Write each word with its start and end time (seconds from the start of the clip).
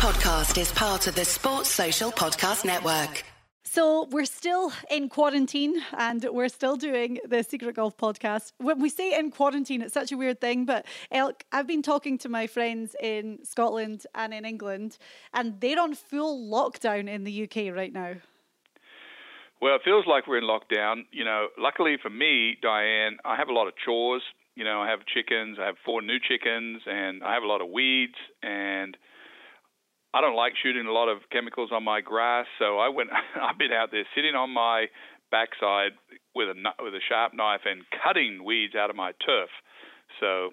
podcast 0.00 0.58
is 0.58 0.72
part 0.72 1.06
of 1.08 1.14
the 1.14 1.26
Sports 1.26 1.68
Social 1.68 2.10
Podcast 2.10 2.64
Network. 2.64 3.22
So 3.64 4.08
we're 4.10 4.24
still 4.24 4.72
in 4.90 5.10
quarantine 5.10 5.74
and 5.92 6.26
we're 6.32 6.48
still 6.48 6.76
doing 6.76 7.18
the 7.28 7.42
Secret 7.42 7.76
Golf 7.76 7.98
podcast. 7.98 8.52
When 8.56 8.80
we 8.80 8.88
say 8.88 9.18
in 9.18 9.30
quarantine, 9.30 9.82
it's 9.82 9.92
such 9.92 10.10
a 10.10 10.16
weird 10.16 10.40
thing, 10.40 10.64
but 10.64 10.86
Elk, 11.12 11.44
I've 11.52 11.66
been 11.66 11.82
talking 11.82 12.16
to 12.16 12.30
my 12.30 12.46
friends 12.46 12.96
in 13.02 13.40
Scotland 13.44 14.06
and 14.14 14.32
in 14.32 14.46
England, 14.46 14.96
and 15.34 15.60
they're 15.60 15.78
on 15.78 15.94
full 15.94 16.50
lockdown 16.50 17.06
in 17.06 17.24
the 17.24 17.42
UK 17.42 17.76
right 17.76 17.92
now. 17.92 18.14
Well, 19.60 19.74
it 19.74 19.82
feels 19.84 20.06
like 20.06 20.26
we're 20.26 20.38
in 20.38 20.44
lockdown. 20.44 21.02
You 21.12 21.26
know, 21.26 21.48
luckily 21.58 21.98
for 22.02 22.08
me, 22.08 22.56
Diane, 22.62 23.18
I 23.26 23.36
have 23.36 23.50
a 23.50 23.52
lot 23.52 23.68
of 23.68 23.74
chores. 23.84 24.22
You 24.56 24.64
know, 24.64 24.80
I 24.80 24.88
have 24.88 25.00
chickens, 25.04 25.58
I 25.60 25.66
have 25.66 25.76
four 25.84 26.00
new 26.00 26.16
chickens, 26.18 26.80
and 26.86 27.22
I 27.22 27.34
have 27.34 27.42
a 27.42 27.46
lot 27.46 27.60
of 27.60 27.68
weeds, 27.68 28.16
and 28.42 28.96
I 30.12 30.20
don't 30.20 30.36
like 30.36 30.54
shooting 30.60 30.86
a 30.86 30.92
lot 30.92 31.08
of 31.08 31.18
chemicals 31.30 31.70
on 31.72 31.84
my 31.84 32.00
grass, 32.00 32.46
so 32.58 32.78
I 32.78 32.88
went. 32.88 33.10
I've 33.40 33.58
been 33.58 33.72
out 33.72 33.90
there 33.90 34.04
sitting 34.14 34.34
on 34.34 34.50
my 34.50 34.86
backside 35.30 35.92
with 36.34 36.48
a 36.48 36.56
with 36.82 36.94
a 36.94 37.00
sharp 37.08 37.32
knife 37.34 37.62
and 37.64 37.82
cutting 38.02 38.44
weeds 38.44 38.74
out 38.74 38.90
of 38.90 38.96
my 38.96 39.12
turf. 39.24 39.50
So, 40.18 40.50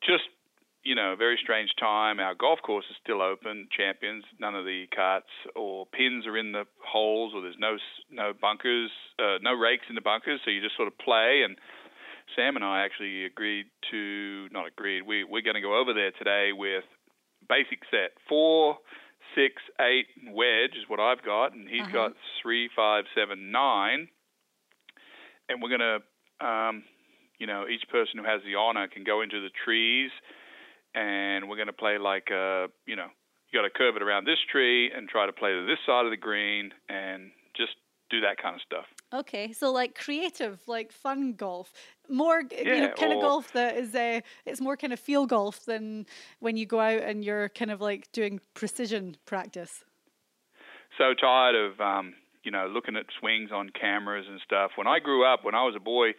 just 0.00 0.24
you 0.84 0.94
know, 0.94 1.14
very 1.16 1.38
strange 1.40 1.70
time. 1.78 2.18
Our 2.18 2.34
golf 2.34 2.58
course 2.62 2.84
is 2.90 2.96
still 3.02 3.22
open, 3.22 3.68
champions. 3.76 4.24
None 4.40 4.54
of 4.54 4.64
the 4.64 4.86
carts 4.94 5.30
or 5.54 5.86
pins 5.86 6.26
are 6.26 6.36
in 6.36 6.52
the 6.52 6.64
holes, 6.84 7.32
or 7.34 7.42
there's 7.42 7.58
no 7.58 7.76
no 8.10 8.32
bunkers, 8.32 8.90
uh, 9.18 9.38
no 9.42 9.52
rakes 9.52 9.84
in 9.88 9.94
the 9.94 10.00
bunkers. 10.00 10.40
So 10.44 10.50
you 10.50 10.60
just 10.60 10.76
sort 10.76 10.88
of 10.88 10.98
play. 10.98 11.42
And 11.44 11.56
Sam 12.34 12.56
and 12.56 12.64
I 12.64 12.84
actually 12.84 13.24
agreed 13.24 13.66
to 13.90 14.48
not 14.50 14.66
agreed. 14.66 15.02
We 15.02 15.24
we're 15.24 15.42
going 15.42 15.54
to 15.54 15.60
go 15.60 15.78
over 15.78 15.92
there 15.92 16.10
today 16.12 16.50
with 16.52 16.84
basic 17.48 17.80
set 17.90 18.12
four, 18.28 18.78
six, 19.34 19.62
eight, 19.80 20.06
wedge 20.28 20.76
is 20.76 20.88
what 20.88 21.00
I've 21.00 21.24
got, 21.24 21.54
and 21.54 21.68
he's 21.68 21.82
uh-huh. 21.82 21.92
got 21.92 22.12
three, 22.42 22.68
five, 22.74 23.04
seven, 23.14 23.50
nine. 23.50 24.08
And 25.48 25.60
we're 25.60 25.70
gonna, 25.70 25.98
um, 26.40 26.84
you 27.38 27.46
know, 27.46 27.66
each 27.68 27.88
person 27.90 28.18
who 28.18 28.24
has 28.24 28.40
the 28.44 28.54
honor 28.54 28.88
can 28.88 29.04
go 29.04 29.22
into 29.22 29.40
the 29.40 29.50
trees, 29.64 30.10
and 30.94 31.48
we're 31.48 31.58
gonna 31.58 31.72
play 31.72 31.98
like, 31.98 32.30
uh, 32.30 32.68
you 32.86 32.96
know, 32.96 33.08
you 33.52 33.58
got 33.58 33.64
to 33.64 33.70
curve 33.70 33.96
it 33.96 34.02
around 34.02 34.24
this 34.24 34.38
tree 34.50 34.90
and 34.90 35.08
try 35.08 35.26
to 35.26 35.32
play 35.32 35.50
to 35.50 35.66
this 35.66 35.78
side 35.84 36.06
of 36.06 36.10
the 36.10 36.16
green, 36.16 36.72
and 36.88 37.30
just 37.54 37.72
do 38.10 38.20
that 38.20 38.40
kind 38.40 38.54
of 38.54 38.62
stuff. 38.62 38.84
Okay, 39.12 39.52
so 39.52 39.72
like 39.72 39.94
creative, 39.94 40.60
like 40.66 40.92
fun 40.92 41.34
golf, 41.34 41.72
more 42.08 42.42
yeah, 42.50 42.74
you 42.74 42.80
know, 42.82 42.92
kind 42.96 43.12
of 43.12 43.20
golf 43.20 43.52
that 43.52 43.76
is 43.76 43.94
uh, 43.94 44.20
it's 44.46 44.60
more 44.60 44.76
kind 44.76 44.92
of 44.92 45.00
feel 45.00 45.26
golf 45.26 45.64
than 45.64 46.06
when 46.40 46.56
you 46.56 46.66
go 46.66 46.80
out 46.80 47.02
and 47.02 47.24
you're 47.24 47.48
kind 47.50 47.70
of 47.70 47.80
like 47.80 48.10
doing 48.12 48.40
precision 48.54 49.16
practice. 49.26 49.84
So 50.98 51.14
tired 51.14 51.54
of 51.54 51.80
um, 51.80 52.14
you 52.42 52.50
know 52.50 52.66
looking 52.66 52.96
at 52.96 53.06
swings 53.18 53.50
on 53.52 53.70
cameras 53.70 54.26
and 54.28 54.40
stuff. 54.44 54.72
When 54.76 54.86
I 54.86 54.98
grew 54.98 55.24
up, 55.24 55.44
when 55.44 55.54
I 55.54 55.64
was 55.64 55.74
a 55.76 55.80
boy, 55.80 56.12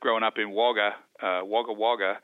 growing 0.00 0.22
up 0.22 0.34
in 0.36 0.50
Wagga, 0.50 0.90
uh, 1.22 1.40
Wagga 1.44 1.72
Wagga. 1.72 2.18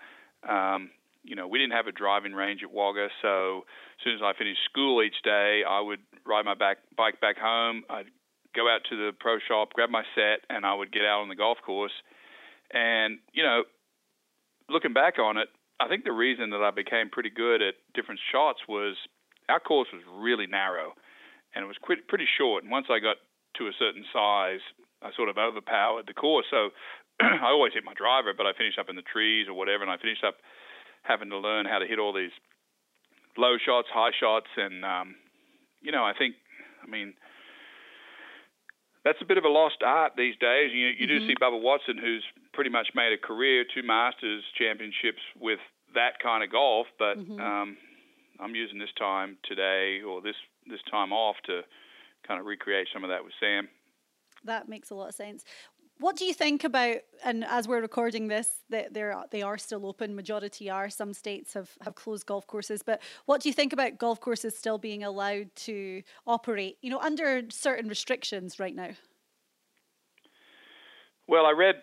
Um, 0.49 0.91
you 1.25 1.35
know, 1.37 1.47
we 1.49 1.59
didn't 1.59 1.73
have 1.73 1.89
a 1.89 1.93
driving 1.93 2.33
range 2.33 2.63
at 2.63 2.73
Wagga, 2.73 3.09
so 3.21 3.65
as 3.99 4.05
soon 4.05 4.15
as 4.15 4.21
I 4.23 4.33
finished 4.39 4.61
school 4.65 5.03
each 5.03 5.21
day, 5.25 5.63
I 5.69 5.81
would 5.81 6.01
ride 6.25 6.45
my 6.45 6.55
back 6.55 6.79
bike 6.97 7.21
back 7.21 7.37
home. 7.37 7.83
I'd 7.91 8.07
go 8.55 8.69
out 8.69 8.81
to 8.91 8.97
the 8.97 9.13
pro 9.19 9.39
shop, 9.47 9.73
grab 9.75 9.91
my 9.91 10.05
set, 10.15 10.41
and 10.49 10.65
I 10.65 10.75
would 10.75 10.93
get 10.93 11.03
out 11.03 11.21
on 11.21 11.29
the 11.29 11.35
golf 11.35 11.59
course. 11.65 11.93
And 12.73 13.19
you 13.33 13.43
know, 13.43 13.65
looking 14.69 14.93
back 14.93 15.19
on 15.19 15.37
it, 15.37 15.49
I 15.81 15.89
think 15.89 16.05
the 16.05 16.13
reason 16.13 16.51
that 16.51 16.63
I 16.63 16.71
became 16.71 17.11
pretty 17.11 17.31
good 17.31 17.63
at 17.63 17.75
different 17.95 18.21
shots 18.33 18.61
was 18.69 18.97
our 19.49 19.61
course 19.61 19.89
was 19.93 20.03
really 20.11 20.47
narrow, 20.47 20.93
and 21.55 21.65
it 21.65 21.69
was 21.69 21.77
pretty 21.83 22.29
short. 22.37 22.63
And 22.63 22.73
once 22.73 22.87
I 22.91 22.99
got 22.99 23.17
to 23.57 23.69
a 23.69 23.73
certain 23.79 24.05
size, 24.13 24.61
I 25.03 25.11
sort 25.17 25.29
of 25.29 25.39
overpowered 25.39 26.07
the 26.07 26.15
course. 26.15 26.47
So 26.51 26.71
I 27.21 27.49
always 27.49 27.73
hit 27.73 27.85
my 27.85 27.95
driver, 27.95 28.33
but 28.37 28.47
I 28.47 28.53
finished 28.53 28.79
up 28.79 28.91
in 28.91 28.97
the 28.97 29.07
trees 29.07 29.47
or 29.49 29.55
whatever, 29.55 29.83
and 29.83 29.91
I 29.91 29.97
finished 29.97 30.25
up 30.25 30.37
having 31.03 31.31
to 31.31 31.39
learn 31.39 31.67
how 31.67 31.79
to 31.79 31.87
hit 31.87 31.99
all 31.99 32.13
these 32.13 32.35
low 33.37 33.57
shots, 33.57 33.89
high 33.93 34.13
shots, 34.19 34.51
and 34.57 34.85
um, 34.85 35.15
you 35.81 35.93
know, 35.93 36.05
I 36.05 36.13
think, 36.13 36.35
I 36.83 36.91
mean, 36.91 37.15
that's 39.05 39.19
a 39.23 39.25
bit 39.25 39.39
of 39.39 39.45
a 39.45 39.49
lost 39.49 39.79
art 39.85 40.13
these 40.17 40.35
days. 40.37 40.71
You, 40.73 40.89
you 40.89 41.07
mm-hmm. 41.07 41.27
do 41.27 41.27
see 41.27 41.35
Bubba 41.41 41.61
Watson, 41.61 41.97
who's 41.99 42.25
pretty 42.59 42.71
much 42.71 42.89
made 42.93 43.13
a 43.13 43.17
career, 43.17 43.65
two 43.73 43.85
Masters 43.85 44.43
championships 44.59 45.23
with 45.39 45.61
that 45.95 46.19
kind 46.21 46.43
of 46.43 46.51
golf. 46.51 46.89
But 46.99 47.17
mm-hmm. 47.17 47.41
um, 47.41 47.77
I'm 48.41 48.57
using 48.57 48.81
this 48.81 48.91
time 48.99 49.37
today 49.45 50.01
or 50.03 50.21
this 50.21 50.35
this 50.69 50.81
time 50.91 51.13
off 51.13 51.37
to 51.47 51.61
kind 52.27 52.41
of 52.41 52.47
recreate 52.47 52.89
some 52.93 53.05
of 53.05 53.11
that 53.11 53.23
with 53.23 53.33
Sam. 53.39 53.69
That 54.43 54.69
makes 54.69 54.91
a 54.91 54.97
lot 54.97 55.11
of 55.11 55.15
sense. 55.15 55.45
What 56.01 56.17
do 56.17 56.25
you 56.25 56.35
think 56.35 56.65
about? 56.65 56.97
And 57.25 57.45
as 57.45 57.69
we're 57.69 57.81
recording 57.81 58.27
this, 58.27 58.51
that 58.71 58.93
they 58.93 59.03
are 59.03 59.25
they 59.31 59.43
are 59.43 59.57
still 59.57 59.87
open. 59.87 60.17
Majority 60.17 60.69
are. 60.69 60.91
Some 60.91 61.15
states 61.15 61.55
have 61.55 61.71
have 61.83 61.95
closed 61.95 62.27
golf 62.27 62.49
courses. 62.49 62.83
But 62.83 63.01
what 63.27 63.41
do 63.41 63.49
you 63.49 63.53
think 63.53 63.73
about 63.73 63.99
golf 63.99 64.21
courses 64.21 64.59
still 64.59 64.79
being 64.79 65.05
allowed 65.05 65.55
to 65.69 66.03
operate? 66.27 66.79
You 66.83 66.91
know, 66.91 66.99
under 66.99 67.45
certain 67.51 67.89
restrictions 67.89 68.59
right 68.59 68.75
now. 68.75 68.91
Well, 71.29 71.47
I 71.47 71.53
read. 71.53 71.77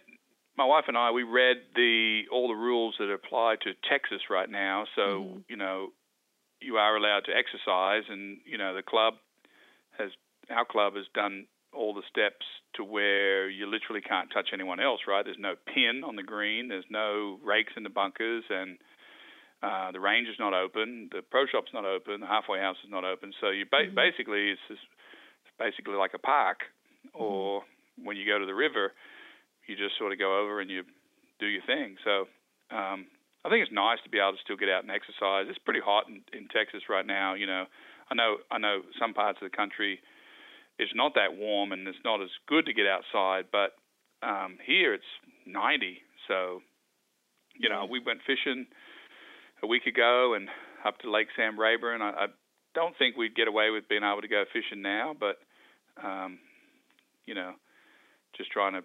My 0.57 0.65
wife 0.65 0.85
and 0.87 0.97
I 0.97 1.11
we 1.11 1.23
read 1.23 1.57
the 1.75 2.23
all 2.31 2.47
the 2.47 2.55
rules 2.55 2.95
that 2.99 3.11
apply 3.11 3.55
to 3.63 3.73
Texas 3.89 4.21
right 4.29 4.49
now. 4.49 4.85
So 4.95 5.01
mm-hmm. 5.01 5.39
you 5.49 5.57
know, 5.57 5.89
you 6.61 6.77
are 6.77 6.95
allowed 6.95 7.25
to 7.25 7.31
exercise, 7.35 8.03
and 8.09 8.37
you 8.45 8.57
know 8.57 8.75
the 8.75 8.83
club 8.83 9.15
has 9.97 10.11
our 10.49 10.65
club 10.65 10.95
has 10.95 11.05
done 11.13 11.47
all 11.75 11.93
the 11.93 12.03
steps 12.09 12.45
to 12.75 12.83
where 12.83 13.49
you 13.49 13.67
literally 13.67 14.01
can't 14.01 14.31
touch 14.33 14.49
anyone 14.53 14.79
else, 14.79 15.01
right? 15.07 15.25
There's 15.25 15.37
no 15.39 15.55
pin 15.73 16.03
on 16.05 16.15
the 16.15 16.23
green, 16.23 16.69
there's 16.69 16.87
no 16.89 17.37
rakes 17.43 17.73
in 17.75 17.83
the 17.83 17.89
bunkers, 17.89 18.43
and 18.49 18.77
uh, 19.61 19.91
the 19.91 19.99
range 19.99 20.27
is 20.27 20.39
not 20.39 20.53
open, 20.53 21.09
the 21.11 21.21
pro 21.21 21.45
shop's 21.45 21.73
not 21.73 21.85
open, 21.85 22.21
the 22.21 22.27
halfway 22.27 22.59
house 22.59 22.77
is 22.83 22.91
not 22.91 23.03
open. 23.03 23.33
So 23.41 23.49
you 23.49 23.65
ba- 23.69 23.87
mm-hmm. 23.87 23.95
basically 23.95 24.51
it's, 24.51 24.61
just, 24.67 24.81
it's 25.43 25.55
basically 25.59 25.95
like 25.95 26.13
a 26.13 26.19
park, 26.19 26.59
mm-hmm. 27.07 27.21
or 27.21 27.61
mm-hmm. 27.61 28.05
when 28.05 28.17
you 28.17 28.25
go 28.25 28.39
to 28.39 28.45
the 28.45 28.55
river, 28.55 28.93
you 29.67 29.75
just 29.75 29.97
sort 29.97 30.11
of 30.11 30.19
go 30.19 30.41
over 30.41 30.61
and 30.61 30.69
you 30.69 30.83
do 31.39 31.47
your 31.47 31.63
thing. 31.65 31.97
So 32.03 32.25
um, 32.75 33.07
I 33.43 33.49
think 33.49 33.63
it's 33.63 33.73
nice 33.73 33.99
to 34.03 34.09
be 34.09 34.19
able 34.19 34.33
to 34.33 34.43
still 34.43 34.57
get 34.57 34.69
out 34.69 34.83
and 34.83 34.91
exercise. 34.91 35.47
It's 35.49 35.59
pretty 35.59 35.81
hot 35.83 36.07
in, 36.07 36.21
in 36.33 36.47
Texas 36.49 36.83
right 36.89 37.05
now. 37.05 37.33
You 37.33 37.47
know, 37.47 37.65
I 38.09 38.15
know 38.15 38.37
I 38.51 38.57
know 38.57 38.81
some 38.99 39.13
parts 39.13 39.39
of 39.41 39.49
the 39.49 39.55
country 39.55 39.99
it's 40.77 40.91
not 40.95 41.13
that 41.15 41.37
warm 41.37 41.71
and 41.71 41.87
it's 41.87 42.03
not 42.03 42.21
as 42.21 42.29
good 42.47 42.65
to 42.65 42.73
get 42.73 42.85
outside. 42.85 43.45
But 43.51 43.71
um, 44.25 44.57
here 44.65 44.93
it's 44.93 45.03
90, 45.45 46.01
so 46.27 46.61
you 47.57 47.69
know 47.69 47.85
we 47.89 47.99
went 47.99 48.19
fishing 48.25 48.67
a 49.63 49.67
week 49.67 49.85
ago 49.85 50.33
and 50.35 50.49
up 50.85 50.99
to 50.99 51.11
Lake 51.11 51.27
Sam 51.35 51.59
Rayburn. 51.59 52.01
I, 52.01 52.09
I 52.09 52.25
don't 52.73 52.97
think 52.97 53.15
we'd 53.15 53.35
get 53.35 53.47
away 53.47 53.69
with 53.69 53.87
being 53.87 54.03
able 54.03 54.21
to 54.21 54.27
go 54.27 54.43
fishing 54.51 54.81
now, 54.81 55.15
but 55.17 55.37
um, 56.03 56.39
you 57.25 57.33
know, 57.33 57.53
just 58.37 58.51
trying 58.51 58.73
to 58.73 58.81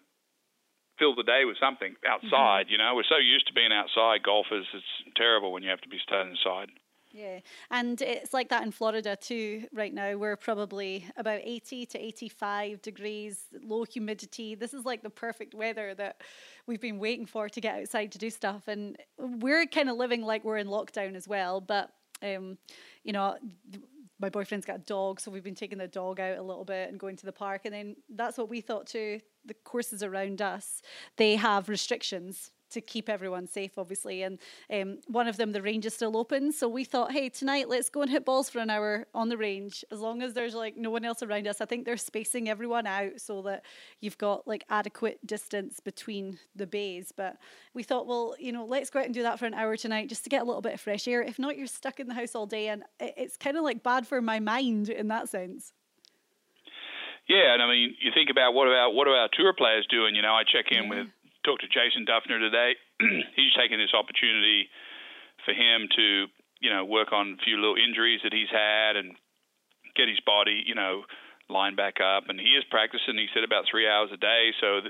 fill 1.00 1.16
the 1.16 1.24
day 1.24 1.42
with 1.44 1.56
something 1.58 1.96
outside. 2.06 2.66
Mm-hmm. 2.66 2.72
You 2.72 2.78
know, 2.78 2.92
we're 2.94 3.08
so 3.08 3.16
used 3.16 3.48
to 3.48 3.52
being 3.52 3.72
outside 3.72 4.22
golfers. 4.22 4.66
It's 4.72 5.16
terrible 5.16 5.50
when 5.50 5.64
you 5.64 5.70
have 5.70 5.80
to 5.80 5.88
be 5.88 5.98
staying 6.06 6.30
inside. 6.30 6.68
Yeah, 7.12 7.40
and 7.72 8.00
it's 8.00 8.32
like 8.32 8.50
that 8.50 8.62
in 8.62 8.70
Florida 8.70 9.16
too 9.16 9.64
right 9.72 9.92
now. 9.92 10.16
We're 10.16 10.36
probably 10.36 11.06
about 11.16 11.40
80 11.42 11.86
to 11.86 11.98
85 11.98 12.82
degrees, 12.82 13.46
low 13.60 13.82
humidity. 13.82 14.54
This 14.54 14.72
is 14.72 14.84
like 14.84 15.02
the 15.02 15.10
perfect 15.10 15.52
weather 15.52 15.92
that 15.94 16.22
we've 16.68 16.80
been 16.80 17.00
waiting 17.00 17.26
for 17.26 17.48
to 17.48 17.60
get 17.60 17.80
outside 17.80 18.12
to 18.12 18.18
do 18.18 18.30
stuff. 18.30 18.68
And 18.68 18.96
we're 19.18 19.66
kind 19.66 19.90
of 19.90 19.96
living 19.96 20.22
like 20.22 20.44
we're 20.44 20.58
in 20.58 20.68
lockdown 20.68 21.16
as 21.16 21.26
well. 21.26 21.60
But, 21.60 21.90
um, 22.22 22.58
you 23.02 23.12
know, 23.12 23.36
my 24.20 24.28
boyfriend's 24.28 24.66
got 24.66 24.76
a 24.76 24.84
dog, 24.84 25.18
so 25.18 25.32
we've 25.32 25.42
been 25.42 25.54
taking 25.56 25.78
the 25.78 25.88
dog 25.88 26.20
out 26.20 26.38
a 26.38 26.42
little 26.42 26.64
bit 26.64 26.90
and 26.90 27.00
going 27.00 27.16
to 27.16 27.26
the 27.26 27.32
park. 27.32 27.62
And 27.64 27.74
then 27.74 27.96
that's 28.08 28.38
what 28.38 28.48
we 28.48 28.60
thought 28.60 28.86
too. 28.86 29.20
The 29.44 29.54
courses 29.54 30.02
around 30.02 30.42
us, 30.42 30.82
they 31.16 31.36
have 31.36 31.68
restrictions 31.68 32.52
to 32.70 32.80
keep 32.80 33.08
everyone 33.08 33.46
safe, 33.46 33.78
obviously. 33.78 34.22
And 34.22 34.38
um, 34.72 34.98
one 35.08 35.28
of 35.28 35.36
them, 35.36 35.52
the 35.52 35.62
range 35.62 35.86
is 35.86 35.94
still 35.94 36.16
open. 36.16 36.52
So 36.52 36.68
we 36.68 36.84
thought, 36.84 37.12
hey, 37.12 37.28
tonight 37.28 37.68
let's 37.68 37.90
go 37.90 38.02
and 38.02 38.10
hit 38.10 38.24
balls 38.24 38.48
for 38.48 38.60
an 38.60 38.70
hour 38.70 39.06
on 39.14 39.28
the 39.28 39.36
range. 39.36 39.84
As 39.90 40.00
long 40.00 40.22
as 40.22 40.34
there's 40.34 40.54
like 40.54 40.76
no 40.76 40.90
one 40.90 41.04
else 41.04 41.22
around 41.22 41.46
us, 41.46 41.60
I 41.60 41.64
think 41.64 41.84
they're 41.84 41.96
spacing 41.96 42.48
everyone 42.48 42.86
out 42.86 43.20
so 43.20 43.42
that 43.42 43.64
you've 44.00 44.18
got 44.18 44.46
like 44.46 44.64
adequate 44.70 45.24
distance 45.26 45.80
between 45.80 46.38
the 46.54 46.66
bays. 46.66 47.12
But 47.14 47.36
we 47.74 47.82
thought, 47.82 48.06
well, 48.06 48.34
you 48.38 48.52
know, 48.52 48.64
let's 48.64 48.90
go 48.90 49.00
out 49.00 49.06
and 49.06 49.14
do 49.14 49.22
that 49.22 49.38
for 49.38 49.46
an 49.46 49.54
hour 49.54 49.76
tonight 49.76 50.08
just 50.08 50.24
to 50.24 50.30
get 50.30 50.42
a 50.42 50.44
little 50.44 50.62
bit 50.62 50.74
of 50.74 50.80
fresh 50.80 51.08
air. 51.08 51.22
If 51.22 51.38
not, 51.38 51.56
you're 51.56 51.66
stuck 51.66 51.98
in 52.00 52.08
the 52.08 52.14
house 52.14 52.34
all 52.34 52.46
day, 52.46 52.68
and 52.68 52.84
it's 53.00 53.36
kind 53.36 53.56
of 53.56 53.64
like 53.64 53.82
bad 53.82 54.06
for 54.06 54.22
my 54.22 54.38
mind 54.38 54.88
in 54.88 55.08
that 55.08 55.28
sense. 55.28 55.72
Yeah, 57.30 57.54
and 57.54 57.62
I 57.62 57.70
mean, 57.70 57.94
you 58.02 58.10
think 58.10 58.26
about 58.26 58.58
what 58.58 58.66
about 58.66 58.90
what 58.90 59.06
are 59.06 59.14
our 59.14 59.30
tour 59.30 59.54
players 59.54 59.86
doing? 59.86 60.18
You 60.18 60.22
know, 60.26 60.34
I 60.34 60.42
check 60.42 60.74
in 60.74 60.90
yeah. 60.90 60.90
with 60.90 61.06
talked 61.46 61.62
to 61.62 61.70
Jason 61.70 62.04
Dufner 62.04 62.42
today. 62.42 62.74
He's 63.38 63.54
taking 63.54 63.78
this 63.78 63.94
opportunity 63.94 64.68
for 65.46 65.54
him 65.54 65.88
to 65.94 66.26
you 66.60 66.68
know, 66.68 66.84
work 66.84 67.12
on 67.12 67.40
a 67.40 67.42
few 67.42 67.56
little 67.56 67.76
injuries 67.76 68.20
that 68.22 68.36
he's 68.36 68.52
had 68.52 68.94
and 68.96 69.16
get 69.96 70.08
his 70.08 70.20
body, 70.20 70.62
you 70.64 70.76
know, 70.76 71.02
lined 71.48 71.76
back 71.76 71.96
up. 71.98 72.28
And 72.28 72.38
he 72.38 72.52
is 72.54 72.64
practicing. 72.70 73.16
He 73.16 73.32
said 73.34 73.42
about 73.42 73.64
three 73.68 73.88
hours 73.88 74.12
a 74.12 74.20
day. 74.20 74.52
So 74.60 74.84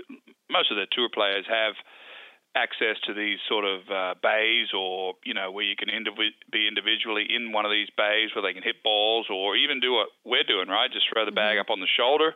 most 0.50 0.70
of 0.70 0.76
the 0.76 0.90
tour 0.90 1.08
players 1.08 1.46
have 1.48 1.78
access 2.56 2.96
to 3.06 3.14
these 3.14 3.38
sort 3.48 3.64
of 3.64 3.80
uh, 3.90 4.14
bays 4.22 4.68
or 4.76 5.14
you 5.24 5.34
know 5.34 5.52
where 5.52 5.64
you 5.64 5.76
can 5.76 5.88
indiv- 5.88 6.34
be 6.50 6.66
individually 6.66 7.26
in 7.28 7.52
one 7.52 7.64
of 7.64 7.70
these 7.70 7.88
bays 7.96 8.30
where 8.34 8.42
they 8.42 8.52
can 8.52 8.62
hit 8.62 8.82
balls 8.82 9.26
or 9.30 9.56
even 9.56 9.78
do 9.78 9.92
what 9.92 10.08
we're 10.24 10.42
doing 10.42 10.68
right 10.68 10.90
just 10.92 11.06
throw 11.12 11.24
the 11.24 11.30
bag 11.30 11.54
mm-hmm. 11.54 11.60
up 11.60 11.70
on 11.70 11.80
the 11.80 11.86
shoulder 11.86 12.34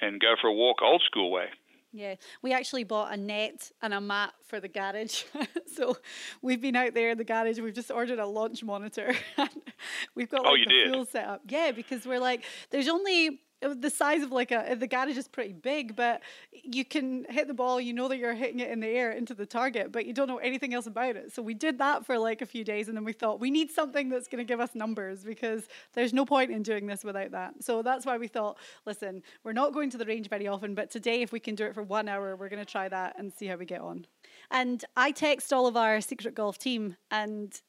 and 0.00 0.20
go 0.20 0.34
for 0.40 0.46
a 0.46 0.52
walk 0.52 0.78
old 0.80 1.02
school 1.04 1.30
way 1.30 1.46
yeah, 1.94 2.14
we 2.40 2.54
actually 2.54 2.84
bought 2.84 3.12
a 3.12 3.18
net 3.18 3.70
and 3.82 3.92
a 3.92 4.00
mat 4.00 4.32
for 4.46 4.60
the 4.60 4.68
garage. 4.68 5.24
so 5.76 5.96
we've 6.40 6.60
been 6.60 6.74
out 6.74 6.94
there 6.94 7.10
in 7.10 7.18
the 7.18 7.24
garage. 7.24 7.60
We've 7.60 7.74
just 7.74 7.90
ordered 7.90 8.18
a 8.18 8.26
launch 8.26 8.64
monitor. 8.64 9.14
we've 10.14 10.30
got 10.30 10.40
oh, 10.40 10.52
like 10.52 10.60
oh, 10.66 10.70
the 10.70 10.74
did? 10.74 10.92
full 10.92 11.04
setup. 11.04 11.42
Yeah, 11.46 11.72
because 11.72 12.06
we're 12.06 12.18
like, 12.18 12.44
there's 12.70 12.88
only 12.88 13.40
the 13.62 13.90
size 13.90 14.22
of 14.22 14.32
like 14.32 14.50
a 14.50 14.76
the 14.78 14.86
garage 14.86 15.16
is 15.16 15.28
pretty 15.28 15.52
big, 15.52 15.96
but 15.96 16.22
you 16.52 16.84
can 16.84 17.24
hit 17.28 17.48
the 17.48 17.54
ball. 17.54 17.80
You 17.80 17.92
know 17.92 18.08
that 18.08 18.18
you're 18.18 18.34
hitting 18.34 18.60
it 18.60 18.70
in 18.70 18.80
the 18.80 18.88
air 18.88 19.12
into 19.12 19.34
the 19.34 19.46
target, 19.46 19.92
but 19.92 20.06
you 20.06 20.12
don't 20.12 20.28
know 20.28 20.38
anything 20.38 20.74
else 20.74 20.86
about 20.86 21.16
it. 21.16 21.32
So 21.34 21.42
we 21.42 21.54
did 21.54 21.78
that 21.78 22.04
for 22.04 22.18
like 22.18 22.42
a 22.42 22.46
few 22.46 22.64
days, 22.64 22.88
and 22.88 22.96
then 22.96 23.04
we 23.04 23.12
thought 23.12 23.40
we 23.40 23.50
need 23.50 23.70
something 23.70 24.08
that's 24.08 24.28
going 24.28 24.38
to 24.38 24.44
give 24.44 24.60
us 24.60 24.74
numbers 24.74 25.24
because 25.24 25.68
there's 25.94 26.12
no 26.12 26.26
point 26.26 26.50
in 26.50 26.62
doing 26.62 26.86
this 26.86 27.04
without 27.04 27.30
that. 27.32 27.54
So 27.60 27.82
that's 27.82 28.04
why 28.06 28.18
we 28.18 28.28
thought, 28.28 28.58
listen, 28.86 29.22
we're 29.44 29.52
not 29.52 29.72
going 29.72 29.90
to 29.90 29.98
the 29.98 30.06
range 30.06 30.28
very 30.28 30.48
often, 30.48 30.74
but 30.74 30.90
today 30.90 31.22
if 31.22 31.32
we 31.32 31.40
can 31.40 31.54
do 31.54 31.64
it 31.64 31.74
for 31.74 31.82
one 31.82 32.08
hour, 32.08 32.36
we're 32.36 32.48
going 32.48 32.64
to 32.64 32.70
try 32.70 32.88
that 32.88 33.18
and 33.18 33.32
see 33.32 33.46
how 33.46 33.56
we 33.56 33.64
get 33.64 33.80
on. 33.80 34.06
And 34.50 34.84
I 34.96 35.12
text 35.12 35.52
all 35.52 35.66
of 35.66 35.76
our 35.76 36.00
secret 36.00 36.34
golf 36.34 36.58
team 36.58 36.96
and 37.10 37.60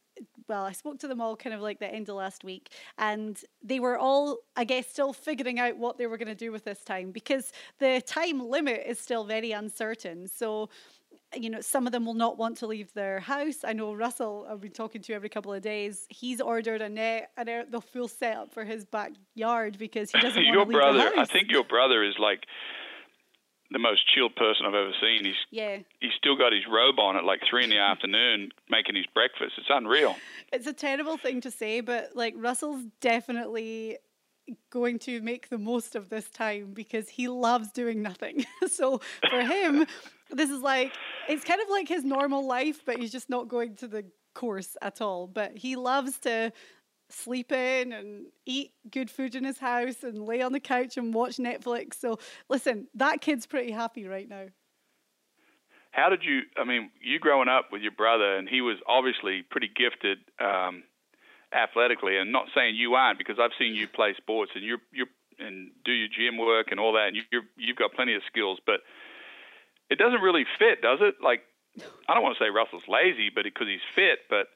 well, 0.47 0.65
I 0.65 0.71
spoke 0.71 0.99
to 0.99 1.07
them 1.07 1.21
all 1.21 1.35
kind 1.35 1.53
of 1.53 1.61
like 1.61 1.79
the 1.79 1.91
end 1.91 2.09
of 2.09 2.15
last 2.15 2.43
week, 2.43 2.71
and 2.97 3.39
they 3.63 3.79
were 3.79 3.97
all, 3.97 4.39
I 4.55 4.63
guess, 4.63 4.87
still 4.87 5.13
figuring 5.13 5.59
out 5.59 5.77
what 5.77 5.97
they 5.97 6.07
were 6.07 6.17
going 6.17 6.27
to 6.27 6.35
do 6.35 6.51
with 6.51 6.65
this 6.65 6.83
time 6.83 7.11
because 7.11 7.51
the 7.79 8.01
time 8.05 8.49
limit 8.49 8.83
is 8.85 8.99
still 8.99 9.23
very 9.23 9.51
uncertain. 9.51 10.27
So, 10.27 10.69
you 11.35 11.49
know, 11.49 11.61
some 11.61 11.87
of 11.87 11.93
them 11.93 12.05
will 12.05 12.13
not 12.13 12.37
want 12.37 12.57
to 12.57 12.67
leave 12.67 12.93
their 12.93 13.19
house. 13.19 13.63
I 13.63 13.73
know 13.73 13.93
Russell, 13.93 14.45
I've 14.49 14.61
been 14.61 14.71
talking 14.71 15.01
to 15.03 15.13
every 15.13 15.29
couple 15.29 15.53
of 15.53 15.61
days. 15.61 16.05
He's 16.09 16.41
ordered 16.41 16.81
a 16.81 16.89
net 16.89 17.31
and 17.37 17.71
the 17.71 17.81
full 17.81 18.07
setup 18.07 18.53
for 18.53 18.65
his 18.65 18.85
backyard 18.85 19.77
because 19.77 20.11
he 20.11 20.19
doesn't 20.19 20.43
want 20.45 20.53
to 20.53 20.59
leave 20.65 20.71
brother, 20.71 20.97
the 20.97 21.17
house. 21.17 21.29
I 21.29 21.33
think 21.33 21.51
your 21.51 21.63
brother 21.63 22.03
is 22.03 22.15
like 22.19 22.45
the 23.73 23.79
most 23.79 24.01
chilled 24.13 24.35
person 24.35 24.65
I've 24.65 24.73
ever 24.73 24.93
seen. 25.01 25.25
He's 25.25 25.35
yeah. 25.51 25.79
He's 25.99 26.13
still 26.17 26.37
got 26.37 26.53
his 26.53 26.63
robe 26.69 26.99
on 26.99 27.17
at 27.17 27.23
like 27.23 27.41
three 27.49 27.63
in 27.63 27.69
the 27.69 27.79
afternoon, 27.79 28.51
making 28.69 28.95
his 28.95 29.05
breakfast. 29.13 29.53
It's 29.57 29.67
unreal. 29.69 30.15
It's 30.53 30.67
a 30.67 30.73
terrible 30.73 31.17
thing 31.17 31.41
to 31.41 31.51
say, 31.51 31.81
but 31.81 32.11
like 32.13 32.35
Russell's 32.37 32.85
definitely 33.01 33.97
going 34.69 34.99
to 34.99 35.19
make 35.21 35.49
the 35.49 35.57
most 35.57 35.95
of 35.95 36.09
this 36.09 36.29
time 36.29 36.73
because 36.73 37.09
he 37.09 37.27
loves 37.27 37.71
doing 37.71 38.03
nothing. 38.03 38.45
so 38.67 39.01
for 39.31 39.41
him, 39.41 39.87
this 40.29 40.51
is 40.51 40.61
like 40.61 40.93
it's 41.27 41.43
kind 41.43 41.59
of 41.59 41.69
like 41.71 41.87
his 41.87 42.03
normal 42.03 42.45
life, 42.45 42.81
but 42.85 42.99
he's 42.99 43.11
just 43.11 43.31
not 43.31 43.47
going 43.47 43.75
to 43.77 43.87
the 43.87 44.05
course 44.35 44.77
at 44.83 45.01
all. 45.01 45.25
But 45.25 45.57
he 45.57 45.75
loves 45.75 46.19
to 46.19 46.53
sleep 47.13 47.51
in 47.51 47.93
and 47.93 48.25
eat 48.45 48.71
good 48.91 49.09
food 49.09 49.35
in 49.35 49.43
his 49.43 49.59
house 49.59 50.03
and 50.03 50.25
lay 50.25 50.41
on 50.41 50.51
the 50.51 50.59
couch 50.59 50.97
and 50.97 51.13
watch 51.13 51.37
Netflix. 51.37 51.95
So 51.95 52.19
listen, 52.49 52.87
that 52.95 53.21
kid's 53.21 53.45
pretty 53.45 53.71
happy 53.71 54.05
right 54.05 54.27
now. 54.27 54.47
How 55.91 56.09
did 56.09 56.23
you? 56.23 56.41
I 56.57 56.63
mean, 56.63 56.89
you 57.01 57.19
growing 57.19 57.47
up 57.47 57.71
with 57.71 57.83
your 57.83 57.91
brother, 57.91 58.35
and 58.37 58.49
he 58.49 58.61
was 58.61 58.77
obviously 58.87 59.43
pretty 59.43 59.69
gifted 59.69 60.17
um, 60.39 60.83
athletically. 61.53 62.17
And 62.17 62.31
not 62.31 62.47
saying 62.55 62.75
you 62.75 62.95
aren't, 62.95 63.19
because 63.19 63.37
I've 63.39 63.53
seen 63.59 63.75
you 63.75 63.87
play 63.87 64.15
sports 64.17 64.51
and 64.55 64.63
you're 64.63 64.81
you're 64.91 65.07
and 65.37 65.71
do 65.85 65.91
your 65.91 66.07
gym 66.09 66.37
work 66.37 66.67
and 66.71 66.79
all 66.79 66.93
that, 66.93 67.09
and 67.09 67.17
you're 67.31 67.43
you've 67.57 67.77
got 67.77 67.93
plenty 67.93 68.15
of 68.15 68.23
skills. 68.25 68.59
But 68.65 68.81
it 69.91 69.99
doesn't 69.99 70.21
really 70.21 70.45
fit, 70.57 70.81
does 70.81 70.97
it? 71.01 71.15
Like, 71.21 71.41
I 72.09 72.15
don't 72.15 72.23
want 72.23 72.37
to 72.37 72.43
say 72.43 72.49
Russell's 72.49 72.87
lazy, 72.87 73.29
but 73.29 73.43
because 73.43 73.67
he's 73.67 73.85
fit, 73.93 74.25
but 74.29 74.47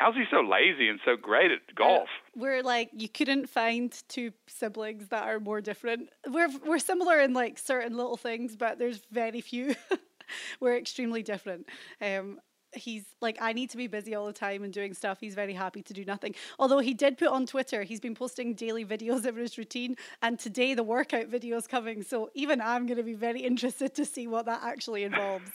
How's 0.00 0.14
he 0.14 0.24
so 0.30 0.40
lazy 0.40 0.88
and 0.88 0.98
so 1.04 1.14
great 1.14 1.50
at 1.50 1.74
golf? 1.74 2.08
Uh, 2.08 2.30
we're 2.34 2.62
like 2.62 2.88
you 2.94 3.06
couldn't 3.06 3.50
find 3.50 3.92
two 4.08 4.32
siblings 4.46 5.08
that 5.08 5.24
are 5.24 5.38
more 5.38 5.60
different. 5.60 6.08
We're 6.26 6.48
we're 6.64 6.78
similar 6.78 7.20
in 7.20 7.34
like 7.34 7.58
certain 7.58 7.94
little 7.94 8.16
things, 8.16 8.56
but 8.56 8.78
there's 8.78 9.02
very 9.12 9.42
few. 9.42 9.74
we're 10.60 10.78
extremely 10.78 11.22
different. 11.22 11.66
Um, 12.00 12.38
he's 12.72 13.04
like 13.20 13.36
I 13.42 13.52
need 13.52 13.68
to 13.70 13.76
be 13.76 13.88
busy 13.88 14.14
all 14.14 14.24
the 14.24 14.32
time 14.32 14.64
and 14.64 14.72
doing 14.72 14.94
stuff. 14.94 15.18
He's 15.20 15.34
very 15.34 15.52
happy 15.52 15.82
to 15.82 15.92
do 15.92 16.02
nothing. 16.06 16.34
Although 16.58 16.78
he 16.78 16.94
did 16.94 17.18
put 17.18 17.28
on 17.28 17.44
Twitter, 17.44 17.82
he's 17.82 18.00
been 18.00 18.14
posting 18.14 18.54
daily 18.54 18.86
videos 18.86 19.26
of 19.26 19.36
his 19.36 19.58
routine, 19.58 19.96
and 20.22 20.38
today 20.38 20.72
the 20.72 20.82
workout 20.82 21.26
video 21.26 21.58
is 21.58 21.66
coming. 21.66 22.02
So 22.02 22.30
even 22.32 22.62
I'm 22.62 22.86
going 22.86 22.96
to 22.96 23.02
be 23.02 23.12
very 23.12 23.40
interested 23.40 23.94
to 23.96 24.06
see 24.06 24.26
what 24.26 24.46
that 24.46 24.62
actually 24.62 25.04
involves 25.04 25.50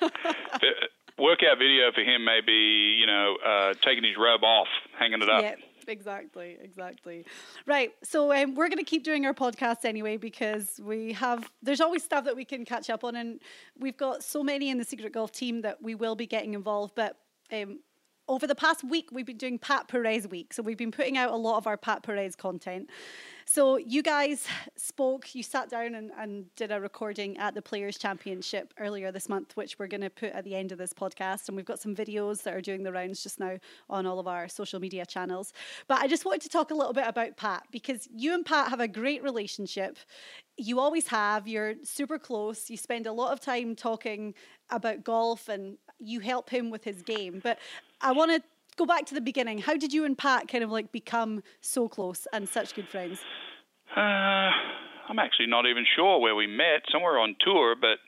workout 1.20 1.58
video 1.58 1.92
for 1.92 2.00
him 2.00 2.24
may 2.24 2.40
be, 2.44 2.96
you 2.98 3.06
know, 3.06 3.36
uh, 3.44 3.74
taking 3.82 4.04
his 4.04 4.16
robe 4.18 4.42
off, 4.42 4.68
hanging 4.98 5.22
it 5.22 5.28
up. 5.28 5.42
Yeah, 5.42 5.54
exactly, 5.86 6.58
exactly. 6.60 7.26
Right. 7.66 7.92
So 8.02 8.32
um, 8.32 8.54
we're 8.54 8.68
going 8.68 8.78
to 8.78 8.84
keep 8.84 9.04
doing 9.04 9.26
our 9.26 9.34
podcast 9.34 9.84
anyway 9.84 10.16
because 10.16 10.80
we 10.82 11.12
have, 11.12 11.50
there's 11.62 11.80
always 11.80 12.02
stuff 12.02 12.24
that 12.24 12.36
we 12.36 12.44
can 12.44 12.64
catch 12.64 12.90
up 12.90 13.04
on. 13.04 13.16
And 13.16 13.40
we've 13.78 13.96
got 13.96 14.24
so 14.24 14.42
many 14.42 14.70
in 14.70 14.78
the 14.78 14.84
Secret 14.84 15.12
Golf 15.12 15.32
team 15.32 15.62
that 15.62 15.82
we 15.82 15.94
will 15.94 16.16
be 16.16 16.26
getting 16.26 16.54
involved. 16.54 16.94
But 16.94 17.16
um, 17.52 17.80
over 18.28 18.46
the 18.46 18.54
past 18.54 18.84
week, 18.84 19.10
we've 19.12 19.26
been 19.26 19.36
doing 19.36 19.58
Pat 19.58 19.88
Perez 19.88 20.26
week. 20.28 20.52
So 20.54 20.62
we've 20.62 20.78
been 20.78 20.92
putting 20.92 21.18
out 21.18 21.32
a 21.32 21.36
lot 21.36 21.58
of 21.58 21.66
our 21.66 21.76
Pat 21.76 22.02
Perez 22.02 22.36
content. 22.36 22.88
So 23.52 23.78
you 23.78 24.00
guys 24.00 24.46
spoke, 24.76 25.34
you 25.34 25.42
sat 25.42 25.68
down 25.68 25.96
and, 25.96 26.12
and 26.16 26.54
did 26.54 26.70
a 26.70 26.80
recording 26.80 27.36
at 27.38 27.52
the 27.52 27.60
Players 27.60 27.98
Championship 27.98 28.72
earlier 28.78 29.10
this 29.10 29.28
month, 29.28 29.56
which 29.56 29.76
we're 29.76 29.88
going 29.88 30.02
to 30.02 30.08
put 30.08 30.30
at 30.34 30.44
the 30.44 30.54
end 30.54 30.70
of 30.70 30.78
this 30.78 30.92
podcast. 30.92 31.48
And 31.48 31.56
we've 31.56 31.66
got 31.66 31.80
some 31.80 31.92
videos 31.92 32.44
that 32.44 32.54
are 32.54 32.60
doing 32.60 32.84
the 32.84 32.92
rounds 32.92 33.24
just 33.24 33.40
now 33.40 33.56
on 33.88 34.06
all 34.06 34.20
of 34.20 34.28
our 34.28 34.46
social 34.46 34.78
media 34.78 35.04
channels. 35.04 35.52
But 35.88 36.00
I 36.00 36.06
just 36.06 36.24
wanted 36.24 36.42
to 36.42 36.48
talk 36.48 36.70
a 36.70 36.74
little 36.74 36.92
bit 36.92 37.08
about 37.08 37.36
Pat 37.36 37.64
because 37.72 38.06
you 38.14 38.34
and 38.34 38.46
Pat 38.46 38.68
have 38.68 38.78
a 38.78 38.86
great 38.86 39.20
relationship. 39.24 39.98
You 40.56 40.78
always 40.78 41.08
have, 41.08 41.48
you're 41.48 41.74
super 41.82 42.20
close. 42.20 42.70
You 42.70 42.76
spend 42.76 43.08
a 43.08 43.12
lot 43.12 43.32
of 43.32 43.40
time 43.40 43.74
talking 43.74 44.32
about 44.70 45.02
golf 45.02 45.48
and 45.48 45.76
you 45.98 46.20
help 46.20 46.50
him 46.50 46.70
with 46.70 46.84
his 46.84 47.02
game. 47.02 47.40
But 47.42 47.58
I 48.00 48.12
want 48.12 48.30
to 48.30 48.42
go 48.76 48.86
back 48.86 49.06
to 49.06 49.14
the 49.14 49.20
beginning. 49.20 49.58
How 49.58 49.76
did 49.76 49.92
you 49.92 50.04
and 50.04 50.16
Pat 50.16 50.48
kind 50.48 50.64
of 50.64 50.70
like 50.70 50.92
become 50.92 51.42
so 51.60 51.88
close 51.88 52.26
and 52.32 52.48
such 52.48 52.74
good 52.74 52.88
friends? 52.88 53.20
Uh, 53.96 54.50
I'm 55.08 55.18
actually 55.18 55.48
not 55.48 55.66
even 55.66 55.84
sure 55.96 56.20
where 56.20 56.34
we 56.34 56.46
met. 56.46 56.82
Somewhere 56.90 57.18
on 57.18 57.36
tour, 57.40 57.74
but 57.74 57.98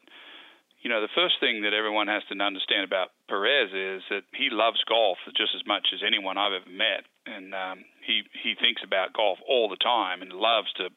you 0.82 0.90
know, 0.90 1.00
the 1.00 1.14
first 1.14 1.38
thing 1.38 1.62
that 1.62 1.72
everyone 1.72 2.08
has 2.08 2.22
to 2.26 2.34
understand 2.34 2.82
about 2.84 3.14
Perez 3.28 3.70
is 3.70 4.02
that 4.10 4.26
he 4.34 4.50
loves 4.50 4.82
golf 4.90 5.18
just 5.36 5.54
as 5.54 5.62
much 5.66 5.94
as 5.94 6.02
anyone 6.06 6.38
I've 6.38 6.52
ever 6.52 6.70
met, 6.70 7.06
and 7.26 7.54
um, 7.54 7.86
he 8.06 8.22
he 8.42 8.54
thinks 8.58 8.82
about 8.82 9.14
golf 9.14 9.38
all 9.48 9.70
the 9.70 9.78
time 9.78 10.22
and 10.22 10.32
loves 10.32 10.72
to 10.82 10.90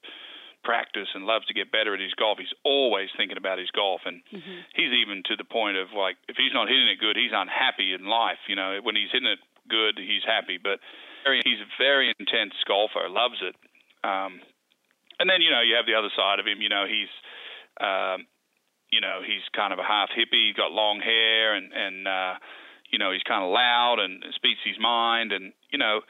practice 0.66 1.08
and 1.14 1.30
loves 1.30 1.46
to 1.46 1.54
get 1.54 1.72
better 1.72 1.94
at 1.94 2.02
his 2.02 2.18
golf. 2.18 2.42
He's 2.42 2.58
always 2.66 3.14
thinking 3.14 3.38
about 3.38 3.62
his 3.62 3.70
golf, 3.70 4.02
and 4.06 4.26
mm-hmm. 4.34 4.66
he's 4.74 4.94
even 4.98 5.22
to 5.30 5.38
the 5.38 5.46
point 5.46 5.78
of 5.78 5.94
like, 5.94 6.18
if 6.28 6.36
he's 6.36 6.54
not 6.54 6.68
hitting 6.68 6.90
it 6.90 6.98
good, 6.98 7.16
he's 7.16 7.32
unhappy 7.32 7.94
in 7.94 8.10
life. 8.10 8.42
You 8.50 8.58
know, 8.58 8.82
when 8.82 8.98
he's 8.98 9.14
hitting 9.14 9.30
it 9.30 9.40
good, 9.70 9.98
he's 9.98 10.24
happy. 10.26 10.58
But 10.62 10.80
he's 11.44 11.62
a 11.62 11.70
very 11.78 12.14
intense 12.20 12.54
golfer, 12.68 13.10
loves 13.10 13.42
it. 13.42 13.56
Um, 14.04 14.42
and 15.20 15.30
then 15.30 15.42
you 15.42 15.50
know 15.50 15.62
you 15.62 15.76
have 15.76 15.86
the 15.86 15.96
other 15.96 16.12
side 16.16 16.40
of 16.40 16.46
him. 16.46 16.62
You 16.62 16.70
know 16.70 16.86
he's, 16.86 17.12
um, 17.82 18.28
you 18.92 19.02
know 19.02 19.22
he's 19.26 19.44
kind 19.56 19.74
of 19.74 19.80
a 19.80 19.88
half 19.88 20.10
hippie. 20.10 20.52
He's 20.52 20.60
got 20.60 20.72
long 20.72 21.00
hair, 21.00 21.56
and 21.56 21.72
and 21.74 22.08
uh, 22.08 22.34
you 22.92 23.00
know 23.00 23.12
he's 23.12 23.24
kind 23.24 23.44
of 23.44 23.52
loud 23.52 23.98
and 24.00 24.24
speaks 24.36 24.60
his 24.64 24.78
mind. 24.80 25.32
And 25.32 25.54
you 25.72 25.80
know, 25.80 26.02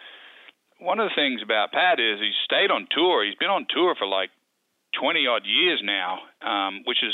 one 0.79 1.00
of 1.00 1.09
the 1.09 1.15
things 1.15 1.41
about 1.41 1.71
Pat 1.71 2.00
is 2.00 2.19
he's 2.19 2.38
stayed 2.43 2.71
on 2.71 2.88
tour. 2.91 3.24
He's 3.24 3.39
been 3.39 3.53
on 3.53 3.67
tour 3.69 3.95
for 3.95 4.07
like 4.07 4.29
20 5.00 5.27
odd 5.27 5.45
years 5.45 5.81
now, 5.83 6.19
um, 6.41 6.81
which 6.85 7.03
is, 7.03 7.13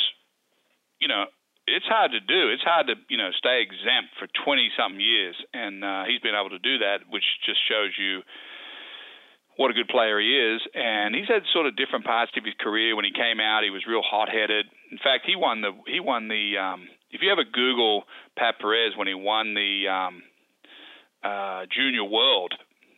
you 0.99 1.07
know, 1.07 1.25
it's 1.67 1.85
hard 1.85 2.11
to 2.11 2.19
do. 2.19 2.49
It's 2.49 2.63
hard 2.63 2.87
to, 2.87 2.95
you 3.09 3.17
know, 3.17 3.29
stay 3.37 3.61
exempt 3.61 4.17
for 4.17 4.27
20 4.45 4.71
something 4.77 4.99
years. 4.99 5.35
And 5.53 5.83
uh, 5.83 6.03
he's 6.05 6.21
been 6.21 6.35
able 6.35 6.49
to 6.49 6.59
do 6.59 6.79
that, 6.79 7.05
which 7.09 7.25
just 7.45 7.59
shows 7.69 7.93
you 7.97 8.21
what 9.57 9.69
a 9.69 9.77
good 9.77 9.87
player 9.87 10.19
he 10.19 10.33
is. 10.33 10.61
And 10.73 11.13
he's 11.13 11.27
had 11.27 11.43
sort 11.53 11.67
of 11.67 11.77
different 11.77 12.05
parts 12.05 12.31
of 12.37 12.43
his 12.43 12.55
career. 12.59 12.95
When 12.95 13.05
he 13.05 13.13
came 13.13 13.39
out, 13.39 13.63
he 13.63 13.69
was 13.69 13.85
real 13.87 14.01
hot 14.01 14.29
headed. 14.29 14.65
In 14.91 14.97
fact, 14.97 15.25
he 15.25 15.35
won 15.35 15.61
the, 15.61 15.71
he 15.85 15.99
won 15.99 16.27
the, 16.27 16.57
um, 16.57 16.87
if 17.11 17.21
you 17.21 17.31
ever 17.31 17.45
Google 17.45 18.03
Pat 18.37 18.59
Perez 18.59 18.97
when 18.97 19.07
he 19.07 19.13
won 19.13 19.53
the 19.53 19.87
um, 19.87 20.23
uh, 21.23 21.65
Junior 21.69 22.03
World 22.03 22.53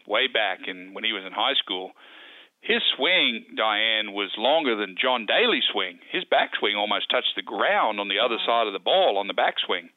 way 0.08 0.28
back 0.28 0.68
in 0.68 0.94
when 0.94 1.04
he 1.04 1.12
was 1.12 1.24
in 1.26 1.34
high 1.34 1.56
school, 1.60 1.92
his 2.64 2.80
swing, 2.96 3.44
Diane, 3.58 4.16
was 4.16 4.32
longer 4.38 4.80
than 4.80 4.96
John 4.96 5.26
Daly's 5.28 5.68
swing. 5.70 6.00
His 6.10 6.24
backswing 6.24 6.80
almost 6.80 7.12
touched 7.12 7.36
the 7.36 7.44
ground 7.44 8.00
on 8.00 8.08
the 8.08 8.24
other 8.24 8.40
side 8.48 8.68
of 8.68 8.74
the 8.74 8.80
ball 8.80 9.18
on 9.20 9.28
the 9.28 9.36
backswing. 9.36 9.92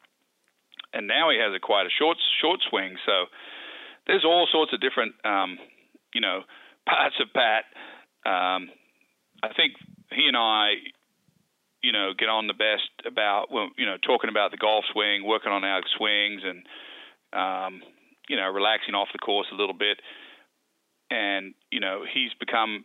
And 0.92 1.06
now 1.06 1.30
he 1.30 1.38
has 1.38 1.54
a 1.54 1.62
quite 1.62 1.86
a 1.86 1.94
short 1.96 2.18
short 2.42 2.58
swing. 2.68 2.96
So 3.06 3.30
there's 4.08 4.24
all 4.24 4.48
sorts 4.50 4.72
of 4.74 4.80
different, 4.80 5.14
um, 5.24 5.58
you 6.12 6.20
know, 6.20 6.42
parts 6.90 7.14
of 7.22 7.30
Pat. 7.32 7.70
Um, 8.26 8.66
I 9.46 9.54
think 9.54 9.78
he 10.10 10.26
and 10.26 10.36
I, 10.36 10.74
you 11.82 11.92
know, 11.92 12.18
get 12.18 12.28
on 12.28 12.48
the 12.48 12.58
best 12.58 12.90
about, 13.06 13.46
well, 13.46 13.70
you 13.78 13.86
know, 13.86 13.96
talking 14.02 14.30
about 14.30 14.50
the 14.50 14.56
golf 14.56 14.84
swing, 14.92 15.22
working 15.24 15.52
on 15.52 15.62
our 15.62 15.82
swings, 15.96 16.42
and 16.42 16.66
um, 17.30 17.80
you 18.28 18.34
know, 18.34 18.50
relaxing 18.50 18.94
off 18.94 19.08
the 19.12 19.22
course 19.22 19.46
a 19.52 19.54
little 19.54 19.76
bit. 19.78 20.02
And 21.10 21.54
you 21.70 21.80
know, 21.80 22.02
he's 22.02 22.32
become 22.38 22.84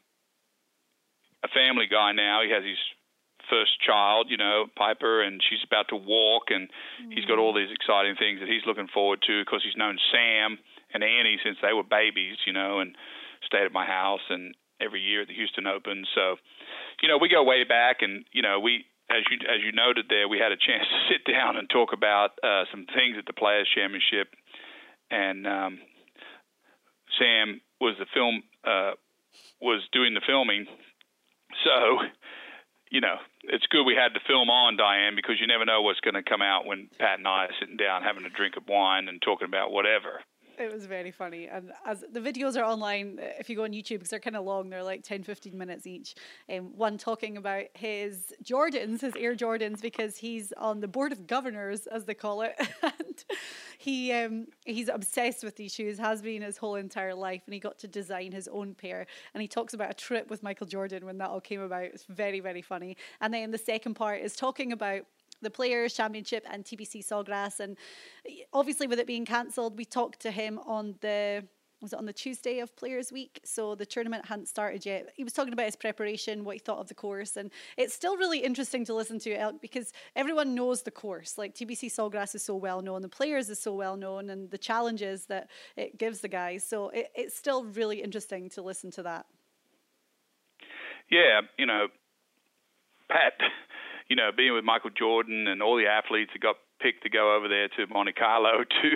a 1.43 1.47
family 1.49 1.87
guy 1.89 2.11
now. 2.11 2.41
He 2.45 2.51
has 2.51 2.63
his 2.63 2.77
first 3.49 3.81
child, 3.81 4.27
you 4.29 4.37
know, 4.37 4.65
Piper, 4.77 5.21
and 5.21 5.41
she's 5.41 5.63
about 5.65 5.89
to 5.89 5.95
walk, 5.95 6.49
and 6.49 6.69
mm-hmm. 6.69 7.11
he's 7.11 7.25
got 7.25 7.39
all 7.39 7.53
these 7.53 7.73
exciting 7.73 8.15
things 8.15 8.39
that 8.39 8.49
he's 8.49 8.65
looking 8.65 8.87
forward 8.87 9.19
to 9.27 9.41
because 9.43 9.61
he's 9.63 9.75
known 9.75 9.97
Sam 10.11 10.57
and 10.93 11.03
Annie 11.03 11.39
since 11.43 11.57
they 11.61 11.73
were 11.73 11.83
babies, 11.83 12.37
you 12.45 12.53
know, 12.53 12.79
and 12.79 12.95
stayed 13.45 13.65
at 13.65 13.73
my 13.73 13.85
house 13.85 14.23
and 14.29 14.55
every 14.79 15.01
year 15.01 15.21
at 15.21 15.27
the 15.27 15.35
Houston 15.35 15.67
Open. 15.67 16.05
So, 16.15 16.37
you 17.01 17.09
know, 17.09 17.17
we 17.17 17.29
go 17.29 17.43
way 17.43 17.63
back, 17.63 18.01
and 18.01 18.25
you 18.31 18.41
know, 18.41 18.59
we 18.59 18.85
as 19.09 19.23
you 19.29 19.37
as 19.43 19.59
you 19.63 19.71
noted 19.71 20.05
there, 20.09 20.27
we 20.27 20.39
had 20.39 20.51
a 20.51 20.57
chance 20.67 20.87
to 20.87 20.99
sit 21.11 21.27
down 21.27 21.57
and 21.57 21.69
talk 21.69 21.93
about 21.93 22.39
uh, 22.43 22.65
some 22.71 22.85
things 22.95 23.17
at 23.17 23.25
the 23.25 23.33
Players 23.33 23.67
Championship, 23.73 24.33
and 25.09 25.47
um, 25.47 25.79
Sam 27.19 27.61
was 27.81 27.95
the 27.99 28.05
film 28.13 28.43
uh, 28.63 28.91
was 29.59 29.81
doing 29.91 30.13
the 30.13 30.21
filming, 30.25 30.67
so 31.65 32.05
you 32.91 32.99
know, 32.99 33.15
it's 33.43 33.65
good 33.71 33.85
we 33.85 33.95
had 33.95 34.13
the 34.13 34.19
film 34.27 34.49
on, 34.49 34.75
Diane, 34.75 35.15
because 35.15 35.39
you 35.39 35.47
never 35.47 35.65
know 35.65 35.81
what's 35.81 36.01
going 36.01 36.19
to 36.19 36.23
come 36.23 36.41
out 36.41 36.65
when 36.65 36.89
Pat 36.99 37.17
and 37.19 37.27
I 37.27 37.47
are 37.47 37.55
sitting 37.59 37.77
down 37.77 38.03
having 38.03 38.25
a 38.25 38.29
drink 38.29 38.57
of 38.57 38.67
wine 38.67 39.07
and 39.07 39.21
talking 39.21 39.47
about 39.47 39.71
whatever. 39.71 40.19
It 40.61 40.71
was 40.71 40.85
very 40.85 41.11
funny. 41.11 41.47
And 41.47 41.71
as 41.85 42.03
the 42.11 42.19
videos 42.19 42.55
are 42.55 42.63
online, 42.63 43.19
if 43.39 43.49
you 43.49 43.55
go 43.55 43.63
on 43.63 43.71
YouTube, 43.71 43.99
because 43.99 44.09
they're 44.09 44.19
kind 44.19 44.35
of 44.35 44.45
long, 44.45 44.69
they're 44.69 44.83
like 44.83 45.03
10, 45.03 45.23
15 45.23 45.57
minutes 45.57 45.87
each. 45.87 46.15
Um, 46.49 46.77
one 46.77 46.97
talking 46.97 47.37
about 47.37 47.65
his 47.73 48.33
Jordans, 48.43 49.01
his 49.01 49.13
Air 49.15 49.35
Jordans, 49.35 49.81
because 49.81 50.17
he's 50.17 50.53
on 50.53 50.79
the 50.79 50.87
board 50.87 51.11
of 51.11 51.25
governors, 51.25 51.87
as 51.87 52.05
they 52.05 52.13
call 52.13 52.41
it. 52.43 52.55
and 52.83 53.25
he 53.77 54.11
um, 54.13 54.47
he's 54.65 54.87
obsessed 54.87 55.43
with 55.43 55.55
these 55.55 55.73
shoes, 55.73 55.97
has 55.97 56.21
been 56.21 56.43
his 56.43 56.57
whole 56.57 56.75
entire 56.75 57.15
life. 57.15 57.41
And 57.45 57.53
he 57.53 57.59
got 57.59 57.79
to 57.79 57.87
design 57.87 58.31
his 58.31 58.47
own 58.47 58.75
pair. 58.75 59.07
And 59.33 59.41
he 59.41 59.47
talks 59.47 59.73
about 59.73 59.89
a 59.89 59.95
trip 59.95 60.29
with 60.29 60.43
Michael 60.43 60.67
Jordan 60.67 61.05
when 61.05 61.17
that 61.17 61.29
all 61.29 61.41
came 61.41 61.61
about. 61.61 61.85
It's 61.85 62.05
very, 62.05 62.39
very 62.39 62.61
funny. 62.61 62.97
And 63.19 63.33
then 63.33 63.49
the 63.51 63.57
second 63.57 63.95
part 63.95 64.21
is 64.21 64.35
talking 64.35 64.71
about 64.71 65.05
the 65.41 65.49
Players 65.49 65.93
Championship 65.93 66.45
and 66.49 66.63
TPC 66.63 67.05
Sawgrass. 67.05 67.59
And 67.59 67.77
eh, 68.27 68.43
obviously, 68.53 68.87
with 68.87 68.99
it 68.99 69.07
being 69.07 69.25
cancelled, 69.25 69.77
we 69.77 69.85
talked 69.85 70.19
to 70.21 70.31
him 70.31 70.59
on 70.65 70.95
the 71.01 71.43
was 71.81 71.93
it 71.93 71.99
on 71.99 72.05
the 72.05 72.13
Tuesday 72.13 72.59
of 72.59 72.75
Players 72.75 73.11
Week? 73.11 73.39
So 73.43 73.73
the 73.73 73.85
tournament 73.85 74.25
hadn't 74.25 74.47
started 74.47 74.85
yet. 74.85 75.09
He 75.15 75.23
was 75.23 75.33
talking 75.33 75.51
about 75.51 75.65
his 75.65 75.75
preparation, 75.75 76.43
what 76.43 76.55
he 76.55 76.59
thought 76.59 76.77
of 76.77 76.87
the 76.87 76.93
course, 76.93 77.37
and 77.37 77.49
it's 77.75 77.93
still 77.93 78.17
really 78.17 78.39
interesting 78.39 78.85
to 78.85 78.93
listen 78.93 79.17
to 79.19 79.33
Elk 79.33 79.61
because 79.61 79.91
everyone 80.15 80.53
knows 80.53 80.83
the 80.83 80.91
course. 80.91 81.37
Like 81.37 81.55
TPC 81.55 81.91
Sawgrass 81.91 82.35
is 82.35 82.43
so 82.43 82.55
well 82.55 82.81
known, 82.81 83.01
the 83.01 83.09
players 83.09 83.49
is 83.49 83.59
so 83.59 83.73
well 83.73 83.97
known, 83.97 84.29
and 84.29 84.51
the 84.51 84.59
challenges 84.59 85.25
that 85.25 85.49
it 85.75 85.97
gives 85.97 86.19
the 86.19 86.27
guys. 86.27 86.63
So 86.63 86.89
it, 86.89 87.09
it's 87.15 87.35
still 87.35 87.65
really 87.65 88.03
interesting 88.03 88.49
to 88.51 88.61
listen 88.61 88.91
to 88.91 89.03
that. 89.03 89.25
Yeah, 91.09 91.41
you 91.57 91.65
know, 91.65 91.87
Pat 93.09 93.33
you 94.11 94.17
know, 94.17 94.27
being 94.35 94.53
with 94.53 94.65
Michael 94.65 94.89
Jordan 94.91 95.47
and 95.47 95.63
all 95.63 95.77
the 95.77 95.87
athletes 95.87 96.31
that 96.35 96.43
got 96.43 96.57
picked 96.83 97.03
to 97.03 97.09
go 97.09 97.33
over 97.33 97.47
there 97.47 97.69
to 97.79 97.87
Monte 97.87 98.11
Carlo 98.11 98.67
to 98.83 98.89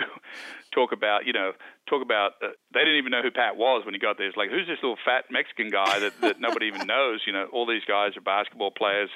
talk 0.76 0.92
about, 0.92 1.24
you 1.24 1.32
know, 1.32 1.52
talk 1.88 2.02
about. 2.02 2.32
Uh, 2.44 2.52
they 2.74 2.80
didn't 2.80 3.00
even 3.00 3.12
know 3.12 3.22
who 3.24 3.30
Pat 3.30 3.56
was 3.56 3.80
when 3.86 3.94
he 3.94 3.98
got 3.98 4.18
there. 4.18 4.28
It's 4.28 4.36
like, 4.36 4.50
who's 4.50 4.68
this 4.68 4.76
little 4.82 5.00
fat 5.08 5.24
Mexican 5.32 5.70
guy 5.70 6.00
that 6.00 6.20
that 6.20 6.36
nobody 6.44 6.66
even 6.66 6.86
knows? 6.86 7.24
You 7.26 7.32
know, 7.32 7.48
all 7.50 7.64
these 7.64 7.88
guys 7.88 8.12
are 8.12 8.20
basketball 8.20 8.76
players, 8.76 9.08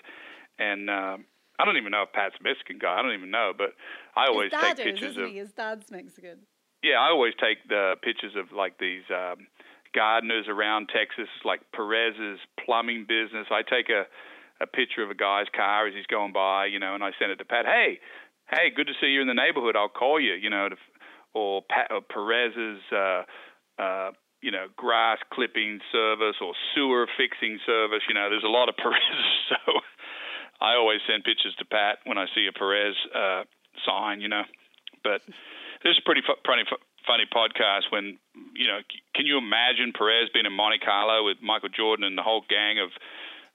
and 0.59 0.89
um, 0.89 1.29
I 1.61 1.69
don't 1.69 1.77
even 1.77 1.93
know 1.93 2.09
if 2.09 2.17
Pat's 2.17 2.41
a 2.41 2.43
Mexican 2.43 2.81
guy. 2.81 2.97
I 2.97 3.03
don't 3.03 3.13
even 3.13 3.31
know, 3.31 3.53
but 3.53 3.77
I 4.17 4.33
always 4.33 4.51
take 4.57 4.81
is, 4.81 4.85
pictures 4.97 5.17
of. 5.19 5.29
He? 5.29 5.37
His 5.37 5.53
dad's 5.53 5.91
Mexican. 5.91 6.49
Yeah, 6.81 6.97
I 6.97 7.13
always 7.13 7.37
take 7.37 7.61
the 7.69 8.01
pictures 8.01 8.33
of 8.41 8.57
like 8.57 8.81
these. 8.81 9.05
Um, 9.13 9.53
gardeners 9.93 10.47
around 10.47 10.89
Texas, 10.89 11.27
like 11.45 11.59
Perez's 11.75 12.39
plumbing 12.65 13.07
business. 13.09 13.49
I 13.51 13.63
take 13.63 13.91
a 13.91 14.07
a 14.61 14.67
picture 14.67 15.03
of 15.03 15.11
a 15.11 15.15
guy's 15.15 15.47
car 15.55 15.87
as 15.87 15.95
he's 15.95 16.07
going 16.07 16.33
by, 16.33 16.67
you 16.67 16.79
know, 16.79 16.95
and 16.95 17.03
I 17.03 17.11
send 17.19 17.33
it 17.33 17.37
to 17.37 17.45
Pat. 17.45 17.65
Hey, 17.65 17.99
hey, 18.51 18.71
good 18.75 18.87
to 18.87 18.95
see 19.01 19.09
you 19.09 19.21
in 19.21 19.29
the 19.29 19.35
neighborhood. 19.35 19.77
I'll 19.77 19.89
call 19.89 20.21
you, 20.21 20.35
you 20.35 20.51
know, 20.51 20.69
to, 20.69 20.77
or 21.35 21.63
Pat 21.63 21.91
or 21.91 22.03
Perez's, 22.03 22.83
uh, 22.93 23.23
uh, 23.81 24.11
you 24.43 24.51
know, 24.51 24.67
grass 24.77 25.19
clipping 25.33 25.81
service 25.93 26.37
or 26.41 26.53
sewer 26.75 27.07
fixing 27.17 27.59
service. 27.65 28.03
You 28.09 28.15
know, 28.15 28.29
there's 28.29 28.45
a 28.45 28.53
lot 28.53 28.69
of 28.69 28.77
Perez, 28.83 29.25
so 29.49 29.81
I 30.61 30.75
always 30.75 31.01
send 31.09 31.25
pictures 31.25 31.55
to 31.59 31.65
Pat 31.65 31.99
when 32.05 32.19
I 32.19 32.27
see 32.35 32.47
a 32.49 32.53
Perez 32.53 32.95
uh, 33.15 33.45
sign, 33.87 34.21
you 34.21 34.29
know. 34.29 34.43
But 35.03 35.23
this 35.83 35.97
is 35.97 35.99
a 35.99 36.05
pretty 36.05 36.21
fu- 36.21 36.41
pretty 36.45 36.69
fu- 36.69 36.83
funny 37.07 37.25
podcast 37.25 37.89
when 37.91 38.19
you 38.57 38.67
know. 38.67 38.81
Can 39.15 39.27
you 39.27 39.39
imagine 39.39 39.93
Perez 39.97 40.29
being 40.33 40.47
in 40.47 40.53
Monte 40.53 40.81
Carlo 40.85 41.25
with 41.25 41.39
Michael 41.41 41.69
Jordan 41.69 42.05
and 42.05 42.17
the 42.17 42.23
whole 42.23 42.45
gang 42.49 42.79
of 42.79 42.91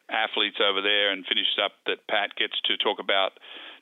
athletes 0.10 0.58
over 0.62 0.82
there 0.82 1.12
and 1.12 1.26
finishes 1.26 1.58
up 1.64 1.74
that 1.86 2.06
Pat 2.08 2.36
gets 2.36 2.60
to 2.66 2.78
talk 2.78 3.00
about 3.00 3.34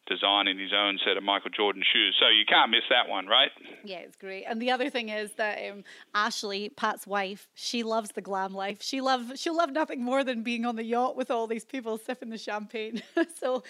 designing 0.06 0.60
his 0.60 0.72
own 0.76 1.00
set 1.06 1.16
of 1.16 1.24
Michael 1.24 1.50
Jordan 1.50 1.84
shoes. 1.94 2.16
So 2.20 2.28
you 2.28 2.44
can't 2.46 2.72
miss 2.72 2.84
that 2.90 3.10
one, 3.10 3.28
right? 3.28 3.52
Yeah, 3.84 3.98
it's 3.98 4.18
great. 4.18 4.44
And 4.44 4.62
the 4.62 4.72
other 4.72 4.90
thing 4.90 5.10
is 5.10 5.32
that 5.34 5.60
um, 5.72 5.84
Ashley, 6.14 6.70
Pat's 6.70 7.08
wife, 7.08 7.48
she 7.54 7.84
loves 7.84 8.12
the 8.12 8.22
glam 8.22 8.54
life. 8.54 8.82
She 8.82 9.00
love 9.02 9.34
she'll 9.36 9.56
love 9.56 9.72
nothing 9.72 10.04
more 10.04 10.24
than 10.24 10.44
being 10.44 10.66
on 10.66 10.76
the 10.76 10.84
yacht 10.84 11.16
with 11.16 11.32
all 11.32 11.48
these 11.48 11.66
people 11.66 11.98
sipping 11.98 12.30
the 12.30 12.38
champagne. 12.38 13.02
so 13.40 13.64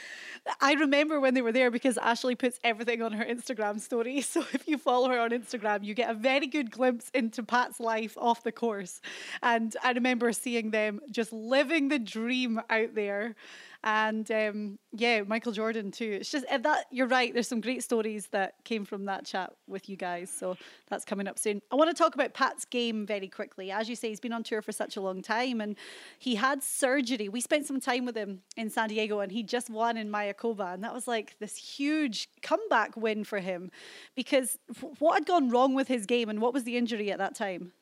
I 0.59 0.73
remember 0.73 1.19
when 1.19 1.33
they 1.33 1.41
were 1.41 1.51
there 1.51 1.69
because 1.69 1.97
Ashley 1.97 2.35
puts 2.35 2.59
everything 2.63 3.01
on 3.01 3.11
her 3.13 3.25
Instagram 3.25 3.79
story. 3.79 4.23
So 4.33 4.43
if 4.53 4.67
you 4.67 4.79
follow 4.79 5.09
her 5.09 5.19
on 5.19 5.29
Instagram, 5.29 5.83
you 5.83 5.93
get 5.93 6.09
a 6.09 6.13
very 6.15 6.47
good 6.47 6.71
glimpse 6.71 7.11
into 7.13 7.43
Pat's 7.43 7.79
life 7.79 8.17
off 8.17 8.41
the 8.41 8.51
course. 8.51 8.99
And 9.43 9.75
I 9.83 9.91
remember 9.91 10.31
seeing 10.33 10.71
them 10.71 11.01
just 11.11 11.31
living 11.31 11.89
the 11.89 11.99
dream 11.99 12.59
out 12.69 12.95
there 12.95 13.35
and 13.83 14.29
um, 14.31 14.79
yeah, 14.93 15.23
Michael 15.23 15.51
Jordan 15.51 15.91
too. 15.91 16.17
It's 16.21 16.31
just 16.31 16.45
that 16.47 16.85
you're 16.89 17.07
right. 17.07 17.33
There's 17.33 17.47
some 17.47 17.59
great 17.59 17.83
stories 17.83 18.27
that 18.27 18.55
came 18.63 18.85
from 18.85 19.05
that 19.05 19.25
chat 19.25 19.53
with 19.67 19.89
you 19.89 19.97
guys. 19.97 20.29
So 20.29 20.55
that's 20.89 21.03
coming 21.03 21.27
up 21.27 21.37
soon. 21.37 21.61
I 21.71 21.75
want 21.75 21.89
to 21.89 21.95
talk 21.95 22.15
about 22.15 22.33
Pat's 22.33 22.63
game 22.63 23.05
very 23.05 23.27
quickly. 23.27 23.71
As 23.71 23.89
you 23.89 23.95
say, 23.95 24.09
he's 24.09 24.21
been 24.21 24.31
on 24.31 24.43
tour 24.43 24.61
for 24.61 24.71
such 24.71 24.95
a 24.95 25.01
long 25.01 25.21
time, 25.21 25.59
and 25.59 25.75
he 26.17 26.35
had 26.35 26.63
surgery. 26.63 27.27
We 27.27 27.41
spent 27.41 27.65
some 27.65 27.81
time 27.81 28.05
with 28.05 28.15
him 28.15 28.41
in 28.55 28.69
San 28.69 28.87
Diego, 28.87 29.19
and 29.19 29.31
he 29.31 29.43
just 29.43 29.69
won 29.69 29.97
in 29.97 30.09
Mayakoba, 30.09 30.73
and 30.73 30.83
that 30.83 30.93
was 30.93 31.07
like 31.07 31.37
this 31.39 31.57
huge 31.57 32.29
comeback 32.41 32.95
win 32.95 33.25
for 33.25 33.39
him. 33.39 33.69
Because 34.15 34.57
what 34.99 35.15
had 35.15 35.25
gone 35.25 35.49
wrong 35.49 35.75
with 35.75 35.89
his 35.89 36.05
game, 36.05 36.29
and 36.29 36.41
what 36.41 36.53
was 36.53 36.63
the 36.63 36.77
injury 36.77 37.11
at 37.11 37.17
that 37.17 37.35
time? 37.35 37.73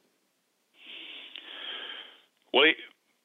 Well, 2.53 2.65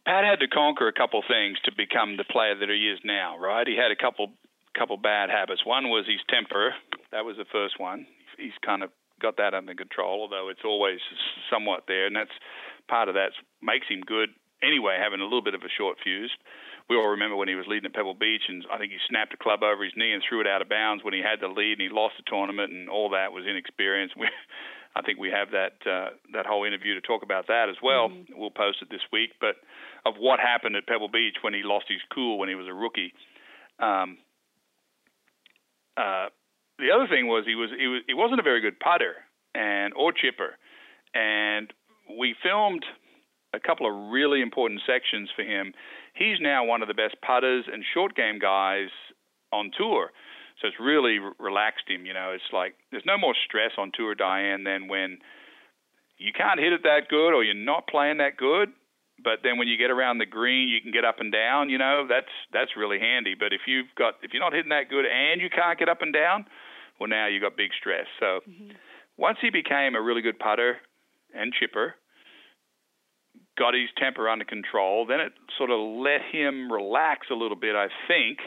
Pat 0.07 0.23
had 0.23 0.39
to 0.39 0.47
conquer 0.47 0.87
a 0.87 0.95
couple 0.95 1.21
things 1.27 1.59
to 1.67 1.75
become 1.75 2.17
the 2.17 2.25
player 2.25 2.55
that 2.55 2.71
he 2.71 2.87
is 2.87 3.03
now, 3.03 3.37
right? 3.37 3.67
He 3.67 3.75
had 3.75 3.91
a 3.91 3.99
couple 3.99 4.31
couple 4.79 4.97
bad 4.97 5.31
habits. 5.31 5.65
One 5.65 5.89
was 5.89 6.07
his 6.07 6.21
temper. 6.29 6.71
That 7.11 7.25
was 7.25 7.37
the 7.37 7.49
first 7.51 7.81
one. 7.81 8.07
He's 8.39 8.55
kind 8.65 8.85
of 8.85 8.91
got 9.21 9.39
that 9.39 9.55
under 9.55 9.75
control, 9.75 10.21
although 10.21 10.49
it's 10.49 10.65
always 10.65 11.01
somewhat 11.51 11.85
there, 11.89 12.07
and 12.07 12.15
that's 12.15 12.37
part 12.87 13.09
of 13.09 13.15
that 13.15 13.33
makes 13.63 13.89
him 13.89 14.03
good 14.07 14.29
anyway, 14.63 15.01
having 15.01 15.21
a 15.21 15.25
little 15.25 15.43
bit 15.43 15.55
of 15.55 15.63
a 15.63 15.73
short 15.77 15.99
fuse. 16.05 16.31
We 16.89 16.97
all 16.97 17.09
remember 17.19 17.35
when 17.35 17.49
he 17.49 17.57
was 17.57 17.67
leading 17.67 17.87
at 17.91 17.95
Pebble 17.95 18.15
Beach, 18.15 18.47
and 18.49 18.65
I 18.71 18.79
think 18.79 18.93
he 18.93 18.99
snapped 19.09 19.35
a 19.35 19.43
club 19.43 19.65
over 19.65 19.83
his 19.83 19.97
knee 19.97 20.13
and 20.13 20.23
threw 20.23 20.41
it 20.41 20.47
out 20.47 20.63
of 20.63 20.69
bounds 20.69 21.03
when 21.03 21.15
he 21.15 21.25
had 21.25 21.41
the 21.41 21.49
lead, 21.49 21.81
and 21.81 21.83
he 21.83 21.89
lost 21.89 22.15
the 22.17 22.31
tournament, 22.31 22.71
and 22.71 22.89
all 22.89 23.11
that 23.11 23.33
was 23.33 23.45
inexperience. 23.45 24.13
I 24.97 25.03
think 25.03 25.19
we 25.19 25.29
have 25.31 25.51
that 25.51 25.77
uh, 25.85 26.17
that 26.33 26.47
whole 26.47 26.65
interview 26.65 26.95
to 26.95 27.03
talk 27.03 27.23
about 27.23 27.49
that 27.49 27.69
as 27.69 27.77
well. 27.83 28.09
Mm-hmm. 28.09 28.33
We'll 28.35 28.51
post 28.51 28.79
it 28.81 28.89
this 28.91 29.05
week, 29.13 29.31
but 29.41 29.57
of 30.07 30.15
what 30.19 30.41
happened 30.41 30.75
at 30.75 30.87
Pebble 30.87 31.09
Beach 31.09 31.37
when 31.43 31.53
he 31.53 31.61
lost 31.63 31.85
his 31.89 32.01
cool 32.15 32.39
when 32.39 32.49
he 32.49 32.55
was 32.55 32.67
a 32.67 32.73
rookie. 32.73 33.13
Um, 33.79 34.17
uh, 35.99 36.29
the 36.79 36.91
other 36.95 37.07
thing 37.09 37.27
was 37.27 37.45
he 37.47 37.55
was 37.55 37.71
he 37.79 37.87
was 37.87 38.03
he 38.07 38.15
wasn't 38.15 38.41
a 38.41 38.43
very 38.43 38.63
good 38.63 38.81
putter 38.81 39.17
and 39.55 39.93
or 39.95 40.13
chipper, 40.13 40.57
and 41.15 41.71
we 42.19 42.35
filmed 42.43 42.85
a 43.53 43.61
couple 43.61 43.87
of 43.87 44.11
really 44.11 44.41
important 44.41 44.81
sections 44.87 45.29
for 45.37 45.43
him. 45.43 45.75
He's 46.15 46.41
now 46.41 46.65
one 46.65 46.81
of 46.81 46.89
the 46.89 46.95
best 46.95 47.17
putters 47.21 47.65
and 47.71 47.85
short 47.93 48.17
game 48.17 48.39
guys 48.39 48.89
on 49.53 49.71
tour. 49.77 50.11
So 50.61 50.69
it's 50.69 50.81
really 50.81 51.19
relaxed 51.39 51.89
him. 51.89 52.07
You 52.07 52.15
know, 52.15 52.33
it's 52.33 52.53
like 52.53 52.75
there's 52.91 53.07
no 53.07 53.19
more 53.19 53.35
stress 53.47 53.73
on 53.79 53.93
tour, 53.95 54.15
Diane, 54.15 54.65
than 54.65 54.89
when 54.89 55.19
you 56.19 56.33
can't 56.33 56.61
hit 56.61 56.73
it 56.73 56.83
that 56.85 57.09
good 57.09 57.35
or 57.35 57.45
you're 57.45 57.55
not 57.55 57.89
playing 57.89 58.19
that 58.19 58.37
good. 58.37 58.71
But 59.23 59.41
then 59.43 59.57
when 59.57 59.69
you 59.69 59.79
get 59.79 59.91
around 59.91 60.19
the 60.19 60.27
green, 60.27 60.69
you 60.69 60.81
can 60.81 60.93
get 60.93 61.05
up 61.05 61.21
and 61.21 61.33
down. 61.33 61.71
You 61.71 61.79
know, 61.79 62.07
that's 62.09 62.33
that's 62.53 62.77
really 62.77 62.99
handy. 62.99 63.35
But 63.39 63.53
if 63.53 63.63
you've 63.67 63.89
got 63.97 64.15
if 64.23 64.33
you're 64.33 64.43
not 64.43 64.53
hitting 64.53 64.71
that 64.71 64.89
good 64.89 65.05
and 65.05 65.41
you 65.41 65.49
can't 65.49 65.79
get 65.79 65.89
up 65.89 66.03
and 66.03 66.13
down, 66.13 66.47
well, 67.01 67.09
now 67.09 67.27
you 67.27 67.41
have 67.41 67.53
got 67.53 67.57
big 67.57 67.71
stress. 67.79 68.07
So. 68.21 68.41
Mm-hmm. 68.49 68.77
Once 69.19 69.39
he 69.41 69.49
became 69.49 69.95
a 69.95 70.03
really 70.03 70.21
good 70.21 70.39
putter, 70.39 70.77
and 71.37 71.53
chipper, 71.53 71.95
got 73.59 73.75
his 73.75 73.89
temper 73.97 74.29
under 74.29 74.45
control. 74.45 75.07
Then 75.07 75.21
it 75.21 75.33
sort 75.57 75.71
of 75.71 75.79
let 75.81 76.21
him 76.33 76.73
relax 76.73 77.29
a 77.31 77.35
little 77.35 77.57
bit, 77.57 77.77
I 77.77 77.89
think. 78.09 78.39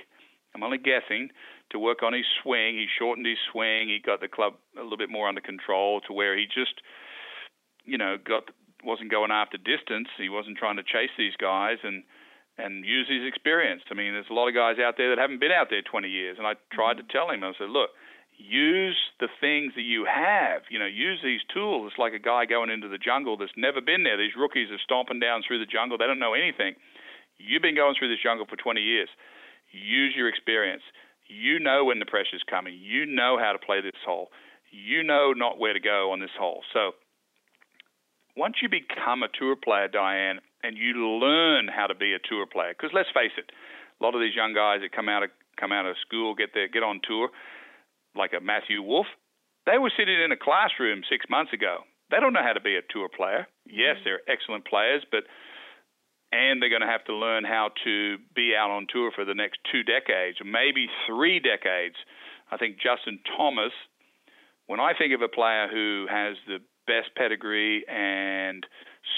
I'm 0.53 0.63
only 0.63 0.77
guessing 0.77 1.29
to 1.71 1.79
work 1.79 2.03
on 2.03 2.13
his 2.13 2.25
swing. 2.41 2.75
He 2.75 2.87
shortened 2.97 3.27
his 3.27 3.37
swing. 3.51 3.89
He 3.89 3.99
got 4.03 4.21
the 4.21 4.27
club 4.27 4.53
a 4.77 4.83
little 4.83 4.97
bit 4.97 5.09
more 5.09 5.27
under 5.27 5.41
control 5.41 6.01
to 6.01 6.13
where 6.13 6.37
he 6.37 6.45
just, 6.45 6.81
you 7.85 7.97
know, 7.97 8.17
got 8.17 8.49
wasn't 8.83 9.11
going 9.11 9.31
after 9.31 9.57
distance. 9.57 10.07
He 10.17 10.29
wasn't 10.29 10.57
trying 10.57 10.77
to 10.77 10.83
chase 10.83 11.11
these 11.17 11.35
guys 11.35 11.77
and 11.83 12.03
and 12.59 12.83
use 12.83 13.07
his 13.07 13.23
experience. 13.23 13.83
I 13.89 13.95
mean, 13.95 14.11
there's 14.11 14.29
a 14.29 14.35
lot 14.35 14.49
of 14.49 14.53
guys 14.53 14.83
out 14.83 14.95
there 14.97 15.15
that 15.15 15.21
haven't 15.21 15.39
been 15.39 15.51
out 15.51 15.67
there 15.69 15.81
20 15.81 16.09
years, 16.09 16.35
and 16.37 16.45
I 16.45 16.59
tried 16.73 16.99
to 16.99 17.03
mm-hmm. 17.03 17.15
tell 17.15 17.31
him. 17.31 17.43
I 17.43 17.55
said, 17.57 17.71
look, 17.71 17.95
use 18.35 18.99
the 19.19 19.31
things 19.39 19.73
that 19.75 19.87
you 19.87 20.03
have. 20.03 20.67
You 20.69 20.79
know, 20.79 20.85
use 20.85 21.19
these 21.23 21.39
tools. 21.53 21.87
It's 21.87 21.99
like 21.99 22.11
a 22.11 22.19
guy 22.19 22.45
going 22.45 22.69
into 22.69 22.87
the 22.87 22.99
jungle 22.99 23.37
that's 23.37 23.55
never 23.55 23.79
been 23.79 24.03
there. 24.03 24.17
These 24.17 24.35
rookies 24.35 24.71
are 24.71 24.83
stomping 24.83 25.19
down 25.19 25.43
through 25.47 25.59
the 25.59 25.71
jungle. 25.71 25.97
They 25.97 26.07
don't 26.07 26.19
know 26.19 26.35
anything. 26.35 26.75
You've 27.39 27.63
been 27.63 27.75
going 27.79 27.95
through 27.97 28.11
this 28.11 28.23
jungle 28.23 28.45
for 28.47 28.59
20 28.59 28.81
years. 28.81 29.09
Use 29.71 30.13
your 30.15 30.27
experience. 30.27 30.83
You 31.29 31.59
know 31.59 31.85
when 31.85 31.99
the 31.99 32.05
pressure's 32.09 32.43
coming. 32.49 32.77
You 32.81 33.05
know 33.05 33.37
how 33.39 33.53
to 33.53 33.59
play 33.59 33.81
this 33.81 34.01
hole. 34.05 34.29
You 34.71 35.03
know 35.03 35.31
not 35.31 35.59
where 35.59 35.73
to 35.73 35.79
go 35.79 36.11
on 36.11 36.19
this 36.19 36.33
hole. 36.37 36.61
So 36.73 36.91
once 38.35 38.55
you 38.61 38.69
become 38.69 39.23
a 39.23 39.29
tour 39.29 39.55
player, 39.55 39.87
Diane, 39.87 40.39
and 40.63 40.77
you 40.77 40.93
learn 40.97 41.69
how 41.69 41.87
to 41.87 41.95
be 41.95 42.13
a 42.13 42.19
tour 42.19 42.45
player, 42.45 42.73
because 42.75 42.91
let's 42.93 43.09
face 43.13 43.33
it, 43.37 43.51
a 43.99 44.03
lot 44.03 44.15
of 44.15 44.21
these 44.21 44.35
young 44.35 44.53
guys 44.53 44.81
that 44.81 44.91
come 44.91 45.07
out 45.07 45.23
of 45.23 45.29
come 45.59 45.71
out 45.71 45.85
of 45.85 45.95
school, 46.05 46.35
get 46.35 46.49
there, 46.53 46.67
get 46.67 46.83
on 46.83 47.01
tour, 47.05 47.29
like 48.15 48.31
a 48.31 48.39
Matthew 48.39 48.81
Wolff, 48.81 49.07
they 49.65 49.77
were 49.77 49.91
sitting 49.91 50.15
in 50.15 50.31
a 50.31 50.39
classroom 50.39 51.03
six 51.09 51.25
months 51.29 51.51
ago. 51.53 51.83
They 52.09 52.17
don't 52.17 52.33
know 52.33 52.43
how 52.43 52.53
to 52.53 52.63
be 52.63 52.75
a 52.75 52.81
tour 52.89 53.09
player. 53.11 53.45
Yes, 53.67 53.99
mm-hmm. 53.99 54.03
they're 54.05 54.25
excellent 54.25 54.65
players, 54.65 55.03
but 55.11 55.27
and 56.31 56.61
they're 56.61 56.69
going 56.69 56.85
to 56.85 56.87
have 56.87 57.03
to 57.05 57.13
learn 57.13 57.43
how 57.43 57.69
to 57.83 58.17
be 58.35 58.53
out 58.57 58.69
on 58.69 58.87
tour 58.91 59.11
for 59.13 59.25
the 59.25 59.33
next 59.33 59.59
two 59.71 59.83
decades, 59.83 60.37
maybe 60.45 60.87
three 61.07 61.39
decades. 61.39 61.95
I 62.51 62.57
think 62.57 62.77
Justin 62.77 63.19
Thomas, 63.37 63.73
when 64.67 64.79
I 64.79 64.93
think 64.97 65.13
of 65.13 65.21
a 65.21 65.27
player 65.27 65.67
who 65.71 66.05
has 66.09 66.37
the 66.47 66.59
best 66.85 67.13
pedigree 67.15 67.85
and 67.87 68.65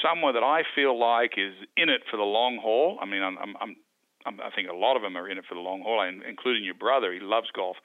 someone 0.03 0.33
that 0.35 0.43
I 0.43 0.63
feel 0.75 0.97
like 0.99 1.39
is 1.39 1.55
in 1.77 1.87
it 1.87 2.01
for 2.11 2.17
the 2.17 2.27
long 2.27 2.59
haul. 2.61 2.99
I 3.01 3.05
mean, 3.05 3.23
I'm, 3.23 3.37
I'm, 3.39 3.55
I'm, 3.59 3.75
i 4.43 4.51
think 4.53 4.69
a 4.69 4.75
lot 4.75 4.95
of 4.95 5.01
them 5.01 5.15
are 5.15 5.27
in 5.27 5.37
it 5.37 5.45
for 5.47 5.55
the 5.55 5.61
long 5.63 5.81
haul, 5.81 6.03
including 6.03 6.63
your 6.63 6.75
brother. 6.75 7.13
He 7.13 7.19
loves 7.19 7.47
golf. 7.55 7.77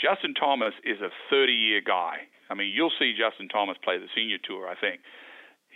Justin 0.00 0.32
Thomas 0.32 0.72
is 0.84 1.00
a 1.00 1.12
30 1.30 1.52
year 1.52 1.80
guy. 1.84 2.28
I 2.48 2.54
mean, 2.54 2.72
you'll 2.74 2.92
see 2.98 3.12
Justin 3.12 3.48
Thomas 3.48 3.76
play 3.84 3.98
the 3.98 4.08
senior 4.16 4.38
tour, 4.42 4.66
I 4.66 4.74
think 4.74 5.00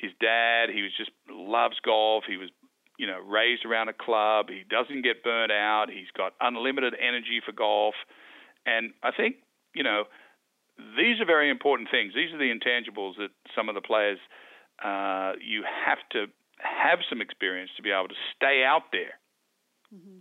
his 0.03 0.11
dad. 0.21 0.69
He 0.69 0.83
was 0.83 0.93
just 0.99 1.11
loves 1.31 1.77
golf. 1.85 2.25
He 2.29 2.37
was, 2.37 2.51
you 2.99 3.07
know, 3.07 3.21
raised 3.21 3.65
around 3.65 3.89
a 3.89 3.95
club. 3.95 4.51
He 4.51 4.65
doesn't 4.69 5.03
get 5.03 5.23
burnt 5.23 5.53
out. 5.53 5.87
He's 5.89 6.11
got 6.15 6.35
unlimited 6.41 6.95
energy 7.01 7.41
for 7.45 7.53
golf, 7.53 7.95
and 8.67 8.93
I 9.03 9.11
think 9.17 9.37
you 9.75 9.85
know 9.85 10.05
these 10.99 11.21
are 11.21 11.27
very 11.27 11.49
important 11.49 11.89
things. 11.91 12.13
These 12.15 12.35
are 12.35 12.39
the 12.39 12.53
intangibles 12.53 13.17
that 13.17 13.31
some 13.55 13.69
of 13.69 13.75
the 13.75 13.81
players 13.81 14.19
uh, 14.85 15.33
you 15.41 15.63
have 15.87 15.99
to 16.11 16.27
have 16.59 16.99
some 17.09 17.21
experience 17.21 17.71
to 17.77 17.83
be 17.83 17.91
able 17.91 18.09
to 18.09 18.21
stay 18.37 18.65
out 18.65 18.91
there. 18.93 19.19
Mm-hmm. 19.95 20.19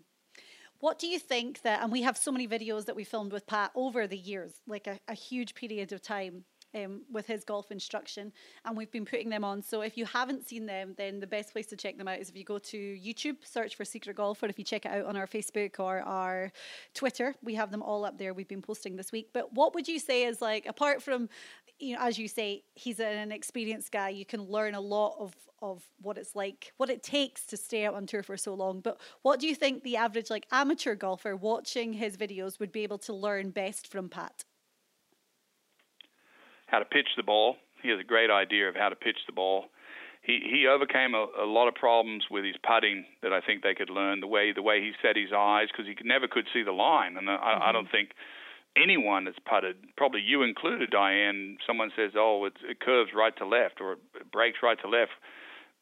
What 0.79 0.97
do 0.97 1.07
you 1.07 1.19
think 1.19 1.61
that, 1.61 1.83
and 1.83 1.91
we 1.91 2.01
have 2.01 2.17
so 2.17 2.31
many 2.31 2.47
videos 2.47 2.85
that 2.85 2.95
we 2.95 3.03
filmed 3.03 3.31
with 3.31 3.45
Pat 3.45 3.71
over 3.75 4.07
the 4.07 4.17
years, 4.17 4.61
like 4.65 4.87
a, 4.87 4.99
a 5.07 5.13
huge 5.13 5.53
period 5.53 5.91
of 5.91 6.01
time 6.01 6.45
um, 6.75 7.01
with 7.11 7.27
his 7.27 7.43
golf 7.43 7.71
instruction, 7.71 8.31
and 8.65 8.75
we've 8.77 8.91
been 8.91 9.05
putting 9.05 9.29
them 9.29 9.43
on. 9.43 9.61
So 9.61 9.81
if 9.81 9.97
you 9.97 10.05
haven't 10.05 10.47
seen 10.47 10.65
them, 10.65 10.93
then 10.97 11.19
the 11.19 11.27
best 11.27 11.51
place 11.51 11.67
to 11.67 11.75
check 11.75 11.97
them 11.97 12.07
out 12.07 12.19
is 12.19 12.29
if 12.29 12.35
you 12.35 12.43
go 12.43 12.59
to 12.59 12.77
YouTube, 12.77 13.37
search 13.43 13.75
for 13.75 13.85
Secret 13.85 14.15
Golf, 14.15 14.41
or 14.43 14.47
if 14.47 14.57
you 14.57 14.65
check 14.65 14.85
it 14.85 14.91
out 14.91 15.05
on 15.05 15.15
our 15.15 15.27
Facebook 15.27 15.79
or 15.79 15.99
our 16.01 16.51
Twitter, 16.93 17.35
we 17.43 17.55
have 17.55 17.71
them 17.71 17.81
all 17.81 18.05
up 18.05 18.17
there. 18.17 18.33
We've 18.33 18.47
been 18.47 18.61
posting 18.61 18.95
this 18.95 19.11
week. 19.11 19.29
But 19.33 19.53
what 19.53 19.73
would 19.75 19.87
you 19.87 19.99
say 19.99 20.23
is 20.23 20.41
like, 20.41 20.65
apart 20.65 21.01
from, 21.01 21.29
you 21.79 21.95
know, 21.95 22.01
as 22.01 22.17
you 22.17 22.27
say, 22.27 22.63
he's 22.75 22.99
an 22.99 23.31
experienced 23.31 23.91
guy. 23.91 24.09
You 24.09 24.25
can 24.25 24.43
learn 24.43 24.75
a 24.75 24.81
lot 24.81 25.15
of 25.19 25.35
of 25.61 25.83
what 26.01 26.17
it's 26.17 26.35
like, 26.35 26.73
what 26.77 26.89
it 26.89 27.03
takes 27.03 27.45
to 27.45 27.55
stay 27.55 27.85
out 27.85 27.93
on 27.93 28.07
tour 28.07 28.23
for 28.23 28.35
so 28.35 28.53
long. 28.53 28.79
But 28.79 28.99
what 29.21 29.39
do 29.39 29.47
you 29.47 29.53
think 29.53 29.83
the 29.83 29.95
average 29.95 30.29
like 30.29 30.47
amateur 30.51 30.95
golfer 30.95 31.35
watching 31.35 31.93
his 31.93 32.17
videos 32.17 32.59
would 32.59 32.71
be 32.71 32.81
able 32.81 32.97
to 32.99 33.13
learn 33.13 33.51
best 33.51 33.87
from 33.87 34.09
Pat? 34.09 34.43
How 36.71 36.79
to 36.79 36.85
pitch 36.85 37.09
the 37.17 37.23
ball. 37.23 37.57
He 37.83 37.89
has 37.89 37.99
a 37.99 38.03
great 38.03 38.31
idea 38.31 38.69
of 38.69 38.75
how 38.75 38.89
to 38.89 38.95
pitch 38.95 39.17
the 39.27 39.33
ball. 39.33 39.65
He 40.21 40.39
he 40.49 40.67
overcame 40.67 41.13
a, 41.13 41.27
a 41.43 41.45
lot 41.45 41.67
of 41.67 41.75
problems 41.75 42.25
with 42.31 42.45
his 42.45 42.55
putting 42.65 43.05
that 43.21 43.33
I 43.33 43.41
think 43.41 43.61
they 43.61 43.75
could 43.75 43.89
learn. 43.89 44.21
The 44.21 44.27
way 44.27 44.53
the 44.53 44.61
way 44.61 44.79
he 44.79 44.93
set 45.01 45.15
his 45.15 45.33
eyes 45.35 45.67
because 45.71 45.85
he 45.85 45.95
never 46.07 46.27
could 46.27 46.47
see 46.53 46.63
the 46.63 46.71
line, 46.71 47.17
and 47.17 47.29
I, 47.29 47.33
mm-hmm. 47.33 47.63
I 47.63 47.71
don't 47.71 47.91
think 47.91 48.11
anyone 48.77 49.25
that's 49.25 49.39
putted, 49.39 49.75
probably 49.97 50.21
you 50.21 50.43
included, 50.43 50.91
Diane. 50.91 51.57
Someone 51.67 51.91
says, 51.95 52.11
"Oh, 52.15 52.45
it, 52.45 52.53
it 52.63 52.79
curves 52.79 53.11
right 53.15 53.35
to 53.37 53.45
left 53.45 53.81
or 53.81 53.93
it 53.93 54.31
breaks 54.31 54.59
right 54.63 54.79
to 54.81 54.87
left." 54.87 55.11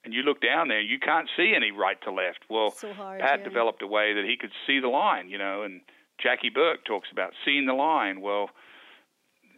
and 0.05 0.13
you 0.13 0.21
look 0.21 0.41
down 0.41 0.69
there, 0.69 0.79
you 0.79 0.97
can't 0.97 1.29
see 1.35 1.51
any 1.53 1.71
right 1.71 2.01
to 2.03 2.11
left. 2.11 2.39
Well, 2.49 2.71
so 2.71 2.93
hard, 2.93 3.19
Pat 3.19 3.39
yeah. 3.39 3.43
developed 3.43 3.81
a 3.81 3.87
way 3.87 4.13
that 4.13 4.23
he 4.23 4.37
could 4.37 4.51
see 4.65 4.79
the 4.79 4.87
line, 4.87 5.27
you 5.27 5.37
know, 5.37 5.63
and 5.63 5.81
Jackie 6.21 6.49
Burke 6.49 6.85
talks 6.85 7.09
about 7.11 7.33
seeing 7.43 7.65
the 7.65 7.73
line. 7.73 8.21
Well, 8.21 8.49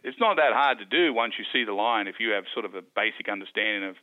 it's 0.04 0.18
not 0.20 0.36
that 0.36 0.52
hard 0.52 0.78
to 0.78 0.84
do 0.84 1.12
once 1.12 1.34
you 1.38 1.44
see 1.52 1.64
the 1.64 1.72
line 1.72 2.08
if 2.08 2.16
you 2.18 2.30
have 2.30 2.44
sort 2.52 2.64
of 2.64 2.74
a 2.74 2.82
basic 2.82 3.28
understanding 3.28 3.88
of 3.88 3.96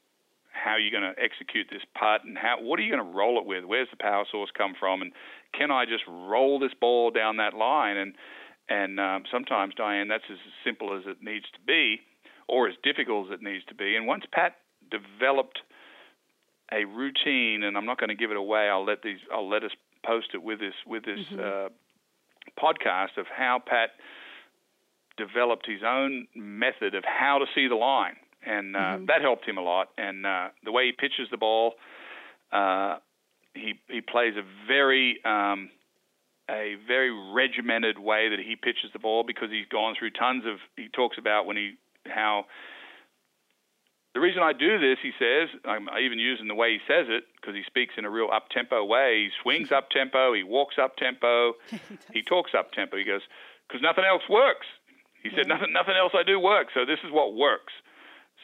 how 0.52 0.76
you're 0.76 0.92
going 0.92 1.14
to 1.14 1.22
execute 1.22 1.68
this 1.70 1.84
putt 1.98 2.24
and 2.24 2.38
how 2.38 2.58
what 2.62 2.80
are 2.80 2.84
you 2.84 2.92
going 2.92 3.06
to 3.06 3.18
roll 3.18 3.40
it 3.40 3.46
with? 3.46 3.64
Where's 3.66 3.90
the 3.92 3.98
power 3.98 4.26
source 4.32 4.50
come 4.56 4.74
from? 4.80 5.02
And 5.02 5.12
can 5.54 5.72
i 5.72 5.86
just 5.86 6.04
roll 6.08 6.60
this 6.60 6.74
ball 6.80 7.12
down 7.12 7.38
that 7.38 7.54
line? 7.54 7.98
And 7.98 8.16
and 8.70 9.00
um, 9.00 9.24
sometimes 9.32 9.74
diane 9.76 10.08
that's 10.08 10.30
as 10.32 10.38
simple 10.64 10.96
as 10.96 11.04
it 11.06 11.18
needs 11.22 11.46
to 11.54 11.60
be 11.66 12.02
or 12.48 12.68
as 12.68 12.76
difficult 12.84 13.28
as 13.28 13.40
it 13.40 13.44
needs 13.44 13.66
to 13.66 13.76
be. 13.76 13.96
And 13.96 14.08
once 14.08 14.24
pat 14.32 14.56
developed 14.90 15.60
a 16.72 16.86
routine 16.86 17.64
and 17.64 17.78
i'm 17.78 17.86
not 17.86 18.00
going 18.00 18.10
to 18.10 18.16
give 18.16 18.32
it 18.32 18.38
away 18.38 18.70
i'll 18.70 18.86
let 18.86 19.02
these 19.02 19.20
i'll 19.34 19.50
let 19.50 19.64
us 19.64 19.72
post 20.06 20.28
it 20.34 20.44
with 20.44 20.60
this 20.60 20.74
with 20.86 21.04
this 21.04 21.20
mm-hmm. 21.32 21.40
uh, 21.40 21.70
podcast 22.62 23.18
of 23.18 23.26
how 23.36 23.62
pat 23.66 23.92
developed 25.20 25.68
his 25.68 25.82
own 25.86 26.28
method 26.36 26.96
of 26.96 27.04
how 27.04 27.38
to 27.38 27.46
see 27.54 27.68
the 27.68 27.76
line, 27.76 28.16
and 28.46 28.76
uh, 28.76 28.80
mm-hmm. 28.80 29.06
that 29.06 29.22
helped 29.22 29.46
him 29.48 29.58
a 29.58 29.62
lot. 29.62 29.90
And 29.98 30.26
uh, 30.26 30.50
the 30.64 30.72
way 30.72 30.88
he 30.88 30.92
pitches 30.94 31.28
the 31.30 31.38
ball, 31.38 31.74
uh, 32.52 32.98
he 33.54 33.74
he 33.88 34.02
plays 34.02 34.34
a 34.38 34.44
very 34.68 35.20
um, 35.26 35.70
a 36.50 36.76
very 36.88 37.12
regimented 37.12 38.00
way 38.00 38.30
that 38.30 38.40
he 38.40 38.56
pitches 38.56 38.92
the 38.94 39.00
ball 39.00 39.24
because 39.24 39.50
he's 39.52 39.68
gone 39.70 39.96
through 39.98 40.12
tons 40.12 40.44
of. 40.46 40.58
He 40.76 40.88
talks 40.88 41.18
about 41.18 41.46
when 41.46 41.58
he 41.58 41.74
how. 42.08 42.46
The 44.16 44.22
reason 44.22 44.42
I 44.42 44.54
do 44.54 44.80
this, 44.80 44.98
he 45.04 45.12
says, 45.20 45.50
I'm 45.66 45.88
even 46.02 46.18
using 46.18 46.48
the 46.48 46.56
way 46.56 46.74
he 46.74 46.80
says 46.88 47.06
it 47.08 47.26
because 47.40 47.56
he 47.56 47.62
speaks 47.68 47.94
in 47.96 48.06
a 48.06 48.10
real 48.10 48.30
up 48.34 48.50
tempo 48.50 48.84
way. 48.84 49.30
He 49.30 49.30
swings 49.44 49.72
up 49.78 49.92
tempo, 49.92 50.34
he 50.34 50.44
walks 50.44 50.76
up 50.82 50.98
tempo, 50.98 51.54
he, 51.70 51.80
he 52.12 52.22
talks 52.24 52.52
up 52.58 52.74
tempo. 52.74 52.98
He 52.98 53.04
goes, 53.04 53.22
because 53.68 53.84
nothing 53.84 54.04
else 54.04 54.24
works. 54.28 54.66
He 55.24 55.30
said, 55.36 55.48
nothing, 55.48 55.74
nothing 55.74 55.96
else 56.00 56.14
I 56.16 56.24
do 56.24 56.40
works, 56.40 56.74
so 56.74 56.86
this 56.86 57.00
is 57.04 57.12
what 57.12 57.36
works. 57.36 57.74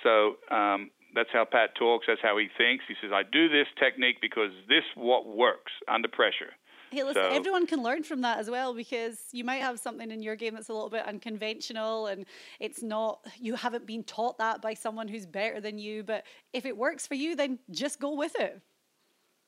So 0.04 0.36
um, 0.52 0.92
that's 1.16 1.30
how 1.32 1.46
Pat 1.46 1.76
talks. 1.76 2.06
That's 2.08 2.22
how 2.22 2.38
he 2.38 2.48
thinks. 2.58 2.84
He 2.88 2.96
says, 3.02 3.12
I 3.14 3.24
do 3.24 3.48
this 3.50 3.68
technique 3.80 4.18
because 4.22 4.52
this 4.68 4.84
what 4.96 5.26
works 5.26 5.72
under 5.88 6.10
pressure. 6.10 6.52
Hey, 6.92 7.04
listen, 7.04 7.24
so, 7.24 7.30
everyone 7.30 7.66
can 7.66 7.82
learn 7.82 8.04
from 8.04 8.22
that 8.22 8.38
as 8.38 8.50
well 8.50 8.74
because 8.74 9.18
you 9.32 9.44
might 9.44 9.62
have 9.62 9.80
something 9.80 10.12
in 10.12 10.22
your 10.22 10.36
game 10.36 10.54
that's 10.54 10.70
a 10.70 10.74
little 10.74 10.90
bit 10.90 11.06
unconventional 11.06 12.08
and 12.08 12.26
it's 12.60 12.84
not, 12.84 13.26
you 13.40 13.56
haven't 13.56 13.88
been 13.88 14.04
taught 14.04 14.38
that 14.38 14.62
by 14.62 14.74
someone 14.74 15.08
who's 15.08 15.26
better 15.26 15.60
than 15.60 15.78
you. 15.78 16.04
But 16.04 16.24
if 16.54 16.66
it 16.66 16.78
works 16.78 17.08
for 17.08 17.16
you, 17.16 17.36
then 17.36 17.60
just 17.72 18.00
go 18.00 18.16
with 18.16 18.36
it. 18.40 18.62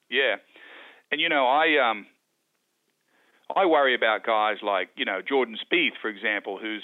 Yeah. 0.10 0.38
And, 1.12 1.22
you 1.22 1.30
know, 1.30 1.46
I, 1.46 1.90
um, 1.90 2.08
I 3.56 3.66
worry 3.66 3.96
about 3.96 4.26
guys 4.26 4.58
like, 4.62 4.90
you 4.98 5.06
know, 5.06 5.22
Jordan 5.22 5.58
Spieth, 5.72 5.94
for 6.02 6.10
example, 6.10 6.58
who's 6.62 6.84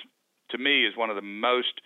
to 0.53 0.57
me 0.57 0.85
is 0.85 0.95
one 0.95 1.09
of 1.09 1.17
the 1.17 1.21
most 1.21 1.81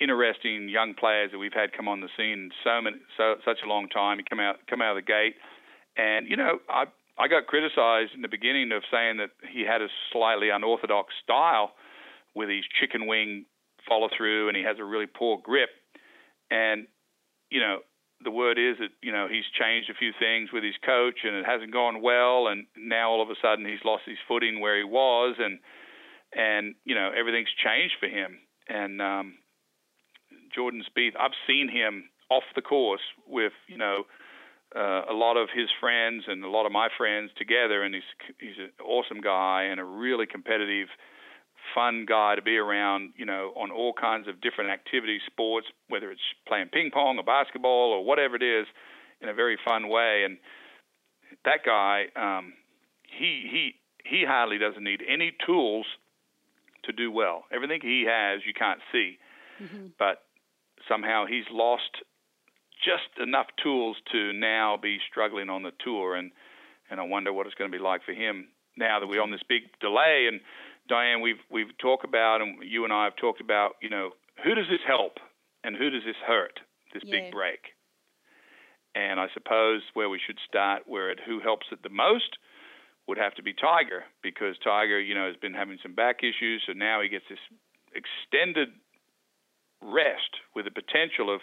interesting 0.00 0.68
young 0.68 0.94
players 0.94 1.30
that 1.32 1.38
we've 1.38 1.52
had 1.52 1.72
come 1.72 1.88
on 1.88 2.00
the 2.00 2.08
scene 2.16 2.48
in 2.48 2.50
so 2.64 2.80
many 2.82 2.96
so 3.16 3.36
such 3.44 3.58
a 3.64 3.68
long 3.68 3.88
time. 3.88 4.18
He 4.18 4.24
come 4.28 4.40
out 4.40 4.56
come 4.68 4.82
out 4.82 4.96
of 4.96 5.04
the 5.04 5.06
gate, 5.06 5.36
and 5.96 6.26
you 6.28 6.36
know 6.36 6.58
I 6.68 6.84
I 7.18 7.28
got 7.28 7.46
criticized 7.46 8.12
in 8.14 8.22
the 8.22 8.28
beginning 8.28 8.72
of 8.72 8.82
saying 8.90 9.18
that 9.18 9.30
he 9.52 9.62
had 9.62 9.82
a 9.82 9.88
slightly 10.12 10.50
unorthodox 10.50 11.14
style 11.22 11.72
with 12.34 12.48
his 12.48 12.64
chicken 12.80 13.06
wing 13.06 13.44
follow 13.88 14.08
through, 14.16 14.48
and 14.48 14.56
he 14.56 14.62
has 14.62 14.76
a 14.78 14.84
really 14.84 15.06
poor 15.06 15.38
grip. 15.42 15.70
And 16.50 16.86
you 17.50 17.60
know 17.60 17.80
the 18.22 18.30
word 18.30 18.58
is 18.58 18.78
that 18.78 18.90
you 19.02 19.12
know 19.12 19.26
he's 19.28 19.46
changed 19.58 19.90
a 19.90 19.94
few 19.94 20.12
things 20.18 20.50
with 20.52 20.62
his 20.62 20.76
coach, 20.84 21.20
and 21.24 21.34
it 21.34 21.44
hasn't 21.44 21.72
gone 21.72 22.02
well. 22.02 22.46
And 22.46 22.66
now 22.76 23.10
all 23.10 23.22
of 23.22 23.30
a 23.30 23.38
sudden 23.42 23.66
he's 23.66 23.84
lost 23.84 24.04
his 24.06 24.18
footing 24.28 24.60
where 24.60 24.78
he 24.78 24.84
was, 24.84 25.36
and 25.38 25.58
and 26.34 26.74
you 26.84 26.94
know 26.94 27.10
everything's 27.16 27.52
changed 27.62 27.94
for 28.00 28.08
him. 28.08 28.38
And 28.68 29.00
um, 29.00 29.34
Jordan 30.54 30.84
Spieth, 30.84 31.16
I've 31.18 31.36
seen 31.46 31.68
him 31.68 32.10
off 32.30 32.44
the 32.54 32.62
course 32.62 33.02
with 33.26 33.52
you 33.66 33.78
know 33.78 34.04
uh, 34.76 35.02
a 35.08 35.14
lot 35.14 35.36
of 35.36 35.48
his 35.54 35.68
friends 35.80 36.24
and 36.26 36.44
a 36.44 36.48
lot 36.48 36.66
of 36.66 36.72
my 36.72 36.88
friends 36.96 37.30
together, 37.36 37.82
and 37.82 37.94
he's 37.94 38.10
he's 38.38 38.58
an 38.58 38.70
awesome 38.84 39.20
guy 39.20 39.68
and 39.70 39.80
a 39.80 39.84
really 39.84 40.26
competitive, 40.26 40.88
fun 41.74 42.04
guy 42.06 42.34
to 42.34 42.42
be 42.42 42.56
around. 42.56 43.14
You 43.16 43.24
know, 43.24 43.52
on 43.56 43.70
all 43.70 43.92
kinds 43.92 44.28
of 44.28 44.40
different 44.40 44.70
activities, 44.70 45.22
sports, 45.26 45.66
whether 45.88 46.10
it's 46.10 46.20
playing 46.46 46.68
ping 46.72 46.90
pong 46.92 47.18
or 47.18 47.24
basketball 47.24 47.92
or 47.92 48.04
whatever 48.04 48.36
it 48.36 48.42
is, 48.42 48.66
in 49.20 49.28
a 49.28 49.34
very 49.34 49.58
fun 49.64 49.88
way. 49.88 50.24
And 50.24 50.36
that 51.44 51.60
guy, 51.64 52.06
um, 52.14 52.52
he 53.02 53.48
he 53.50 53.74
he 54.04 54.24
hardly 54.26 54.58
doesn't 54.58 54.84
need 54.84 55.02
any 55.08 55.32
tools 55.46 55.86
to 56.88 56.92
do 56.92 57.12
well. 57.12 57.44
Everything 57.52 57.80
he 57.82 58.06
has, 58.08 58.40
you 58.46 58.52
can't 58.52 58.80
see, 58.90 59.18
mm-hmm. 59.62 59.86
but 59.98 60.22
somehow 60.88 61.26
he's 61.26 61.44
lost 61.50 62.02
just 62.84 63.20
enough 63.22 63.46
tools 63.62 63.96
to 64.12 64.32
now 64.32 64.76
be 64.80 64.98
struggling 65.10 65.50
on 65.50 65.62
the 65.62 65.72
tour, 65.84 66.16
and 66.16 66.32
and 66.90 67.00
I 67.00 67.04
wonder 67.04 67.32
what 67.32 67.46
it's 67.46 67.54
going 67.54 67.70
to 67.70 67.76
be 67.76 67.82
like 67.82 68.02
for 68.04 68.12
him 68.12 68.48
now 68.76 69.00
that 69.00 69.06
we're 69.06 69.22
on 69.22 69.30
this 69.30 69.42
big 69.48 69.62
delay. 69.80 70.26
And 70.28 70.40
Diane, 70.88 71.20
we've 71.20 71.42
we've 71.50 71.76
talked 71.78 72.04
about, 72.04 72.40
and 72.40 72.58
you 72.62 72.84
and 72.84 72.92
I 72.92 73.04
have 73.04 73.16
talked 73.16 73.40
about, 73.40 73.72
you 73.82 73.90
know, 73.90 74.10
who 74.44 74.54
does 74.54 74.66
this 74.70 74.80
help 74.86 75.18
and 75.64 75.76
who 75.76 75.90
does 75.90 76.02
this 76.06 76.16
hurt? 76.26 76.60
This 76.94 77.02
yeah. 77.04 77.20
big 77.20 77.32
break. 77.32 77.60
And 78.94 79.20
I 79.20 79.26
suppose 79.34 79.82
where 79.94 80.08
we 80.08 80.20
should 80.24 80.38
start, 80.48 80.82
where 80.86 81.10
it 81.10 81.18
who 81.26 81.40
helps 81.40 81.66
it 81.70 81.82
the 81.82 81.90
most, 81.90 82.38
would 83.08 83.18
have 83.18 83.34
to 83.34 83.42
be 83.42 83.54
Tiger 83.54 84.04
because 84.22 84.56
Tiger, 84.62 85.00
you 85.00 85.14
know, 85.14 85.26
has 85.26 85.36
been 85.36 85.54
having 85.54 85.78
some 85.82 85.94
back 85.94 86.18
issues, 86.20 86.62
so 86.66 86.74
now 86.74 87.00
he 87.02 87.08
gets 87.08 87.24
this 87.28 87.38
extended 87.96 88.68
rest 89.82 90.44
with 90.54 90.66
the 90.66 90.70
potential 90.70 91.34
of 91.34 91.40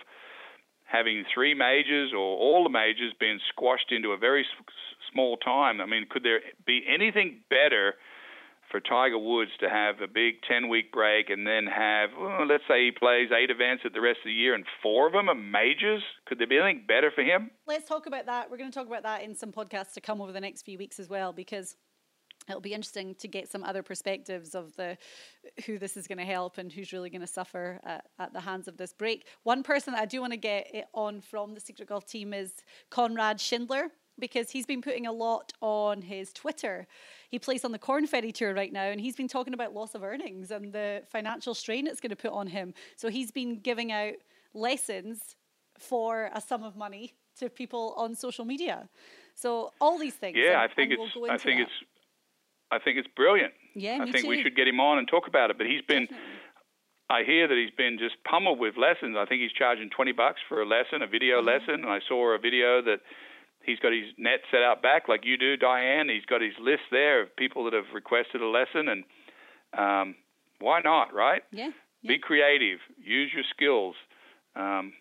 having 0.86 1.26
three 1.34 1.54
majors 1.54 2.12
or 2.14 2.38
all 2.38 2.64
the 2.64 2.70
majors 2.70 3.14
being 3.20 3.40
squashed 3.50 3.92
into 3.92 4.12
a 4.12 4.18
very 4.18 4.46
small 5.12 5.38
time. 5.38 5.82
I 5.82 5.86
mean, 5.86 6.06
could 6.10 6.24
there 6.24 6.42
be 6.66 6.86
anything 6.88 7.42
better 7.50 7.96
for 8.76 8.82
Tiger 8.82 9.18
Woods 9.18 9.52
to 9.62 9.70
have 9.70 10.02
a 10.02 10.08
big 10.08 10.42
10 10.50 10.68
week 10.68 10.92
break 10.92 11.30
and 11.30 11.48
then 11.48 11.66
have, 11.66 12.10
well, 12.20 12.46
let's 12.46 12.66
say 12.68 12.84
he 12.84 12.92
plays 12.92 13.30
eight 13.32 13.50
events 13.50 13.84
at 13.86 13.94
the 13.94 14.02
rest 14.02 14.18
of 14.18 14.26
the 14.26 14.34
year 14.34 14.54
and 14.54 14.66
four 14.84 15.08
of 15.08 15.14
them 15.14 15.30
are 15.30 15.36
majors? 15.36 16.04
Could 16.26 16.40
there 16.40 16.48
be 16.48 16.58
anything 16.58 16.84
better 16.86 17.10
for 17.10 17.22
him? 17.22 17.52
Let's 17.68 17.88
talk 17.88 18.06
about 18.06 18.26
that. 18.26 18.52
We're 18.52 18.58
going 18.58 18.70
to 18.70 18.78
talk 18.78 18.88
about 18.88 19.04
that 19.04 19.24
in 19.24 19.34
some 19.34 19.54
podcasts 19.54 19.94
to 19.94 20.02
come 20.02 20.20
over 20.20 20.34
the 20.34 20.42
next 20.42 20.64
few 20.64 20.78
weeks 20.78 21.00
as 21.00 21.08
well 21.08 21.32
because 21.32 21.78
it'll 22.50 22.60
be 22.60 22.74
interesting 22.74 23.16
to 23.16 23.30
get 23.30 23.50
some 23.50 23.64
other 23.64 23.82
perspectives 23.82 24.56
of 24.56 24.76
the 24.76 24.98
who 25.66 25.80
this 25.80 25.96
is 25.96 26.06
going 26.06 26.18
to 26.18 26.26
help 26.26 26.58
and 26.58 26.70
who's 26.70 26.92
really 26.92 27.10
going 27.10 27.22
to 27.22 27.28
suffer 27.28 27.80
at, 27.86 28.04
at, 28.20 28.34
the 28.34 28.42
hands 28.42 28.68
of 28.68 28.76
this 28.76 28.92
break. 28.92 29.26
One 29.44 29.64
person 29.64 29.94
that 29.94 30.02
I 30.02 30.06
do 30.06 30.20
want 30.20 30.34
to 30.34 30.38
get 30.38 30.90
on 30.94 31.22
from 31.22 31.54
the 31.54 31.62
Secret 31.62 31.88
Golf 31.88 32.06
team 32.06 32.34
is 32.34 32.52
Conrad 32.92 33.38
Shindler 33.38 33.88
because 34.20 34.52
he's 34.52 34.66
been 34.66 34.82
putting 34.82 35.06
a 35.08 35.12
lot 35.12 35.54
on 35.62 36.02
his 36.02 36.32
Twitter. 36.34 36.88
He 37.30 37.40
plays 37.40 37.66
on 37.66 37.72
the 37.72 37.80
Korn 37.80 38.08
Ferry 38.08 38.32
Tour 38.32 38.54
right 38.54 38.72
now, 38.72 38.86
and 38.86 39.00
he's 39.00 39.16
been 39.16 39.28
talking 39.28 39.54
about 39.54 39.74
loss 39.74 39.96
of 39.96 40.04
earnings 40.04 40.52
and 40.52 40.72
the 40.72 41.04
financial 41.12 41.54
strain 41.54 41.88
it's 41.88 42.00
going 42.00 42.12
to 42.12 42.16
put 42.16 42.32
on 42.32 42.48
him. 42.48 42.74
So 42.96 43.10
he's 43.10 43.32
been 43.32 43.60
giving 43.60 43.92
out 43.92 44.14
lessons 44.54 45.36
for 45.78 46.30
a 46.34 46.42
sum 46.42 46.64
of 46.64 46.76
money 46.76 47.14
to 47.40 47.50
people 47.50 47.94
on 47.98 48.16
social 48.16 48.46
media. 48.46 48.88
So 49.36 49.74
all 49.82 50.00
these 50.00 50.14
things. 50.14 50.38
Yeah, 50.38 50.62
and, 50.62 50.72
I 50.72 50.74
think 50.74 50.92
it's. 50.92 51.16
We'll 51.16 51.30
I 51.30 51.38
think 51.38 51.60
that. 51.60 51.64
it's 51.64 51.72
I 52.72 52.80
think 52.80 52.98
it's 52.98 53.08
brilliant. 53.16 53.54
Yeah, 53.74 54.00
I 54.02 54.12
think 54.12 54.26
too. 54.26 54.30
we 54.30 54.42
should 54.42 54.56
get 54.56 54.68
him 54.68 54.80
on 54.80 54.98
and 54.98 55.08
talk 55.08 55.28
about 55.28 55.50
it. 55.50 55.58
But 55.58 55.68
he's 55.68 55.82
been, 55.82 56.04
Definitely. 56.04 56.26
I 57.10 57.24
hear 57.24 57.48
that 57.48 57.56
he's 57.56 57.76
been 57.76 57.98
just 58.00 58.16
pummeled 58.24 58.60
with 58.60 58.76
lessons. 58.78 59.16
I 59.18 59.26
think 59.26 59.42
he's 59.42 59.52
charging 59.52 59.90
20 59.90 60.12
bucks 60.14 60.40
for 60.50 60.62
a 60.62 60.66
lesson, 60.66 61.02
a 61.02 61.08
video 61.08 61.38
mm-hmm. 61.38 61.48
lesson. 61.48 61.76
And 61.84 61.90
I 61.90 62.00
saw 62.08 62.34
a 62.34 62.40
video 62.40 62.82
that 62.82 63.00
he's 63.66 63.80
got 63.80 63.92
his 63.92 64.06
net 64.18 64.40
set 64.52 64.62
out 64.62 64.82
back 64.82 65.08
like 65.08 65.22
you 65.24 65.38
do, 65.38 65.58
Diane. 65.58 66.10
He's 66.10 66.26
got 66.26 66.42
his 66.42 66.54
list 66.60 66.84
there 66.92 67.22
of 67.22 67.36
people 67.36 67.64
that 67.66 67.74
have 67.74 67.94
requested 67.94 68.42
a 68.42 68.48
lesson. 68.48 68.88
And 68.88 69.04
um, 69.78 70.16
why 70.60 70.82
not, 70.82 71.14
right? 71.14 71.42
Yeah, 71.52 71.70
yeah. 72.02 72.08
Be 72.08 72.20
creative, 72.20 72.80
use 72.98 73.32
your 73.34 73.44
skills, 73.54 73.96
um, 74.56 74.94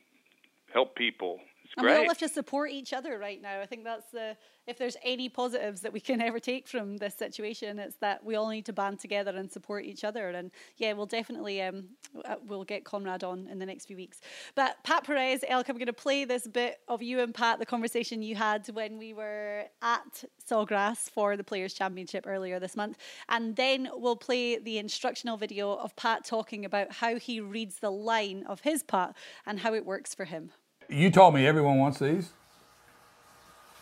help 0.72 0.96
people. 0.96 1.38
And 1.76 1.86
we 1.86 1.92
all 1.92 2.04
have 2.04 2.18
to 2.18 2.28
support 2.28 2.70
each 2.70 2.92
other 2.92 3.18
right 3.18 3.40
now. 3.40 3.60
I 3.60 3.66
think 3.66 3.84
that's 3.84 4.10
the 4.10 4.36
if 4.66 4.78
there's 4.78 4.96
any 5.02 5.28
positives 5.28 5.82
that 5.82 5.92
we 5.92 6.00
can 6.00 6.20
ever 6.28 6.38
take 6.38 6.68
from 6.68 6.96
this 6.96 7.14
situation, 7.14 7.78
it's 7.78 7.96
that 7.96 8.24
we 8.24 8.34
all 8.34 8.48
need 8.48 8.66
to 8.66 8.72
band 8.72 9.00
together 9.00 9.32
and 9.36 9.50
support 9.50 9.84
each 9.84 10.04
other. 10.04 10.30
And 10.30 10.50
yeah, 10.76 10.92
we'll 10.92 11.06
definitely 11.06 11.62
um, 11.62 11.88
uh, 12.24 12.36
we'll 12.46 12.64
get 12.64 12.84
Conrad 12.84 13.24
on 13.24 13.48
in 13.48 13.58
the 13.58 13.66
next 13.66 13.86
few 13.86 13.96
weeks. 13.96 14.20
But 14.54 14.76
Pat 14.84 15.04
Perez, 15.04 15.44
Elk, 15.48 15.68
I'm 15.68 15.76
going 15.76 15.86
to 15.86 15.92
play 15.92 16.24
this 16.24 16.46
bit 16.46 16.80
of 16.88 17.02
you 17.02 17.20
and 17.20 17.34
Pat, 17.34 17.58
the 17.58 17.66
conversation 17.66 18.22
you 18.22 18.36
had 18.36 18.66
when 18.68 18.98
we 18.98 19.12
were 19.12 19.64
at 19.82 20.24
Sawgrass 20.48 21.10
for 21.10 21.36
the 21.36 21.44
Players 21.44 21.74
Championship 21.74 22.24
earlier 22.26 22.58
this 22.58 22.76
month, 22.76 22.98
and 23.28 23.56
then 23.56 23.88
we'll 23.94 24.16
play 24.16 24.58
the 24.58 24.78
instructional 24.78 25.36
video 25.36 25.74
of 25.74 25.94
Pat 25.96 26.24
talking 26.24 26.64
about 26.64 26.92
how 26.92 27.16
he 27.16 27.40
reads 27.40 27.78
the 27.78 27.90
line 27.90 28.44
of 28.46 28.60
his 28.60 28.82
putt 28.82 29.14
and 29.46 29.60
how 29.60 29.74
it 29.74 29.84
works 29.84 30.14
for 30.14 30.24
him. 30.24 30.50
You 30.88 31.10
told 31.10 31.34
me 31.34 31.46
everyone 31.46 31.78
wants 31.78 31.98
these. 31.98 32.30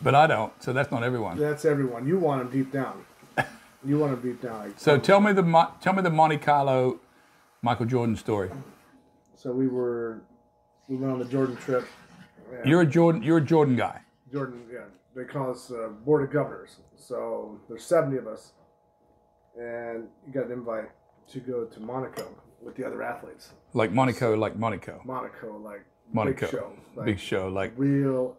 But 0.01 0.15
I 0.15 0.27
don't, 0.27 0.51
so 0.61 0.73
that's 0.73 0.91
not 0.91 1.03
everyone. 1.03 1.37
That's 1.37 1.63
everyone. 1.63 2.05
You 2.05 2.19
want 2.19 2.41
them 2.41 2.51
deep 2.51 2.71
down. 2.71 3.05
You 3.85 3.99
want 3.99 4.13
them 4.13 4.31
deep 4.31 4.41
down. 4.41 4.73
So 4.77 4.97
tell 4.97 5.19
me 5.19 5.33
the 5.33 5.43
tell 5.81 5.91
me 5.91 6.01
the 6.01 6.09
Monte 6.09 6.37
Carlo 6.37 7.01
Michael 7.61 7.85
Jordan 7.85 8.15
story. 8.15 8.49
So 9.35 9.51
we 9.51 9.67
were 9.67 10.21
we 10.87 10.95
went 10.95 11.11
on 11.11 11.19
the 11.19 11.25
Jordan 11.25 11.57
trip. 11.57 11.85
You're 12.63 12.81
a 12.81 12.85
Jordan. 12.85 13.23
You're 13.23 13.39
a 13.39 13.41
Jordan 13.41 13.75
guy. 13.75 13.99
Jordan, 14.31 14.61
yeah. 14.71 14.85
They 15.15 15.25
call 15.25 15.51
us 15.51 15.69
uh, 15.69 15.89
board 15.89 16.23
of 16.23 16.31
governors. 16.31 16.77
So 16.95 17.59
there's 17.67 17.83
70 17.83 18.17
of 18.17 18.27
us, 18.27 18.53
and 19.59 20.07
you 20.25 20.33
got 20.33 20.45
an 20.45 20.53
invite 20.53 20.89
to 21.31 21.39
go 21.39 21.65
to 21.65 21.79
Monaco 21.79 22.27
with 22.61 22.75
the 22.75 22.85
other 22.85 23.03
athletes. 23.03 23.51
Like 23.73 23.91
Monaco, 23.91 24.35
like 24.35 24.57
Monaco. 24.57 25.01
Monaco, 25.05 25.57
like 25.57 25.85
Monaco, 26.11 26.41
big 26.41 26.49
show, 26.51 26.73
like 26.95 27.05
big 27.05 27.19
show, 27.19 27.47
like 27.47 27.73
real 27.77 28.37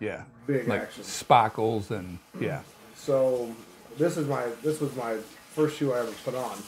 yeah. 0.00 0.24
Big 0.46 0.66
like 0.66 0.82
action. 0.82 1.04
Sparkles 1.04 1.90
and 1.90 2.18
yeah. 2.40 2.62
So 2.96 3.54
this 3.96 4.16
is 4.16 4.26
my 4.26 4.46
this 4.62 4.80
was 4.80 4.94
my 4.96 5.18
first 5.52 5.76
shoe 5.76 5.92
I 5.92 6.00
ever 6.00 6.12
put 6.24 6.34
on. 6.34 6.58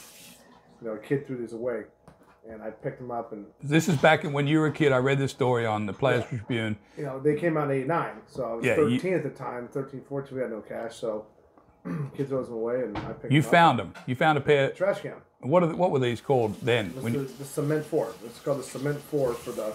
You 0.81 0.89
know, 0.89 0.93
a 0.93 0.99
kid 0.99 1.27
threw 1.27 1.37
these 1.37 1.53
away, 1.53 1.83
and 2.49 2.61
I 2.61 2.69
picked 2.69 2.99
them 2.99 3.11
up 3.11 3.33
and. 3.33 3.45
This 3.61 3.89
is 3.89 3.97
back 3.97 4.23
when 4.23 4.47
you 4.47 4.59
were 4.59 4.67
a 4.67 4.71
kid. 4.71 4.91
I 4.91 4.97
read 4.97 5.17
this 5.17 5.31
story 5.31 5.65
on 5.65 5.85
the 5.85 5.93
Players 5.93 6.23
yeah. 6.31 6.37
Tribune. 6.37 6.77
You 6.97 7.05
know, 7.05 7.19
they 7.19 7.35
came 7.35 7.57
out 7.57 7.69
in 7.69 7.77
'89, 7.77 8.11
so 8.27 8.43
I 8.43 8.53
was 8.53 8.65
yeah, 8.65 8.75
13 8.75 9.11
you, 9.11 9.17
at 9.17 9.23
the 9.23 9.29
time. 9.29 9.67
13, 9.69 10.01
14, 10.07 10.35
we 10.35 10.41
had 10.41 10.51
no 10.51 10.61
cash, 10.61 10.95
so 10.95 11.25
kids 12.15 12.29
threw 12.29 12.43
them 12.43 12.53
away, 12.53 12.83
and 12.83 12.97
I 12.97 13.13
picked. 13.13 13.33
You 13.33 13.41
them 13.41 13.51
found 13.51 13.79
them. 13.79 13.93
You 14.05 14.15
found 14.15 14.37
a 14.37 14.41
pair. 14.41 14.69
Trash 14.71 15.01
can. 15.01 15.15
What 15.39 15.63
are 15.63 15.67
the, 15.67 15.75
what 15.75 15.91
were 15.91 15.99
these 15.99 16.21
called 16.21 16.59
then? 16.61 16.93
This 16.95 17.15
is 17.15 17.33
the 17.33 17.45
cement 17.45 17.85
four. 17.85 18.13
It's 18.25 18.39
called 18.39 18.59
the 18.59 18.63
cement 18.63 19.01
four 19.01 19.33
for 19.33 19.51
the. 19.51 19.73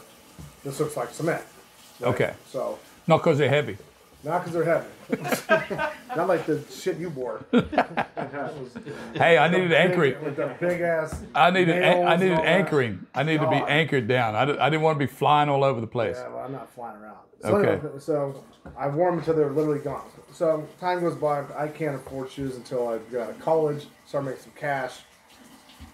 This 0.68 0.81
looks 0.81 0.98
like 0.98 1.09
cement. 1.09 1.42
Right? 1.98 2.09
Okay. 2.11 2.35
So. 2.50 2.78
Not 3.07 3.18
because 3.18 3.38
they're 3.38 3.48
heavy. 3.48 3.78
Not 4.22 4.44
because 4.44 4.52
they're 4.52 4.64
heavy. 4.64 5.76
Not 6.14 6.28
like 6.28 6.44
the 6.44 6.62
shit 6.70 6.98
you 6.98 7.09
wore. 7.09 7.42
hey, 9.14 9.38
I 9.38 9.48
needed 9.48 9.72
anchoring. 9.72 10.22
With 10.22 10.37
the 10.37 10.54
big 10.61 10.83
ass. 10.83 11.22
I 11.35 11.50
needed. 11.50 11.83
I 11.83 12.16
needed 12.16 12.38
anchoring. 12.40 13.07
That. 13.14 13.20
I 13.20 13.22
needed 13.22 13.44
to 13.44 13.48
be 13.48 13.57
anchored 13.57 14.09
down. 14.09 14.35
I, 14.35 14.42
I 14.66 14.68
didn't 14.68 14.83
want 14.83 14.98
to 14.98 15.07
be 15.07 15.11
flying 15.11 15.48
all 15.48 15.64
over 15.64 15.81
the 15.81 15.87
place. 15.87 16.16
Yeah, 16.18 16.28
well, 16.28 16.44
I'm 16.44 16.52
not 16.52 16.70
flying 16.74 17.00
around. 17.00 17.16
So 17.40 17.57
okay. 17.57 17.87
Anyway, 17.87 17.98
so 17.98 18.44
I 18.76 18.88
wore 18.88 19.11
them 19.11 19.20
until 19.20 19.37
they're 19.37 19.48
literally 19.48 19.81
gone. 19.81 20.04
So 20.35 20.68
time 20.81 21.00
goes 21.00 21.14
by. 21.14 21.44
I 21.57 21.68
can't 21.68 21.96
afford 21.96 22.31
shoes 22.31 22.57
until 22.57 22.88
I 22.88 22.98
get 23.11 23.22
out 23.22 23.31
of 23.31 23.40
college, 23.40 23.87
start 24.07 24.26
making 24.26 24.42
some 24.42 24.52
cash, 24.54 24.98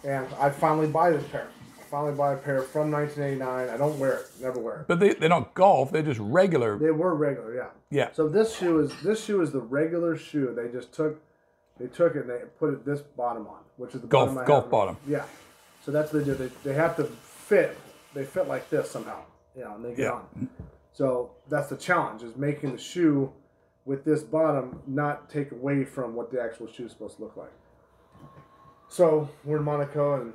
and 0.03 0.27
I 0.41 0.51
finally 0.51 0.89
buy 0.89 1.11
this 1.11 1.25
pair 1.29 1.47
finally 1.95 2.15
buy 2.15 2.33
a 2.33 2.37
pair 2.37 2.61
from 2.63 2.91
1989. 2.91 3.69
I 3.69 3.77
don't 3.77 3.97
wear 4.01 4.15
it, 4.15 4.27
never 4.41 4.59
wear 4.59 4.81
it. 4.81 4.89
But 4.89 4.99
they, 4.99 5.15
they 5.15 5.29
don't 5.29 5.53
golf. 5.55 5.93
They're 5.93 6.03
just 6.03 6.19
regular. 6.19 6.77
They 6.77 6.91
were 6.91 7.15
regular, 7.15 7.55
yeah. 7.55 7.69
Yeah. 7.91 8.09
So 8.13 8.29
this 8.29 8.57
shoe 8.57 8.81
is 8.81 8.93
this 9.03 9.25
shoe 9.25 9.41
is 9.43 9.53
the 9.53 9.61
regular 9.61 10.17
shoe. 10.17 10.53
They 10.57 10.73
just 10.73 10.93
took 10.93 11.23
they 11.79 11.87
took 11.87 12.17
it 12.17 12.23
and 12.23 12.31
they 12.31 12.41
put 12.59 12.75
it 12.75 12.85
this 12.85 13.01
bottom 13.01 13.47
on, 13.47 13.61
which 13.77 13.95
is 13.95 14.01
the 14.01 14.09
golf 14.09 14.31
bottom 14.31 14.47
golf 14.47 14.71
bottom. 14.71 14.97
Yeah. 15.07 15.25
So 15.85 15.93
that's 15.93 16.13
what 16.13 16.25
they 16.25 16.33
do. 16.33 16.35
They, 16.35 16.51
they 16.65 16.75
have 16.75 16.97
to 16.97 17.05
fit. 17.05 17.79
They 18.13 18.25
fit 18.25 18.49
like 18.49 18.69
this 18.71 18.91
somehow. 18.91 19.21
You 19.57 19.63
know, 19.63 19.77
and 19.77 19.85
they 19.85 19.91
get 19.91 19.99
yeah. 19.99 20.13
on. 20.13 20.49
So 20.93 21.31
that's 21.49 21.69
the 21.69 21.77
challenge 21.77 22.25
is 22.25 22.35
making 22.35 22.73
the 22.73 22.79
shoe 22.79 23.33
with 23.85 24.05
this 24.05 24.25
bottom 24.25 24.81
not 24.89 25.31
take 25.31 25.53
away 25.53 25.85
from 25.85 26.17
what 26.17 26.33
the 26.33 26.43
actual 26.43 26.67
shoe 26.67 26.87
is 26.87 26.91
supposed 26.91 27.19
to 27.19 27.23
look 27.23 27.37
like. 27.37 27.53
So 28.89 29.29
we're 29.45 29.59
in 29.59 29.65
Monaco 29.65 30.21
and 30.21 30.33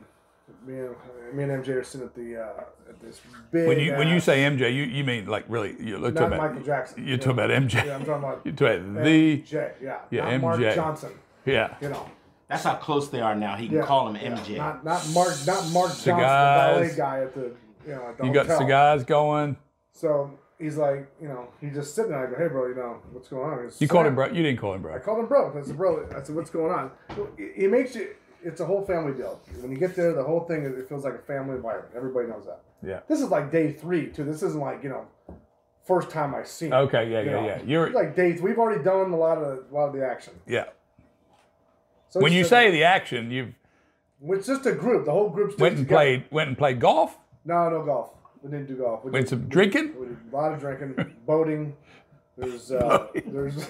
me 0.65 0.79
and 0.79 0.95
me 1.33 1.43
and 1.43 1.63
MJ 1.63 1.69
are 1.75 1.83
sitting 1.83 2.07
at 2.07 2.15
the 2.15 2.41
uh, 2.41 2.63
at 2.89 2.99
this 3.01 3.21
big. 3.51 3.67
When 3.67 3.79
you 3.79 3.93
when 3.93 4.07
you 4.07 4.19
say 4.19 4.39
MJ, 4.39 4.73
you, 4.73 4.83
you 4.83 5.03
mean 5.03 5.25
like 5.27 5.45
really 5.47 5.75
you're 5.79 5.99
not 5.99 6.13
talking 6.15 6.33
about 6.33 6.51
Michael 6.51 6.65
Jackson. 6.65 7.07
You're 7.07 7.17
talking 7.17 7.31
about 7.33 7.49
MJ. 7.49 7.85
Yeah, 7.85 7.95
I'm 7.95 8.05
talking 8.05 8.23
about. 8.23 8.41
You're 8.45 8.55
talking 8.55 8.91
about 8.91 9.03
the 9.03 9.41
MJ. 9.41 9.71
Yeah. 9.81 9.97
Yeah, 10.11 10.21
not 10.23 10.31
MJ. 10.33 10.41
Mark 10.41 10.75
Johnson. 10.75 11.11
Yeah. 11.45 11.75
You 11.81 11.89
know. 11.89 12.09
That's 12.47 12.63
how 12.63 12.75
close 12.75 13.09
they 13.09 13.21
are 13.21 13.35
now. 13.35 13.55
He 13.55 13.67
can 13.67 13.77
yeah, 13.77 13.85
call 13.85 14.09
him 14.09 14.15
MJ. 14.35 14.49
Yeah. 14.49 14.57
Not 14.57 14.85
not 14.85 15.09
Mark 15.13 15.35
not 15.45 15.69
Mark 15.71 15.89
Johnson, 15.89 16.17
the 16.17 16.23
ballet 16.23 16.93
guy 16.97 17.21
at 17.21 17.35
the 17.35 17.51
you 17.85 17.95
know 17.95 18.07
at 18.09 18.17
the 18.17 18.25
You 18.25 18.33
hotel. 18.33 18.45
got 18.47 18.57
cigars 18.57 19.03
going. 19.03 19.55
So 19.91 20.31
he's 20.57 20.77
like, 20.77 21.07
you 21.21 21.27
know, 21.27 21.47
he's 21.61 21.73
just 21.73 21.95
sitting 21.95 22.11
there. 22.11 22.27
I 22.27 22.31
go, 22.31 22.37
hey, 22.37 22.47
bro, 22.47 22.67
you 22.67 22.75
know, 22.75 22.97
what's 23.11 23.27
going 23.29 23.49
on? 23.49 23.63
He's 23.65 23.81
You 23.81 23.87
called 23.87 24.07
him 24.07 24.15
bro. 24.15 24.27
You 24.27 24.43
didn't 24.43 24.59
call 24.59 24.73
him 24.73 24.81
bro. 24.81 24.95
I 24.95 24.99
called 24.99 25.19
him 25.19 25.27
bro. 25.27 25.57
I 25.57 25.61
said, 25.61 25.77
bro, 25.77 26.07
I 26.15 26.23
said, 26.23 26.35
what's 26.35 26.49
going 26.49 26.71
on? 26.71 26.91
He 27.55 27.67
makes 27.67 27.95
you, 27.95 28.09
it's 28.43 28.61
a 28.61 28.65
whole 28.65 28.85
family 28.85 29.13
deal. 29.13 29.39
When 29.61 29.71
you 29.71 29.77
get 29.77 29.95
there, 29.95 30.13
the 30.13 30.23
whole 30.23 30.41
thing, 30.41 30.63
it 30.65 30.87
feels 30.87 31.03
like 31.03 31.15
a 31.15 31.19
family 31.19 31.55
environment. 31.55 31.93
Everybody 31.95 32.27
knows 32.27 32.45
that. 32.45 32.61
Yeah. 32.81 32.99
This 33.07 33.19
is 33.21 33.29
like 33.29 33.51
day 33.51 33.71
three, 33.73 34.07
too. 34.07 34.23
This 34.23 34.41
isn't 34.43 34.59
like, 34.59 34.83
you 34.83 34.89
know, 34.89 35.05
first 35.85 36.09
time 36.09 36.33
I 36.35 36.43
seen. 36.43 36.73
Okay. 36.73 37.11
Yeah. 37.11 37.21
Yeah. 37.21 37.31
know. 37.31 37.45
Yeah. 37.45 37.61
You're. 37.65 37.85
It's 37.87 37.95
like 37.95 38.15
days. 38.15 38.41
We've 38.41 38.57
already 38.57 38.83
done 38.83 39.11
a 39.11 39.17
lot 39.17 39.37
of 39.37 39.65
a 39.71 39.73
lot 39.75 39.87
of 39.87 39.93
the 39.93 40.05
action. 40.05 40.33
Yeah. 40.47 40.65
So 42.09 42.19
When 42.21 42.33
you 42.33 42.43
say 42.43 42.71
the 42.71 42.83
action, 42.83 43.29
you've 43.31 43.53
it's 44.21 44.47
just 44.47 44.65
a 44.65 44.73
group. 44.73 45.05
The 45.05 45.11
whole 45.11 45.29
group 45.29 45.57
went 45.59 45.75
and 45.77 45.83
together. 45.85 45.95
played. 45.97 46.25
Went 46.31 46.47
and 46.49 46.57
played 46.57 46.79
golf. 46.79 47.17
No, 47.45 47.69
no 47.69 47.83
golf. 47.85 48.11
We 48.41 48.51
didn't 48.51 48.67
do 48.67 48.75
golf. 48.75 49.03
We 49.03 49.11
Went 49.11 49.25
did, 49.25 49.29
some 49.29 49.47
drinking. 49.49 49.93
we 49.99 50.07
did 50.07 50.17
a 50.31 50.35
lot 50.35 50.53
of 50.53 50.59
drinking, 50.59 51.15
boating. 51.25 51.75
There's 52.37 52.71
uh, 52.71 53.07
there's 53.25 53.69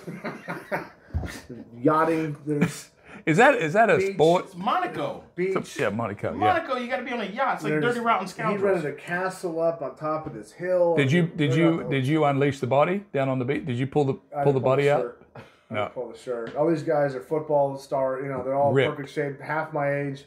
yachting. 1.77 2.37
There's 2.45 2.89
Is 3.25 3.37
that 3.37 3.55
is 3.55 3.73
that 3.73 3.89
a 3.89 3.97
Beach. 3.97 4.13
sport? 4.15 4.45
It's 4.45 4.55
Monaco. 4.55 5.23
beach. 5.35 5.77
Yeah, 5.79 5.89
Monaco. 5.89 6.31
Yeah. 6.31 6.37
Monaco, 6.37 6.77
you 6.77 6.87
got 6.87 6.97
to 6.97 7.03
be 7.03 7.11
on 7.11 7.21
a 7.21 7.25
yacht. 7.25 7.55
It's 7.55 7.63
like 7.63 7.71
There's- 7.71 7.83
Dirty 7.83 7.99
Rotten 8.05 8.27
scoundrels. 8.27 8.59
He 8.59 8.59
Scoundrels. 8.61 8.83
rented 8.85 8.99
a 8.99 9.01
castle 9.01 9.59
up 9.61 9.81
on 9.81 9.95
top 9.95 10.25
of 10.27 10.33
this 10.33 10.51
hill. 10.51 10.95
Did 10.95 11.11
you 11.11 11.23
did 11.23 11.53
you 11.53 11.85
did 11.89 12.05
you 12.07 12.25
unleash 12.25 12.59
the 12.59 12.67
body 12.67 13.03
down 13.13 13.29
on 13.29 13.39
the 13.39 13.45
beach? 13.45 13.65
Did 13.65 13.77
you 13.77 13.87
pull 13.87 14.05
the 14.05 14.13
I 14.35 14.43
pull 14.43 14.53
didn't 14.53 14.53
the 14.55 14.59
body 14.61 14.89
out? 14.89 15.01
shirt. 15.01 15.23
I 15.35 15.73
No. 15.73 15.81
didn't 15.83 15.93
pull 15.93 16.09
the 16.11 16.17
shirt. 16.17 16.55
All 16.55 16.67
these 16.69 16.83
guys 16.83 17.13
are 17.15 17.21
football 17.21 17.77
star. 17.77 18.21
You 18.21 18.29
know, 18.29 18.43
they're 18.43 18.55
all 18.55 18.73
Ripped. 18.73 18.95
perfect 18.95 19.13
shape, 19.13 19.39
half 19.41 19.71
my 19.73 19.93
age. 19.93 20.25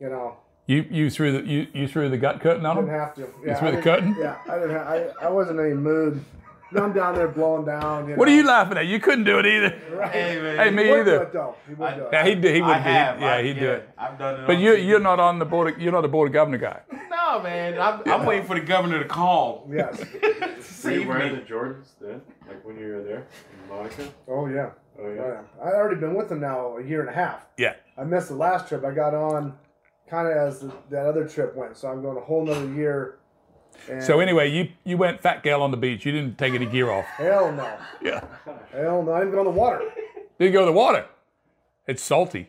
You 0.00 0.08
know, 0.10 0.36
You 0.66 0.84
you 0.90 1.10
threw 1.10 1.32
the 1.32 1.46
you, 1.48 1.66
you 1.72 1.86
threw 1.86 2.08
the 2.08 2.18
gut 2.18 2.40
curtain 2.40 2.66
on 2.66 2.76
didn't 2.76 2.88
him. 2.90 2.98
have 2.98 3.14
to. 3.14 3.28
Yeah, 3.44 3.54
threw 3.54 3.68
I 3.68 3.70
the 3.70 3.76
didn't- 3.76 3.84
curtain? 3.84 4.16
Yeah, 4.18 4.36
I 4.48 4.54
didn't. 4.58 4.70
Have, 4.70 4.86
I 4.86 5.26
I 5.26 5.28
wasn't 5.30 5.60
in 5.60 5.66
any 5.66 5.74
mood. 5.74 6.24
I'm 6.76 6.92
down 6.92 7.14
there 7.14 7.28
blowing 7.28 7.64
down. 7.64 8.08
You 8.08 8.16
What 8.16 8.28
are 8.28 8.32
you 8.34 8.44
laughing 8.46 8.78
at? 8.78 8.86
You 8.86 8.98
couldn't 9.00 9.24
do 9.24 9.38
it 9.38 9.46
either. 9.46 9.78
Right. 9.92 10.10
Hey, 10.10 10.40
man. 10.40 10.56
Hey, 10.58 10.64
He 10.64 10.70
me 10.76 10.90
would 10.90 11.04
do 11.04 11.10
either. 11.10 11.22
it. 11.22 11.54
He 11.68 11.74
would 11.74 11.94
do 11.96 12.02
it. 12.04 12.08
Yeah, 12.12 12.24
he'd 12.26 12.40
do. 12.40 12.52
He 12.52 12.60
would. 12.62 12.70
I 12.70 12.78
have. 12.78 13.18
He, 13.18 13.24
yeah, 13.24 13.34
I- 13.34 13.42
he'd 13.42 13.58
do 13.60 13.70
it. 13.72 13.88
I've 13.98 14.18
done 14.18 14.40
it. 14.40 14.46
But 14.46 14.58
you 14.58 14.72
TV. 14.72 14.86
you're 14.86 15.00
not 15.00 15.20
on 15.20 15.38
the 15.38 15.44
board. 15.44 15.74
Of, 15.74 15.80
you're 15.82 15.92
not 15.92 16.04
a 16.04 16.08
board 16.08 16.28
of 16.28 16.32
governor 16.32 16.58
guy. 16.58 16.80
No, 17.12 17.40
man. 17.40 17.78
I'm, 17.80 18.02
I'm 18.06 18.26
waiting 18.26 18.46
for 18.46 18.58
the 18.58 18.64
governor 18.66 18.98
to 18.98 19.04
call. 19.08 19.68
Yes. 19.72 20.02
Were 20.84 20.90
you 20.90 21.06
wearing 21.06 21.34
me. 21.34 21.38
the 21.38 21.44
Jordans 21.44 21.90
then? 22.00 22.20
Like 22.48 22.64
when 22.64 22.76
you 22.78 22.86
were 22.94 23.02
there 23.02 23.26
in 23.62 23.68
Monaco? 23.68 24.04
Oh 24.28 24.46
yeah. 24.48 24.70
Oh 24.98 25.04
Oh, 25.04 25.14
yeah. 25.14 25.20
yeah. 25.28 25.40
I 25.62 25.68
already 25.68 26.00
been 26.00 26.14
with 26.14 26.28
them 26.30 26.40
now 26.40 26.76
a 26.78 26.82
year 26.82 27.00
and 27.00 27.08
a 27.08 27.12
half. 27.12 27.46
Yeah. 27.58 27.74
I 27.96 28.04
missed 28.04 28.28
the 28.28 28.34
last 28.34 28.66
trip. 28.68 28.84
I 28.84 28.90
got 28.92 29.14
on 29.14 29.56
kind 30.10 30.26
of 30.26 30.34
as 30.36 30.60
the, 30.60 30.72
that 30.90 31.06
other 31.06 31.26
trip 31.28 31.54
went, 31.54 31.76
so 31.76 31.88
I'm 31.88 32.02
going 32.02 32.16
a 32.16 32.20
whole 32.20 32.44
nother 32.44 32.68
year. 32.74 33.18
And 33.90 34.02
So 34.02 34.20
anyway, 34.20 34.50
you 34.50 34.68
you 34.84 34.96
went 34.96 35.20
fat 35.20 35.42
gal 35.42 35.62
on 35.62 35.70
the 35.70 35.76
beach. 35.76 36.04
You 36.06 36.12
didn't 36.12 36.38
take 36.38 36.54
any 36.54 36.66
gear 36.66 36.90
off. 36.90 37.04
hell 37.16 37.50
no, 37.52 37.76
Yeah. 38.02 38.24
hell 38.72 39.02
no. 39.02 39.12
I 39.12 39.20
didn't 39.20 39.32
go 39.34 39.38
in 39.40 39.44
the 39.46 39.50
water. 39.50 39.92
Didn't 40.38 40.52
go 40.52 40.60
to 40.60 40.66
the 40.66 40.72
water. 40.72 41.06
It's 41.86 42.02
salty. 42.02 42.48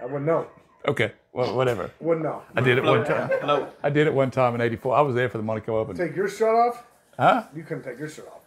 I 0.00 0.04
wouldn't 0.04 0.26
know. 0.26 0.46
Okay. 0.86 1.12
Well, 1.32 1.54
whatever. 1.56 1.90
Wouldn't 2.00 2.24
know. 2.24 2.42
I 2.54 2.60
did 2.60 2.78
it 2.78 2.84
one 2.84 3.04
time. 3.04 3.30
Float. 3.40 3.74
I 3.82 3.90
did 3.90 4.06
it 4.06 4.14
one 4.14 4.30
time 4.30 4.54
in 4.54 4.60
'84. 4.60 4.96
I 4.96 5.00
was 5.02 5.14
there 5.14 5.28
for 5.28 5.38
the 5.38 5.44
Monaco 5.44 5.78
Open. 5.78 5.96
Take 5.96 6.14
your 6.16 6.28
shirt 6.28 6.54
off. 6.54 6.84
Huh? 7.18 7.44
You 7.54 7.62
couldn't 7.62 7.84
take 7.84 7.98
your 7.98 8.08
shirt 8.08 8.26
off. 8.28 8.40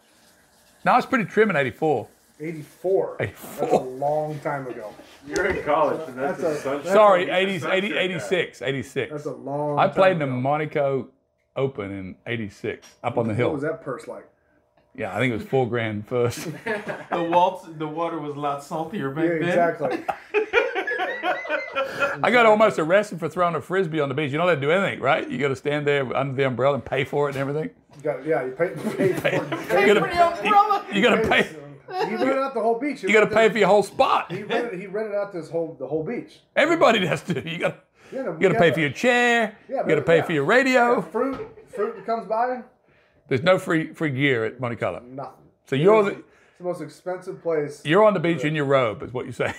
No, 0.86 0.94
I 0.94 0.96
was 0.96 1.06
pretty 1.06 1.26
trim 1.26 1.50
in 1.50 1.56
'84. 1.56 2.08
84. 2.40 3.18
That's 3.20 3.60
a 3.72 3.76
long 3.78 4.40
time 4.40 4.66
ago. 4.68 4.92
You're 5.28 5.46
in 5.46 5.64
college, 5.64 6.02
and 6.10 6.18
that's, 6.18 6.42
That's 6.42 6.56
a, 6.56 6.58
a- 6.58 6.62
sunshine. 6.84 6.92
Sorry, 6.94 7.22
He's 7.26 7.30
a 7.30 7.36
80, 7.38 7.60
sunset 7.60 7.78
80, 7.78 7.90
guy. 7.90 8.00
86, 8.00 8.62
86. 8.64 9.12
That's 9.12 9.26
a 9.26 9.32
long. 9.34 9.78
I 9.78 9.88
played 9.88 10.14
in 10.14 10.20
the 10.20 10.26
ago. 10.26 10.34
Monaco 10.36 11.08
Open 11.56 11.92
in 11.92 12.16
'86 12.26 12.88
up 13.04 13.18
on 13.18 13.28
the 13.28 13.34
hill. 13.34 13.48
What 13.48 13.54
was 13.56 13.64
that 13.64 13.82
purse 13.84 14.08
like? 14.08 14.26
Yeah, 14.96 15.16
I 15.16 15.20
think 15.20 15.32
it 15.34 15.38
was 15.38 15.46
four 15.46 15.68
grand 15.70 16.08
first. 16.08 16.48
The 17.12 17.24
waltz, 17.24 17.66
the 17.78 17.88
water 17.88 18.20
was 18.20 18.36
a 18.36 18.40
lot 18.40 18.64
saltier 18.64 19.10
back 19.12 19.26
Yeah, 19.26 19.30
then. 19.40 19.50
exactly. 19.50 20.06
I 22.24 22.30
got 22.32 22.46
almost 22.46 22.78
arrested 22.80 23.20
for 23.20 23.30
throwing 23.30 23.56
a 23.56 23.62
frisbee 23.62 24.00
on 24.00 24.10
the 24.10 24.16
beach. 24.16 24.32
You 24.32 24.38
don't 24.38 24.48
let 24.48 24.56
to 24.56 24.62
do 24.62 24.72
anything, 24.72 25.00
right? 25.00 25.28
You 25.30 25.38
got 25.38 25.48
to 25.50 25.56
stand 25.56 25.88
there 25.88 26.16
under 26.16 26.34
the 26.36 26.46
umbrella 26.46 26.76
and 26.76 26.86
pay 26.86 27.04
for 27.04 27.28
it 27.30 27.36
and 27.36 27.40
everything. 27.42 27.70
You 27.98 28.02
got, 28.04 28.26
yeah, 28.26 28.46
you 28.46 28.52
pay, 28.52 28.70
pay 28.98 29.14
for 29.14 29.28
it. 29.28 29.32
You 29.52 29.58
For 29.58 29.76
the 29.76 29.88
got 29.88 29.98
umbrella. 29.98 30.86
to 30.90 30.96
you 30.96 31.02
got 31.02 31.16
to 31.16 31.28
pay. 31.30 31.44
He 32.08 32.16
rented 32.16 32.38
out 32.38 32.54
the 32.54 32.62
whole 32.62 32.80
beach. 32.80 33.02
He 33.02 33.08
You 33.08 33.14
got 33.14 33.22
to 33.22 33.26
rented- 33.26 33.38
pay 33.38 33.50
for 33.50 33.58
your 33.58 33.68
whole 33.68 33.84
spot. 33.84 34.32
He 34.32 34.44
rented, 34.44 34.80
he 34.80 34.88
rented 34.88 35.16
out 35.16 35.32
this 35.34 35.50
whole 35.50 35.76
the 35.80 35.88
whole 35.88 36.04
beach. 36.04 36.40
Everybody 36.56 37.06
has 37.06 37.22
to. 37.24 37.50
You 37.50 37.58
got 37.58 37.84
Yeah, 38.12 38.24
no, 38.24 38.34
you 38.34 38.39
got 38.39 38.50
to 38.50 38.60
pay 38.60 38.71
for 38.71 38.80
your 38.80 38.89
chair. 38.91 39.58
Yeah, 39.69 39.82
You 39.84 39.88
got 39.89 39.95
to 39.95 40.02
pay 40.02 40.17
yeah. 40.17 40.24
for 40.24 40.34
your 40.34 40.43
radio. 40.43 41.02
fruit, 41.02 41.39
fruit 41.74 41.95
that 41.95 42.06
comes 42.06 42.28
by, 42.28 42.62
There's 43.28 43.43
no 43.43 43.58
free 43.58 43.93
free 43.93 44.12
gear 44.12 44.45
at 44.45 44.60
Monte 44.60 44.78
Carlo. 44.78 45.02
nothing. 45.02 45.34
So 45.65 45.76
you're 45.76 46.08
It's 46.10 46.17
the, 46.17 46.24
the 46.58 46.63
most 46.63 46.82
expensive 46.82 47.41
place, 47.41 47.82
you're 47.86 48.04
on 48.04 48.13
the 48.13 48.19
beach 48.19 48.43
in 48.43 48.56
your 48.56 48.65
robe, 48.65 49.02
is 49.04 49.13
what 49.13 49.26
you 49.26 49.32
say. 49.32 49.54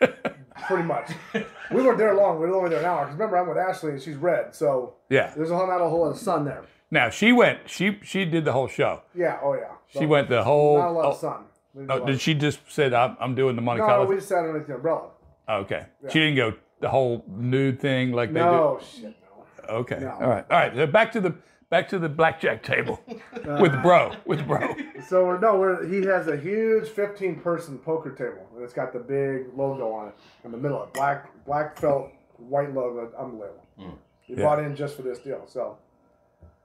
pretty 0.66 0.82
much. 0.84 1.10
we 1.34 1.82
weren't 1.82 1.98
there 1.98 2.14
long. 2.14 2.40
We 2.40 2.46
were 2.46 2.54
only 2.56 2.70
there 2.70 2.80
an 2.80 2.84
hour. 2.84 3.04
Because 3.04 3.14
remember, 3.18 3.36
I'm 3.38 3.48
with 3.48 3.58
Ashley 3.58 3.92
and 3.92 4.02
she's 4.02 4.16
red, 4.16 4.54
so 4.54 4.94
Yeah. 5.08 5.32
there's 5.36 5.50
a 5.50 5.56
whole, 5.56 5.66
not 5.66 5.80
a 5.80 5.88
whole 5.88 6.02
lot 6.02 6.10
of 6.12 6.18
sun 6.18 6.44
there. 6.44 6.64
Now 6.90 7.08
she 7.08 7.32
went. 7.32 7.70
She 7.70 7.98
she 8.02 8.24
did 8.26 8.44
the 8.44 8.52
whole 8.52 8.68
show. 8.68 9.02
Yeah, 9.14 9.38
oh 9.42 9.54
yeah. 9.54 9.72
She 9.88 10.00
So, 10.00 10.06
went 10.06 10.28
the 10.28 10.44
whole. 10.44 10.78
Not 10.78 10.88
a 10.88 10.90
lot 10.90 11.04
oh, 11.04 11.08
oh 11.08 11.10
of 11.12 11.16
sun. 11.16 11.44
Oh, 11.88 12.04
did 12.06 12.20
she 12.20 12.34
just 12.34 12.60
said 12.68 12.92
I'm, 12.92 13.16
I'm 13.18 13.34
doing 13.34 13.56
the 13.56 13.62
Monte 13.62 13.80
No, 13.80 13.86
Carlo? 13.86 14.04
No, 14.04 14.10
we 14.10 14.16
just 14.16 14.28
sat 14.28 14.38
underneath 14.40 14.66
the 14.66 14.74
umbrella. 14.74 15.08
Oh, 15.48 15.56
okay. 15.60 15.86
She 16.10 16.18
didn't 16.18 16.36
go 16.36 16.52
the 16.82 16.90
whole 16.90 17.24
nude 17.28 17.80
thing 17.80 18.12
like 18.12 18.30
No, 18.30 18.78
shit, 18.82 19.04
no. 19.04 19.44
they. 19.66 19.72
Okay. 19.72 19.98
No. 20.00 20.10
All 20.10 20.28
right. 20.28 20.44
All 20.50 20.58
right. 20.58 20.74
So 20.74 20.86
back 20.86 21.12
to 21.12 21.20
the 21.20 21.34
back 21.70 21.88
to 21.88 21.98
the 21.98 22.08
blackjack 22.08 22.62
table 22.62 23.00
with 23.60 23.80
bro 23.82 24.12
with 24.26 24.46
bro. 24.46 24.74
So 25.08 25.24
we're 25.24 25.38
no, 25.40 25.58
we're 25.58 25.86
he 25.88 26.04
has 26.06 26.28
a 26.28 26.36
huge 26.36 26.88
15 26.88 27.40
person 27.40 27.78
poker 27.78 28.10
table 28.10 28.46
and 28.54 28.62
it's 28.62 28.74
got 28.74 28.92
the 28.92 28.98
big 28.98 29.46
logo 29.56 29.90
on 29.92 30.08
it 30.08 30.14
in 30.44 30.50
the 30.52 30.58
middle 30.58 30.82
of. 30.82 30.92
Black 30.92 31.30
black 31.46 31.78
felt 31.78 32.10
white 32.36 32.74
logo, 32.74 33.10
unbelievable. 33.18 33.64
Hmm. 33.78 33.90
He 34.20 34.34
Yeah. 34.34 34.42
bought 34.44 34.58
in 34.58 34.76
just 34.76 34.96
for 34.96 35.02
this 35.02 35.18
deal. 35.20 35.44
So 35.46 35.78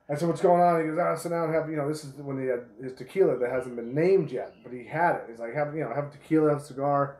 I 0.10 0.15
said, 0.15 0.27
"What's 0.30 0.41
going 0.41 0.62
on?" 0.62 0.82
He 0.82 0.88
goes, 0.88 0.97
ah, 0.99 1.12
"I 1.13 1.15
sit 1.15 1.30
down 1.30 1.45
and 1.45 1.53
have 1.53 1.69
you 1.69 1.75
know 1.75 1.88
this 1.88 2.03
is 2.03 2.13
when 2.15 2.39
he 2.41 2.47
had 2.47 2.62
his 2.82 2.93
tequila 2.93 3.38
that 3.38 3.49
hasn't 3.51 3.75
been 3.75 3.93
named 3.93 4.32
yet, 4.32 4.53
but 4.63 4.71
he 4.73 4.84
had 4.86 5.15
it. 5.15 5.23
He's 5.30 5.39
like, 5.39 5.53
have 5.53 5.75
you 5.75 5.84
know 5.84 5.93
have 5.93 6.12
tequila, 6.12 6.49
have 6.49 6.60
a 6.60 6.63
cigar." 6.63 7.17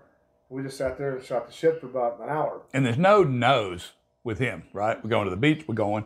We 0.50 0.64
just 0.64 0.78
sat 0.78 0.98
there 0.98 1.16
and 1.16 1.24
shot 1.26 1.48
the 1.48 1.54
shit 1.54 1.80
for 1.82 1.88
about 1.88 2.20
an 2.22 2.30
hour. 2.30 2.62
And 2.74 2.86
there's 2.86 2.98
no 2.98 3.24
no's 3.24 3.92
with 4.24 4.40
him, 4.40 4.64
right? 4.74 5.02
We're 5.04 5.10
going 5.10 5.26
to 5.26 5.30
the 5.32 5.36
beach. 5.38 5.66
We're 5.68 5.76
going. 5.76 6.06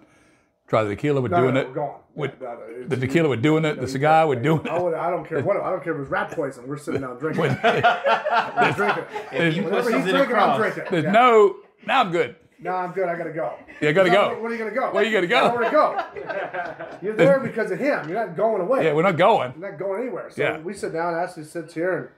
Try 0.67 0.83
the 0.83 0.89
tequila. 0.95 1.21
We're 1.21 1.27
No, 1.27 1.41
doing 1.41 1.53
no, 1.55 1.59
it. 1.59 1.67
We're 1.67 1.73
going. 1.75 1.93
With- 2.15 2.31
Yeah, 2.41 2.55
no, 2.55 2.77
no, 2.81 2.87
The 2.87 2.97
tequila. 2.97 3.29
We're 3.29 3.35
doing 3.35 3.65
it. 3.65 3.79
The 3.79 3.87
cigar. 3.87 4.27
We're 4.27 4.35
doing 4.41 4.67
I, 4.67 4.77
it. 4.77 4.81
would, 4.83 4.93
I 4.93 5.09
don't 5.09 5.27
care 5.27 5.41
what. 5.41 5.57
I 5.57 5.69
don't 5.69 5.83
care 5.83 5.93
if 5.93 5.97
it 5.97 6.01
was 6.01 6.09
rat 6.09 6.31
poison. 6.31 6.67
We're 6.67 6.77
sitting 6.77 7.01
down 7.01 7.17
drinking. 7.19 7.41
With- 7.41 7.59
We're 7.63 8.73
drinking. 8.75 9.03
There's, 9.31 9.57
You 9.57 9.63
Whenever 9.63 9.97
he's 9.97 10.05
it 10.07 10.11
drinking, 10.11 10.35
I'm 10.37 10.57
drinking. 10.59 10.83
there's 10.89 11.03
Yeah. 11.03 11.11
no. 11.11 11.55
Now 11.85 12.01
I'm 12.01 12.11
good. 12.11 12.35
No, 12.59 12.71
I'm 12.75 12.91
good. 12.93 13.09
I 13.09 13.17
gotta 13.17 13.31
go. 13.33 13.53
Yeah, 13.81 13.91
gotta 13.91 14.09
go. 14.11 14.39
Where 14.39 14.51
are 14.51 14.53
you 14.53 14.59
gonna 14.59 14.71
go? 14.75 14.91
Where 14.93 15.03
you 15.03 15.11
gonna 15.11 15.25
go? 15.27 15.49
Where 15.55 15.63
to 15.65 15.71
go? 15.71 16.97
You're 17.01 17.15
there 17.15 17.39
because 17.39 17.71
of 17.71 17.79
him. 17.79 18.07
You're 18.07 18.25
not 18.25 18.37
going 18.37 18.61
away. 18.61 18.85
Yeah, 18.85 18.93
we're 18.93 19.01
not 19.01 19.17
going. 19.17 19.53
You're 19.59 19.71
not 19.71 19.79
going 19.79 20.01
anywhere. 20.03 20.29
So 20.29 20.41
Yeah. 20.43 20.59
we 20.59 20.73
sit 20.73 20.93
down. 20.93 21.15
Ashley 21.15 21.43
sits 21.43 21.73
here, 21.73 21.97
and 21.97 22.09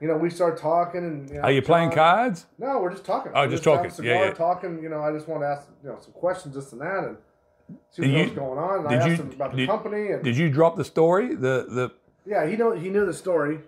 you 0.00 0.08
know 0.08 0.16
we 0.16 0.30
start 0.30 0.58
talking. 0.58 1.04
And 1.04 1.28
you 1.30 1.36
know, 1.36 1.42
Are 1.42 1.52
you 1.52 1.62
playing 1.62 1.90
John- 1.90 1.96
cards? 2.16 2.46
No, 2.58 2.78
we're 2.80 2.90
just 2.90 3.04
talking. 3.04 3.32
Oh, 3.34 3.40
We're 3.42 3.48
just 3.48 3.64
having 3.64 3.78
talking. 3.78 3.90
cigar, 3.92 4.14
Yeah, 4.14 4.24
yeah. 4.26 4.32
Talking. 4.32 4.82
You 4.82 4.88
know, 4.88 5.00
I 5.02 5.12
just 5.12 5.28
want 5.28 5.42
to 5.42 5.46
ask 5.46 5.68
you 5.82 5.88
know 5.90 5.98
some 6.00 6.12
questions, 6.12 6.54
this 6.54 6.72
and 6.72 6.80
that, 6.80 7.04
and 7.04 7.16
see 7.90 8.02
Did 8.02 8.10
what 8.12 8.18
you- 8.18 8.24
was 8.24 8.32
going 8.32 8.58
on. 8.58 8.78
And 8.80 8.88
I 8.88 8.90
did 8.90 8.98
asked 9.00 9.08
you- 9.10 9.16
him 9.16 9.30
about 9.32 9.50
the 9.52 9.56
did- 9.58 9.68
company, 9.68 10.10
and 10.12 10.22
Did 10.24 10.36
you 10.36 10.50
drop 10.50 10.76
the 10.76 10.84
story? 10.84 11.34
The 11.34 11.66
the 11.68 11.90
yeah, 12.26 12.46
he 12.46 12.56
know 12.56 12.72
he 12.72 12.90
knew 12.90 13.06
the 13.06 13.14
story. 13.14 13.60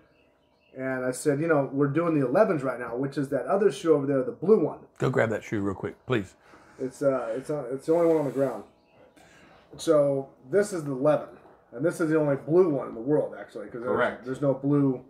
And 0.79 1.07
I 1.07 1.11
said, 1.13 1.41
you 1.41 1.49
know, 1.49 1.71
we're 1.73 1.87
doing 1.89 2.21
the 2.21 2.27
11s 2.27 2.63
right 2.63 2.79
now, 2.79 2.95
which 2.97 3.17
is 3.17 3.31
that 3.31 3.47
other 3.47 3.73
shoe 3.73 3.95
over 3.95 4.07
there, 4.07 4.23
the 4.23 4.31
blue 4.33 4.63
one. 4.63 4.81
go 4.99 5.09
grab 5.09 5.31
that 5.31 5.43
shoe 5.43 5.63
real 5.63 5.75
quick, 5.75 5.95
please. 6.05 6.35
It's 6.79 7.01
uh, 7.01 7.33
it's 7.35 7.49
uh, 7.49 7.65
it's 7.73 7.87
the 7.87 7.95
only 7.95 8.09
one 8.09 8.19
on 8.19 8.25
the 8.27 8.31
ground. 8.31 8.65
So 9.79 10.29
this 10.51 10.73
is 10.75 10.85
the 10.85 10.93
11, 10.93 11.29
and 11.73 11.83
this 11.85 12.01
is 12.01 12.11
the 12.11 12.19
only 12.19 12.37
blue 12.37 12.69
one 12.71 12.89
in 12.89 12.95
the 12.95 13.01
world 13.01 13.35
actually, 13.39 13.67
because 13.67 13.83
Correct. 13.85 14.25
there's, 14.25 14.39
there's 14.39 14.43
no 14.43 14.55
blue 14.55 15.03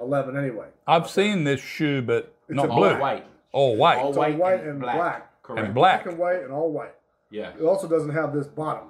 11 0.00 0.36
anyway. 0.36 0.66
I've 0.86 1.08
seen 1.08 1.44
this 1.44 1.60
shoe, 1.60 2.02
but 2.02 2.34
not 2.48 2.66
a 2.66 2.70
All 2.70 2.76
blue. 2.78 2.98
white. 2.98 3.26
All 3.52 3.76
white. 3.76 3.98
All 3.98 4.08
It's 4.08 4.16
all 4.16 4.22
white, 4.24 4.38
white 4.38 4.60
and, 4.60 4.70
and 4.70 4.80
black. 4.80 4.96
black. 4.96 5.42
Correct. 5.42 5.64
and 5.66 5.74
black. 5.74 6.02
Black 6.04 6.12
and 6.12 6.18
white 6.18 6.42
and 6.42 6.52
all 6.52 6.70
white. 6.72 6.94
Yeah. 7.30 7.52
It 7.58 7.62
also 7.62 7.88
doesn't 7.88 8.10
have 8.10 8.32
this 8.34 8.46
bottom. 8.46 8.88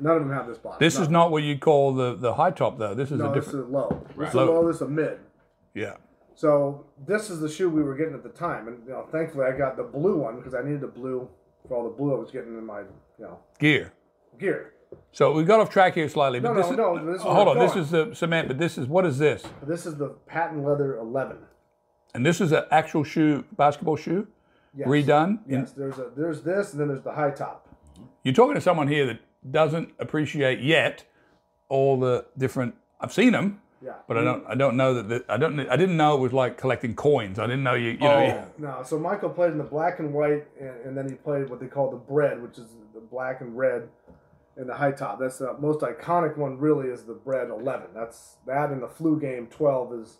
None 0.00 0.16
of 0.16 0.22
them 0.22 0.32
have 0.32 0.46
this 0.46 0.58
bottom. 0.58 0.78
This 0.80 0.94
is 0.94 1.02
None. 1.02 1.12
not 1.12 1.30
what 1.30 1.42
you 1.42 1.58
call 1.58 1.94
the 1.94 2.14
the 2.14 2.34
high 2.34 2.50
top 2.50 2.78
though. 2.78 2.94
This 2.94 3.10
is 3.10 3.18
No, 3.18 3.30
a 3.30 3.34
this 3.34 3.46
is 3.46 3.52
different. 3.52 3.72
low. 3.72 4.02
This 4.08 4.16
Right. 4.16 4.28
is 4.28 4.34
Low. 4.34 4.46
low. 4.60 4.66
This 4.66 4.76
is 4.76 4.82
a 4.82 4.88
mid. 4.88 5.18
Yeah. 5.74 5.96
So 6.34 6.84
this 7.06 7.30
is 7.30 7.40
the 7.40 7.48
shoe 7.48 7.70
we 7.70 7.82
were 7.82 7.94
getting 7.94 8.12
at 8.14 8.22
the 8.22 8.28
time, 8.28 8.68
and 8.68 8.84
you 8.84 8.92
know, 8.92 9.06
thankfully 9.10 9.46
I 9.46 9.56
got 9.56 9.76
the 9.76 9.84
blue 9.84 10.16
one 10.18 10.36
because 10.36 10.54
I 10.54 10.62
needed 10.62 10.82
the 10.82 10.86
blue 10.88 11.28
for 11.66 11.76
all 11.78 11.84
the 11.84 11.96
blue 11.96 12.14
I 12.14 12.18
was 12.18 12.30
getting 12.30 12.58
in 12.58 12.66
my 12.66 12.80
you 12.80 12.86
know 13.20 13.38
Gear. 13.58 13.92
gear. 14.38 14.72
So 15.12 15.32
we 15.32 15.44
got 15.44 15.60
off 15.60 15.70
track 15.70 15.94
here 15.94 16.08
slightly, 16.08 16.40
but 16.40 16.52
No, 16.52 16.54
this 16.56 16.66
no, 16.76 16.96
is 16.96 17.02
no, 17.02 17.12
this 17.12 17.16
is 17.20 17.22
hold 17.22 17.48
on. 17.48 17.58
This 17.58 17.74
is 17.76 17.90
the 17.90 18.14
cement, 18.14 18.48
but 18.48 18.58
this 18.58 18.76
is 18.76 18.86
what 18.86 19.06
is 19.06 19.18
this? 19.18 19.42
This 19.62 19.86
is 19.86 19.96
the 19.96 20.08
patent 20.26 20.64
leather 20.64 20.98
11. 20.98 21.38
And 22.14 22.24
this 22.24 22.40
is 22.40 22.52
an 22.52 22.64
actual 22.70 23.02
shoe, 23.04 23.44
basketball 23.56 23.96
shoe, 23.96 24.26
Yes. 24.74 24.88
redone. 24.88 25.38
In- 25.48 25.60
Yes, 25.60 25.72
there's 25.72 25.98
a 25.98 26.10
there's 26.14 26.42
this, 26.42 26.72
and 26.72 26.80
then 26.80 26.88
there's 26.88 27.02
the 27.02 27.12
high 27.12 27.30
top. 27.30 27.66
You're 28.24 28.34
talking 28.34 28.54
to 28.54 28.60
someone 28.60 28.88
here 28.88 29.06
that 29.06 29.20
doesn't 29.50 29.92
appreciate 29.98 30.60
yet 30.60 31.04
all 31.68 31.98
the 31.98 32.26
different. 32.36 32.74
I've 33.00 33.12
seen 33.12 33.32
them, 33.32 33.60
Yeah. 33.82 33.92
but 34.06 34.18
I 34.18 34.24
don't. 34.24 34.44
I 34.46 34.54
don't 34.54 34.76
know 34.76 34.94
that. 34.94 35.08
The, 35.08 35.24
I 35.30 35.36
don't. 35.38 35.58
I 35.60 35.76
didn't 35.76 35.96
know 35.96 36.14
it 36.16 36.20
was 36.20 36.32
like 36.34 36.58
collecting 36.58 36.94
coins. 36.94 37.38
I 37.38 37.46
didn't 37.46 37.62
know 37.62 37.74
you. 37.74 37.92
You 37.92 37.98
know. 37.98 38.10
Oh. 38.16 38.22
you- 38.26 38.64
No, 38.66 38.82
so 38.84 38.98
Michael 38.98 39.30
played 39.30 39.52
in 39.52 39.58
the 39.58 39.64
black 39.64 39.98
and 39.98 40.12
white, 40.12 40.46
and, 40.60 40.74
and 40.84 40.96
then 40.96 41.08
he 41.08 41.14
played 41.14 41.48
what 41.48 41.58
they 41.60 41.66
call 41.68 41.90
the 41.90 41.96
bread, 41.96 42.42
which 42.42 42.58
is 42.58 42.66
the 42.94 43.00
black 43.00 43.40
and 43.40 43.56
red, 43.56 43.88
and 44.56 44.68
the 44.68 44.74
high 44.74 44.92
top. 44.92 45.18
That's 45.18 45.38
the 45.38 45.54
most 45.58 45.80
iconic 45.80 46.36
one. 46.36 46.58
Really, 46.58 46.88
is 46.88 47.04
the 47.04 47.14
Bred 47.14 47.50
eleven. 47.50 47.88
That's 47.94 48.36
that, 48.46 48.70
and 48.70 48.82
the 48.82 48.88
flu 48.88 49.18
game 49.20 49.46
twelve 49.48 49.92
is 49.92 50.18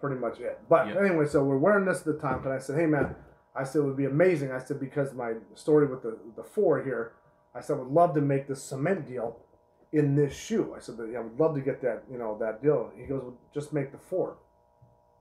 pretty 0.00 0.16
much 0.16 0.38
it. 0.40 0.60
But 0.68 0.88
Yep. 0.88 0.96
anyway, 0.96 1.26
so 1.26 1.42
we're 1.44 1.58
wearing 1.58 1.84
this 1.84 1.98
at 2.00 2.04
the 2.04 2.14
time, 2.18 2.44
and 2.44 2.52
I 2.52 2.58
said, 2.58 2.76
"Hey 2.78 2.86
man," 2.86 3.16
I 3.54 3.64
said 3.64 3.80
it 3.80 3.84
would 3.84 3.96
be 3.96 4.04
amazing. 4.04 4.52
I 4.52 4.58
said 4.58 4.78
because 4.78 5.12
my 5.12 5.34
story 5.54 5.86
with 5.86 6.02
the 6.02 6.16
the 6.36 6.44
four 6.44 6.82
here, 6.82 7.12
I 7.54 7.60
said 7.60 7.74
I 7.76 7.80
would 7.80 7.92
love 7.92 8.14
to 8.14 8.20
make 8.20 8.46
this 8.46 8.62
cement 8.62 9.06
deal 9.06 9.38
in 9.92 10.14
this 10.14 10.34
shoe. 10.34 10.74
I 10.76 10.80
said, 10.80 10.96
Yeah, 11.10 11.18
"I 11.18 11.22
would 11.22 11.40
love 11.40 11.54
to 11.54 11.60
get 11.60 11.80
that, 11.82 12.04
you 12.10 12.18
know, 12.18 12.36
that 12.38 12.62
deal." 12.62 12.90
He 12.94 13.06
goes, 13.06 13.22
well, 13.22 13.38
"Just 13.52 13.72
make 13.72 13.90
the 13.90 13.98
four. 13.98 14.36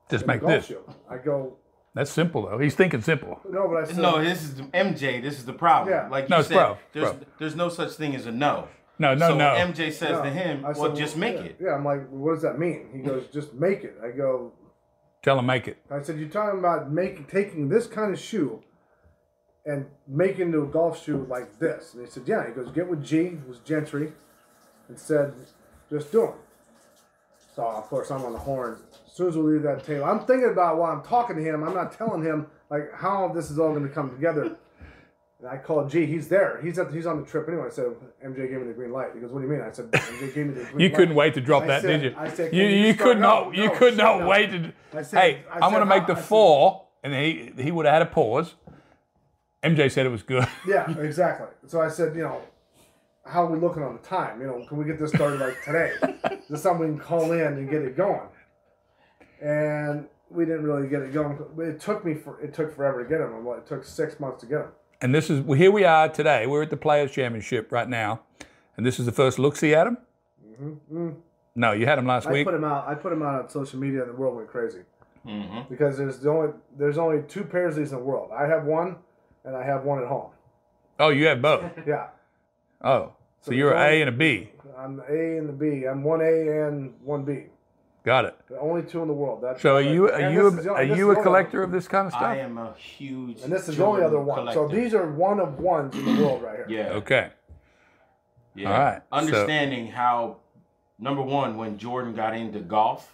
Just 0.09 0.27
make 0.27 0.41
this. 0.41 0.65
shoe." 0.65 0.83
I 1.09 1.17
go, 1.17 1.57
That's 1.97 2.11
simple 2.11 2.47
though. 2.47 2.59
He's 2.59 2.75
thinking 2.75 3.01
simple. 3.01 3.41
"No," 3.49 3.67
but 3.67 3.77
I 3.77 3.87
said, 3.87 3.97
No, 3.97 4.23
this 4.23 4.43
is 4.43 4.53
the 4.53 4.63
MJ. 4.65 5.19
This 5.19 5.39
is 5.39 5.45
the 5.45 5.53
problem. 5.53 5.91
Yeah. 5.91 6.07
Like 6.07 6.25
you 6.25 6.29
No, 6.29 6.39
it's 6.41 6.47
said, 6.47 6.53
bro, 6.53 6.77
there's 6.93 7.11
bro. 7.11 7.19
there's 7.39 7.55
no 7.55 7.69
such 7.69 7.93
thing 7.93 8.13
as 8.15 8.27
a 8.27 8.31
no. 8.31 8.67
No, 8.99 9.15
no, 9.15 9.29
so 9.29 9.35
no. 9.35 9.55
MJ 9.55 9.91
says 9.91 10.11
No. 10.11 10.21
to 10.23 10.29
him, 10.29 10.63
I 10.63 10.73
said, 10.73 10.81
"Well, 10.81 10.95
just 10.95 11.17
make 11.17 11.37
yeah. 11.37 11.41
it." 11.41 11.57
Yeah, 11.59 11.71
I'm 11.73 11.83
like, 11.83 12.07
what 12.09 12.35
does 12.35 12.43
that 12.43 12.59
mean? 12.59 12.89
He 12.93 12.99
goes, 12.99 13.25
just 13.33 13.55
make 13.55 13.83
it. 13.83 13.97
I 14.03 14.11
go, 14.11 14.53
Tell 15.23 15.39
him 15.39 15.47
make 15.47 15.67
it. 15.67 15.77
I 15.89 16.03
said, 16.03 16.19
you're 16.19 16.29
talking 16.29 16.59
about 16.59 16.91
making 16.91 17.25
taking 17.25 17.67
this 17.67 17.87
kind 17.87 18.13
of 18.13 18.19
shoe 18.19 18.61
and 19.65 19.87
making 20.07 20.41
into 20.41 20.61
a 20.61 20.67
golf 20.67 21.03
shoe 21.03 21.25
like 21.27 21.57
this. 21.57 21.95
And 21.95 22.05
he 22.05 22.11
said, 22.11 22.23
yeah. 22.27 22.45
He 22.45 22.53
goes, 22.53 22.69
get 22.71 22.87
with 22.87 23.03
G, 23.03 23.29
who 23.29 23.47
was 23.47 23.57
Gentry, 23.59 24.13
and 24.87 24.99
said, 24.99 25.33
just 25.89 26.11
do 26.11 26.25
it. 26.25 26.35
So 27.55 27.65
of 27.65 27.85
course 27.85 28.11
I'm 28.11 28.23
on 28.23 28.33
the 28.33 28.37
horn. 28.39 28.77
As 29.17 29.19
soon 29.19 29.29
as 29.29 29.35
we 29.35 29.53
leave 29.53 29.63
that 29.63 29.83
table, 29.83 30.05
I'm 30.05 30.19
thinking 30.27 30.51
about 30.51 30.77
while 30.77 30.91
I'm 30.91 31.01
talking 31.01 31.37
to 31.37 31.41
him. 31.41 31.63
I'm 31.63 31.73
not 31.73 31.91
telling 31.91 32.21
him 32.21 32.45
like 32.69 32.93
how 32.93 33.29
this 33.33 33.49
is 33.49 33.57
all 33.57 33.71
going 33.71 33.81
to 33.81 33.89
come 33.91 34.11
together. 34.11 34.55
And 35.39 35.47
I 35.49 35.57
called 35.57 35.89
G. 35.89 36.05
He's 36.05 36.27
there. 36.27 36.59
He's 36.61 36.77
at. 36.77 36.93
He's 36.93 37.07
on 37.07 37.19
the 37.19 37.25
trip 37.25 37.47
anyway. 37.47 37.65
I 37.65 37.69
said, 37.71 37.85
MJ 38.23 38.47
gave 38.47 38.61
me 38.61 38.67
the 38.67 38.73
green 38.73 38.91
light. 38.91 39.07
He 39.15 39.19
goes, 39.19 39.31
What 39.31 39.39
do 39.41 39.47
you 39.47 39.51
mean? 39.51 39.61
I 39.63 39.71
said, 39.71 39.89
MJ 39.91 40.35
gave 40.35 40.45
me 40.45 40.53
the 40.53 40.65
green 40.65 40.79
You 40.81 40.89
light. 40.89 40.95
couldn't 40.95 41.15
wait 41.15 41.33
to 41.33 41.41
drop 41.41 41.63
I 41.63 41.65
that, 41.67 41.81
said- 41.81 42.01
did 42.01 42.11
you? 42.11 42.19
I 42.19 42.29
said, 42.29 42.53
you 42.53 42.61
"Can 42.61 42.71
you 42.71 42.85
you 42.89 42.93
could 42.93 43.19
not. 43.19 43.45
no, 43.47 43.51
you 43.53 43.69
no, 43.69 43.75
could 43.75 43.97
not 43.97 44.21
up." 44.21 44.27
wait 44.27 44.51
to. 44.51 44.71
I 44.93 45.01
said- 45.01 45.19
hey, 45.19 45.43
I 45.51 45.65
I'm 45.65 45.71
going 45.71 45.79
to 45.81 45.87
make 45.87 46.05
the 46.05 46.13
I 46.13 46.17
said- 46.17 46.25
four, 46.25 46.85
and 47.03 47.11
he 47.15 47.53
he 47.59 47.71
would 47.71 47.87
have 47.87 47.93
had 47.93 48.01
a 48.03 48.05
pause. 48.05 48.53
MJ 49.63 49.89
said 49.91 50.05
it 50.05 50.09
was 50.09 50.21
good. 50.21 50.47
Yeah, 50.67 50.95
exactly. 50.99 51.47
So 51.65 51.81
I 51.81 51.87
said, 51.89 52.15
you 52.15 52.21
know, 52.21 52.39
how 53.25 53.45
are 53.45 53.51
we 53.51 53.57
looking 53.57 53.81
on 53.81 53.93
the 53.93 54.07
time? 54.07 54.39
You 54.41 54.45
know, 54.47 54.63
can 54.69 54.77
we 54.77 54.85
get 54.85 54.99
this 54.99 55.09
started 55.11 55.39
like 55.39 55.55
today? 55.65 55.93
Is 56.43 56.47
this 56.49 56.61
something 56.61 56.87
we 56.87 56.93
can 56.99 57.03
call 57.03 57.31
in 57.31 57.41
and 57.41 57.67
get 57.67 57.81
it 57.81 57.97
going? 57.97 58.21
And 59.41 60.07
we 60.29 60.45
didn't 60.45 60.63
really 60.63 60.87
get 60.89 61.01
it 61.01 61.13
going. 61.13 61.39
It 61.59 61.79
took 61.79 62.03
me 62.03 62.13
for 62.15 62.39
it 62.41 62.53
took 62.53 62.75
forever 62.75 63.03
to 63.03 63.09
get 63.09 63.19
them. 63.19 63.45
It 63.47 63.65
took 63.67 63.83
six 63.85 64.19
months 64.19 64.41
to 64.41 64.47
get 64.47 64.59
them. 64.59 64.71
And 65.01 65.13
this 65.13 65.29
is 65.29 65.41
well, 65.41 65.57
here 65.57 65.71
we 65.71 65.83
are 65.83 66.09
today. 66.09 66.47
We're 66.47 66.63
at 66.63 66.69
the 66.69 66.77
Players 66.77 67.11
Championship 67.11 67.71
right 67.71 67.87
now, 67.87 68.21
and 68.75 68.85
this 68.85 68.99
is 68.99 69.05
the 69.05 69.11
first 69.11 69.37
look 69.39 69.55
see 69.55 69.73
at 69.75 69.87
him. 69.87 69.97
No, 71.55 71.71
you 71.71 71.85
had 71.85 71.97
him 71.99 72.05
last 72.07 72.23
Mm-hmm. 72.23 72.29
I 72.29 72.33
week. 72.33 72.45
put 72.47 72.51
them 72.53 72.63
out. 72.63 72.87
I 72.87 72.95
put 72.95 73.09
them 73.11 73.21
out 73.23 73.41
on 73.43 73.49
social 73.49 73.79
media, 73.79 74.01
and 74.01 74.09
the 74.09 74.15
world 74.15 74.35
went 74.35 74.47
crazy 74.49 74.81
Mm-hmm. 75.25 75.69
because 75.69 75.97
there's 75.97 76.19
the 76.19 76.29
only 76.29 76.53
there's 76.77 76.97
only 76.97 77.21
two 77.27 77.43
pairs 77.43 77.73
of 77.75 77.79
these 77.83 77.91
in 77.91 77.97
the 77.97 78.03
world. 78.03 78.29
I 78.33 78.47
have 78.47 78.63
one, 78.65 78.95
and 79.43 79.55
I 79.57 79.63
have 79.65 79.83
one 79.83 80.01
at 80.01 80.07
home. 80.07 80.31
oh, 80.99 81.09
you 81.09 81.25
have 81.27 81.41
both. 81.41 81.63
Yeah, 81.85 82.07
Oh, 82.81 83.11
so 83.41 83.49
So 83.49 83.51
you're 83.51 83.71
there's 83.71 83.87
an 83.87 83.93
A 83.93 84.01
and 84.01 84.09
a 84.09 84.17
B. 84.17 84.49
I'm 84.77 84.95
the 84.97 85.03
A 85.03 85.37
and 85.37 85.49
the 85.49 85.53
B. 85.53 85.85
I'm 85.85 86.03
one 86.03 86.21
A 86.21 86.67
and 86.67 86.93
one 87.03 87.23
B. 87.25 87.45
Got 88.07 88.23
it. 88.23 88.39
The 88.47 88.57
only 88.57 88.83
two 88.83 89.01
in 89.01 89.09
the 89.09 89.13
world. 89.13 89.41
That's 89.43 89.61
So 89.61 89.75
are 89.75 89.81
you 89.81 90.09
are 90.09 90.31
you 90.31 90.49
this 90.49 90.59
is 90.59 90.63
the- 90.63 90.71
a, 90.71 90.75
are 90.75 90.83
you 90.83 91.11
a 91.11 91.21
collector 91.21 91.61
of 91.61 91.71
this 91.71 91.89
kind 91.89 92.07
of 92.07 92.13
stuff? 92.13 92.23
I 92.23 92.37
am 92.37 92.57
a 92.57 92.73
huge. 92.75 93.41
And 93.41 93.51
this 93.51 93.67
is 93.67 93.75
the 93.75 93.83
only 93.83 94.01
other 94.01 94.15
Jordan 94.23 94.45
one. 94.45 94.53
So 94.53 94.69
these 94.69 94.93
are 94.93 95.11
one 95.11 95.41
of 95.41 95.59
ones 95.59 95.93
in 95.93 96.05
the 96.05 96.23
world 96.23 96.41
right 96.41 96.55
here. 96.55 96.67
Yeah. 96.69 96.93
Okay. 96.93 97.31
Yeah. 98.55 98.71
All 98.71 98.79
right, 98.79 99.01
so- 99.11 99.17
Understanding 99.17 99.87
how, 99.87 100.37
number 100.97 101.21
one, 101.21 101.57
when 101.57 101.77
Jordan 101.77 102.15
got 102.15 102.33
into 102.33 102.59
golf, 102.61 103.13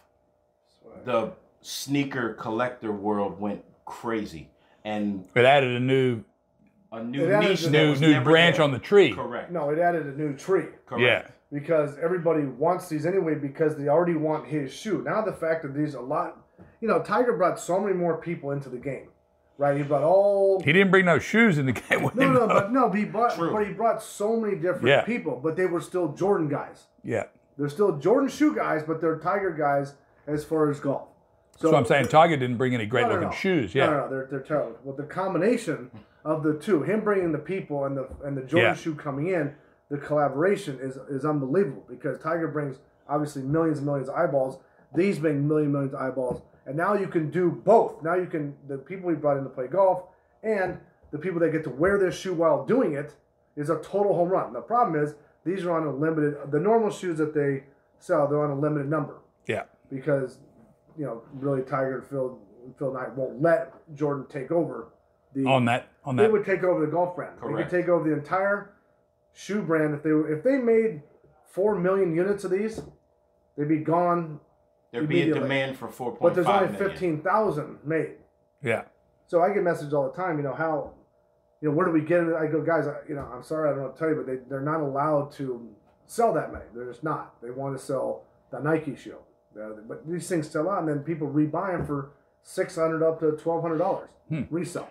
the 1.05 1.31
sneaker 1.61 2.35
collector 2.35 2.91
world 2.91 3.39
went 3.39 3.65
crazy, 3.85 4.51
and 4.85 5.27
It 5.33 5.43
added 5.43 5.75
a 5.75 5.79
new 5.79 6.23
a 6.91 7.03
new 7.03 7.39
niche, 7.39 7.63
to- 7.63 7.71
new 7.71 7.95
new 7.95 8.21
branch 8.21 8.57
there. 8.57 8.63
on 8.65 8.71
the 8.71 8.77
tree. 8.77 9.11
Correct. 9.15 9.49
No, 9.49 9.71
it 9.71 9.79
added 9.79 10.05
a 10.05 10.11
new 10.15 10.35
tree 10.35 10.67
Correct. 10.85 11.01
Yeah. 11.01 11.31
Because 11.53 11.97
everybody 12.01 12.43
wants 12.45 12.89
these 12.89 13.05
anyway 13.05 13.35
because 13.35 13.77
they 13.77 13.87
already 13.87 14.15
want 14.15 14.47
his 14.47 14.73
shoe. 14.73 15.03
Now 15.05 15.21
the 15.21 15.31
fact 15.33 15.61
that 15.63 15.73
these 15.75 15.93
a 15.93 16.01
lot, 16.01 16.41
you 16.81 16.87
know, 16.87 17.01
Tiger 17.01 17.37
brought 17.37 17.59
so 17.59 17.79
many 17.79 17.93
more 17.93 18.17
people 18.17 18.51
into 18.51 18.69
the 18.69 18.77
game, 18.77 19.09
right? 19.57 19.77
He 19.77 19.83
brought 19.83 20.03
all. 20.03 20.59
He 20.61 20.73
didn't 20.73 20.89
bring 20.91 21.05
no 21.05 21.19
shoes 21.19 21.57
in 21.59 21.67
the 21.67 21.71
game 21.89 22.01
with 22.03 22.15
no, 22.15 22.23
him. 22.27 22.33
no, 22.33 22.39
though. 22.41 22.47
but 22.47 22.71
no, 22.73 22.91
he 22.91 23.05
brought, 23.05 23.35
True. 23.35 23.51
but 23.53 23.67
he 23.67 23.71
brought 23.73 24.01
so 24.01 24.35
many 24.35 24.55
different 24.55 24.87
Yeah. 24.87 25.03
people, 25.03 25.39
but 25.41 25.55
they 25.55 25.67
were 25.67 25.81
still 25.81 26.09
Jordan 26.13 26.49
guys. 26.49 26.85
yeah. 27.03 27.25
They're 27.55 27.69
still 27.69 27.99
Jordan 27.99 28.29
shoe 28.29 28.55
guys, 28.55 28.81
but 28.81 28.99
they're 28.99 29.19
Tiger 29.19 29.51
guys 29.51 29.93
as 30.25 30.43
far 30.43 30.71
as 30.71 30.79
golf. 30.79 31.09
So 31.59 31.69
So 31.69 31.77
I'm 31.77 31.85
saying 31.85 32.07
Tiger 32.07 32.35
didn't 32.35 32.57
bring 32.57 32.73
any 32.73 32.87
great 32.87 33.03
No, 33.03 33.09
no, 33.09 33.13
looking 33.13 33.29
no. 33.29 33.35
shoes. 33.35 33.75
Yeah. 33.75 33.85
no, 33.85 33.91
no, 33.99 34.09
they're, 34.09 34.27
they're 34.31 34.39
terrible. 34.39 34.75
Well, 34.83 34.95
the 34.95 35.03
combination 35.03 35.91
of 36.25 36.41
the 36.41 36.55
two, 36.55 36.81
him 36.81 37.01
bringing 37.01 37.31
the 37.31 37.37
people 37.37 37.85
and 37.85 37.95
the 37.95 38.07
and 38.23 38.35
the 38.35 38.41
Jordan 38.41 38.71
Yeah. 38.71 38.73
shoe 38.73 38.95
coming 38.95 39.27
in, 39.27 39.53
the 39.93 39.99
collaboration 39.99 40.79
is 40.81 40.97
is 41.07 41.23
unbelievable 41.23 41.83
because 41.87 42.17
Tiger 42.17 42.47
brings 42.47 42.77
obviously 43.07 43.43
millions 43.43 43.77
and 43.77 43.85
millions 43.85 44.09
of 44.09 44.15
eyeballs. 44.15 44.57
These 44.95 45.19
bring 45.19 45.47
million 45.47 45.71
millions 45.71 45.93
of 45.93 46.01
eyeballs, 46.01 46.41
and 46.65 46.75
now 46.75 46.95
you 46.95 47.07
can 47.07 47.29
do 47.29 47.51
both. 47.51 48.01
Now 48.01 48.15
you 48.15 48.25
can 48.25 48.55
the 48.67 48.77
people 48.79 49.11
he 49.11 49.15
brought 49.15 49.37
in 49.37 49.43
to 49.43 49.51
play 49.51 49.67
golf 49.67 50.05
and 50.41 50.79
the 51.11 51.19
people 51.19 51.39
that 51.41 51.51
get 51.51 51.63
to 51.65 51.69
wear 51.69 51.99
this 51.99 52.15
shoe 52.19 52.33
while 52.33 52.65
doing 52.65 52.93
it 52.93 53.13
is 53.55 53.69
a 53.69 53.75
total 53.83 54.15
home 54.15 54.29
run. 54.29 54.51
The 54.51 54.61
problem 54.61 54.95
is 55.03 55.13
these 55.45 55.63
are 55.63 55.71
on 55.79 55.85
a 55.85 55.91
limited. 55.93 56.37
The 56.51 56.59
normal 56.59 56.89
shoes 56.89 57.19
that 57.19 57.35
they 57.35 57.65
sell, 57.99 58.27
they're 58.27 58.43
on 58.43 58.49
a 58.49 58.59
limited 58.59 58.89
number 58.89 59.17
Yeah. 59.45 59.65
because 59.91 60.39
you 60.97 61.05
know 61.05 61.21
really 61.33 61.61
Tiger 61.61 61.99
and 61.99 62.07
Phil 62.07 62.39
Phil 62.79 62.91
Knight 62.91 63.13
won't 63.15 63.43
let 63.43 63.73
Jordan 63.93 64.25
take 64.27 64.49
over 64.51 64.87
the 65.35 65.45
On 65.45 65.65
that 65.65 65.89
on 66.03 66.15
that. 66.15 66.23
they 66.23 66.27
that. 66.27 66.33
would 66.33 66.45
take 66.45 66.63
over 66.63 66.83
the 66.83 66.91
golf 66.91 67.15
brand. 67.15 67.35
They 67.37 67.41
Correct. 67.47 67.69
could 67.69 67.77
take 67.81 67.89
over 67.89 68.09
the 68.09 68.15
entire 68.15 68.71
shoe 69.33 69.61
brand 69.61 69.93
if 69.93 70.03
they 70.03 70.11
were 70.11 70.31
if 70.31 70.43
they 70.43 70.57
made 70.57 71.01
four 71.45 71.75
million 71.75 72.15
units 72.15 72.43
of 72.43 72.51
these, 72.51 72.81
they'd 73.57 73.67
be 73.67 73.77
gone. 73.77 74.39
There'd 74.91 75.09
be 75.09 75.23
a 75.23 75.33
demand 75.33 75.77
for 75.77 75.87
four 75.87 76.15
But 76.19 76.35
there's 76.35 76.45
only 76.47 76.69
million. 76.71 76.89
fifteen 76.89 77.21
thousand 77.21 77.79
made. 77.83 78.15
Yeah. 78.61 78.83
So 79.27 79.41
I 79.41 79.51
get 79.53 79.63
messages 79.63 79.93
all 79.93 80.07
the 80.09 80.15
time. 80.15 80.37
You 80.37 80.43
know 80.43 80.53
how, 80.53 80.91
you 81.61 81.69
know 81.69 81.75
where 81.75 81.85
do 81.87 81.91
we 81.91 82.01
get 82.01 82.21
it? 82.23 82.35
I 82.35 82.45
go, 82.45 82.61
guys. 82.61 82.85
I, 82.87 82.97
you 83.09 83.15
know, 83.15 83.27
I'm 83.33 83.41
sorry, 83.41 83.69
I 83.69 83.71
don't 83.73 83.79
know 83.81 83.87
what 83.87 83.95
to 83.95 83.99
tell 83.99 84.09
you, 84.09 84.15
but 84.15 84.27
they 84.27 84.37
they're 84.47 84.61
not 84.61 84.81
allowed 84.81 85.31
to 85.33 85.67
sell 86.05 86.33
that 86.33 86.51
many. 86.53 86.65
They're 86.75 86.85
just 86.85 87.03
not. 87.03 87.41
They 87.41 87.49
want 87.49 87.75
to 87.77 87.83
sell 87.83 88.23
the 88.51 88.59
Nike 88.59 88.95
shoe. 88.95 89.15
Uh, 89.59 89.69
but 89.87 90.07
these 90.07 90.27
things 90.27 90.49
sell 90.49 90.69
out, 90.69 90.79
and 90.79 90.87
then 90.89 90.99
people 90.99 91.27
rebuy 91.27 91.71
them 91.75 91.85
for 91.85 92.11
six 92.43 92.75
hundred 92.75 93.03
up 93.07 93.19
to 93.21 93.31
twelve 93.31 93.61
hundred 93.63 93.79
dollars 93.79 94.09
resell. 94.51 94.89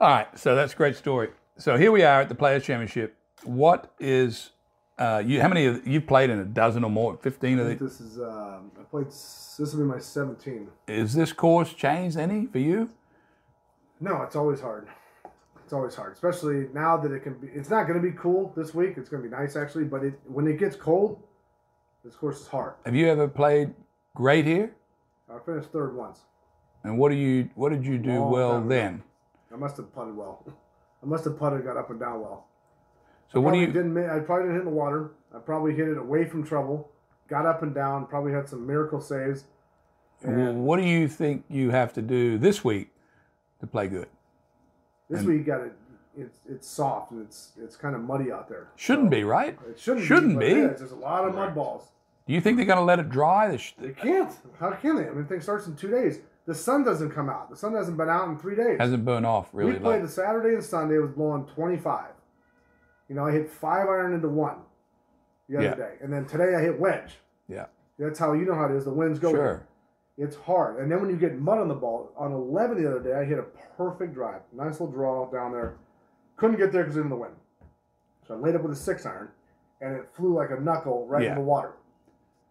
All 0.00 0.08
right. 0.08 0.38
So 0.38 0.54
that's 0.54 0.74
a 0.74 0.76
great 0.76 0.96
story. 0.96 1.30
So 1.56 1.78
here 1.78 1.90
we 1.92 2.02
are 2.02 2.20
at 2.20 2.28
the 2.28 2.34
Players 2.34 2.64
Championship. 2.64 3.16
What 3.44 3.92
is 4.00 4.50
uh, 4.98 5.22
you? 5.24 5.40
How 5.40 5.48
many 5.48 5.66
of 5.66 5.86
you've 5.86 6.06
played 6.06 6.30
in 6.30 6.38
a 6.38 6.44
dozen 6.44 6.84
or 6.84 6.90
more? 6.90 7.16
Fifteen 7.16 7.58
of 7.58 7.68
these? 7.68 7.78
this 7.78 8.00
is 8.00 8.18
um, 8.18 8.70
I 8.78 8.82
played. 8.90 9.06
This 9.08 9.58
will 9.58 9.80
be 9.80 9.84
my 9.84 9.98
seventeen. 9.98 10.68
Is 10.88 11.14
this 11.14 11.32
course 11.32 11.72
changed 11.72 12.16
any 12.16 12.46
for 12.46 12.58
you? 12.58 12.90
No, 14.00 14.22
it's 14.22 14.36
always 14.36 14.60
hard. 14.60 14.88
It's 15.64 15.72
always 15.72 15.94
hard, 15.94 16.12
especially 16.12 16.68
now 16.72 16.96
that 16.96 17.10
it 17.10 17.20
can 17.20 17.34
be. 17.34 17.48
It's 17.48 17.70
not 17.70 17.88
going 17.88 18.00
to 18.00 18.08
be 18.08 18.16
cool 18.16 18.52
this 18.56 18.72
week. 18.72 18.94
It's 18.96 19.08
going 19.08 19.22
to 19.22 19.28
be 19.28 19.34
nice 19.34 19.56
actually, 19.56 19.84
but 19.84 20.04
it 20.04 20.18
when 20.26 20.46
it 20.46 20.58
gets 20.58 20.76
cold, 20.76 21.22
this 22.04 22.14
course 22.14 22.40
is 22.40 22.46
hard. 22.46 22.74
Have 22.84 22.94
you 22.94 23.08
ever 23.08 23.26
played 23.26 23.74
great 24.14 24.44
here? 24.44 24.72
I 25.28 25.38
finished 25.44 25.70
third 25.72 25.96
once. 25.96 26.20
And 26.84 26.98
what 26.98 27.10
do 27.10 27.16
you? 27.16 27.50
What 27.54 27.70
did 27.70 27.84
you 27.84 27.98
do 27.98 28.20
Long 28.20 28.30
well 28.30 28.60
then? 28.62 29.02
I 29.52 29.56
must 29.56 29.76
have 29.76 29.92
putted 29.92 30.16
well. 30.16 30.44
I 31.02 31.06
must 31.06 31.24
have 31.24 31.38
putted, 31.38 31.64
got 31.64 31.76
up 31.76 31.90
and 31.90 31.98
down 31.98 32.20
well. 32.20 32.46
So 33.32 33.40
what 33.40 33.52
do 33.54 33.60
you? 33.60 33.66
didn't? 33.66 33.96
I 33.98 34.20
probably 34.20 34.44
didn't 34.44 34.54
hit 34.54 34.60
in 34.60 34.64
the 34.66 34.70
water. 34.76 35.10
I 35.34 35.38
probably 35.38 35.74
hit 35.74 35.88
it 35.88 35.98
away 35.98 36.24
from 36.24 36.44
trouble. 36.44 36.90
Got 37.28 37.44
up 37.46 37.62
and 37.62 37.74
down. 37.74 38.06
Probably 38.06 38.32
had 38.32 38.48
some 38.48 38.66
miracle 38.66 39.00
saves. 39.00 39.44
And 40.22 40.64
What 40.64 40.78
do 40.78 40.84
you 40.86 41.08
think 41.08 41.44
you 41.48 41.70
have 41.70 41.92
to 41.94 42.02
do 42.02 42.38
this 42.38 42.64
week 42.64 42.90
to 43.60 43.66
play 43.66 43.88
good? 43.88 44.08
this 45.10 45.22
week 45.22 45.46
got 45.46 45.60
it. 45.60 45.72
It's 46.18 46.38
it's 46.48 46.66
soft 46.66 47.10
and 47.12 47.20
it's 47.20 47.52
it's 47.62 47.76
kind 47.76 47.94
of 47.94 48.00
muddy 48.02 48.32
out 48.32 48.48
there. 48.48 48.68
Shouldn't 48.76 49.10
be 49.10 49.22
right. 49.24 49.58
It 49.68 49.78
shouldn't, 49.78 50.06
Shouldn't 50.06 50.38
be. 50.38 50.54
be. 50.54 50.66
But. 50.66 50.78
There's 50.78 50.92
a 50.92 50.96
lot 50.96 51.28
of 51.28 51.34
mud 51.34 51.54
balls. 51.54 51.90
Do 52.26 52.32
you 52.32 52.40
think 52.40 52.56
they're 52.56 52.66
going 52.66 52.78
to 52.78 52.84
let 52.84 52.98
it 52.98 53.08
dry? 53.10 53.48
They 53.48 53.56
sh- 53.58 53.74
They 53.78 53.90
can't. 53.92 54.32
How 54.58 54.70
can 54.72 54.96
they? 54.96 55.06
I 55.06 55.10
mean, 55.10 55.26
thing 55.26 55.40
starts 55.42 55.66
in 55.66 55.76
two 55.76 55.90
days. 55.90 56.18
The 56.46 56.54
sun 56.54 56.82
doesn't 56.84 57.10
come 57.10 57.28
out. 57.28 57.50
The 57.50 57.56
sun 57.56 57.74
hasn't 57.74 57.96
been 57.98 58.08
out 58.08 58.28
in 58.28 58.38
three 58.38 58.56
days. 58.56 58.78
hasn't 58.80 59.04
burned 59.04 59.26
off 59.26 59.48
really. 59.52 59.72
we 59.74 59.78
played 59.78 59.92
like- 59.96 60.02
the 60.02 60.08
Saturday 60.08 60.54
and 60.54 60.64
Sunday. 60.64 60.96
It 60.96 61.00
was 61.00 61.10
blowing 61.10 61.44
25. 61.54 62.06
You 63.08 63.14
know, 63.14 63.26
I 63.26 63.32
hit 63.32 63.48
five 63.48 63.88
iron 63.88 64.14
into 64.14 64.28
one 64.28 64.56
the 65.48 65.56
other 65.58 65.66
Yeah. 65.66 65.74
day, 65.74 65.94
and 66.02 66.12
then 66.12 66.26
today 66.26 66.54
I 66.56 66.60
hit 66.60 66.78
wedge. 66.80 67.18
Yeah. 67.48 67.66
That's 67.98 68.18
how 68.18 68.32
you 68.32 68.44
know 68.44 68.54
how 68.54 68.66
it 68.66 68.72
is. 68.76 68.84
The 68.84 68.92
winds 68.92 69.18
go. 69.18 69.30
Sure. 69.32 69.62
It's 70.18 70.34
hard, 70.36 70.78
and 70.80 70.90
then 70.90 71.00
when 71.00 71.10
you 71.10 71.16
get 71.16 71.38
mud 71.38 71.58
on 71.58 71.68
the 71.68 71.74
ball, 71.74 72.10
on 72.16 72.32
eleven 72.32 72.82
the 72.82 72.90
other 72.90 73.00
day, 73.00 73.12
I 73.14 73.24
hit 73.24 73.38
a 73.38 73.42
perfect 73.76 74.14
drive, 74.14 74.40
nice 74.52 74.72
little 74.80 74.86
draw 74.90 75.26
down 75.30 75.52
there. 75.52 75.74
Couldn't 76.36 76.56
get 76.56 76.72
there 76.72 76.84
because 76.84 76.96
in 76.96 77.10
the 77.10 77.16
wind, 77.16 77.34
so 78.26 78.34
I 78.34 78.38
laid 78.38 78.54
up 78.56 78.62
with 78.62 78.72
a 78.72 78.76
six 78.76 79.04
iron, 79.04 79.28
and 79.82 79.94
it 79.94 80.08
flew 80.14 80.32
like 80.34 80.50
a 80.50 80.58
knuckle 80.60 81.06
right 81.06 81.22
Yeah. 81.22 81.30
in 81.30 81.34
the 81.36 81.42
water. 81.44 81.72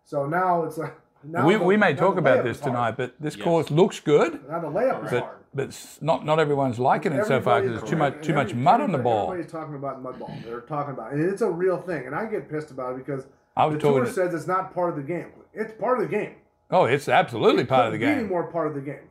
So 0.04 0.28
now 0.28 0.64
it's 0.64 0.78
like 0.78 0.94
now 1.24 1.48
we, 1.48 1.56
the- 1.56 1.64
we 1.64 1.76
may 1.76 1.94
now 1.94 2.00
talk 2.00 2.18
about 2.18 2.44
this 2.44 2.58
is 2.58 2.62
hard. 2.64 2.74
tonight, 2.76 2.98
but 2.98 3.16
this 3.20 3.36
Yes. 3.36 3.44
course 3.44 3.72
looks 3.72 4.00
good, 4.00 4.48
Now 4.48 4.60
the 4.60 4.68
layup 4.68 5.06
is 5.06 5.20
hard. 5.20 5.38
But 5.56 5.98
not 6.02 6.26
not 6.26 6.40
everyone's 6.40 6.78
liking 6.78 7.14
it 7.14 7.26
so 7.26 7.42
far 7.42 7.62
because 7.62 7.80
there's 7.80 7.90
too 7.90 7.96
much 7.96 8.22
too 8.22 8.34
much 8.34 8.54
mud 8.54 8.82
on 8.82 8.92
the 8.92 8.98
everybody- 9.00 9.04
ball. 9.04 9.32
Everybody's 9.32 9.52
talking 9.52 9.76
about 9.76 10.02
mud 10.04 10.20
ball. 10.20 10.32
They're 10.44 10.60
talking 10.62 10.94
about, 10.94 11.14
it. 11.14 11.20
and 11.20 11.32
it's 11.32 11.42
a 11.42 11.50
real 11.50 11.82
thing. 11.82 12.06
And 12.06 12.14
I 12.14 12.26
get 12.26 12.50
pissed 12.50 12.70
about 12.72 12.92
it 12.96 12.98
because 13.06 13.26
I 13.56 13.66
was 13.66 13.76
the 13.76 13.80
tour 13.80 14.06
says 14.06 14.34
it's 14.34 14.48
not 14.48 14.74
part 14.74 14.90
of 14.90 14.98
the 14.98 15.04
game. 15.04 15.30
It's 15.54 15.72
part 15.80 16.00
of 16.00 16.10
the 16.10 16.16
game. 16.16 16.36
Oh, 16.70 16.84
it's 16.86 17.08
absolutely 17.08 17.64
It 17.64 17.70
part 17.70 17.86
of 17.88 17.94
the 17.94 18.00
couldn't 18.00 18.16
Be 18.16 18.20
any 18.20 18.28
more 18.30 18.44
part 18.52 18.68
of 18.68 18.76
the 18.76 18.82
game. 18.82 19.10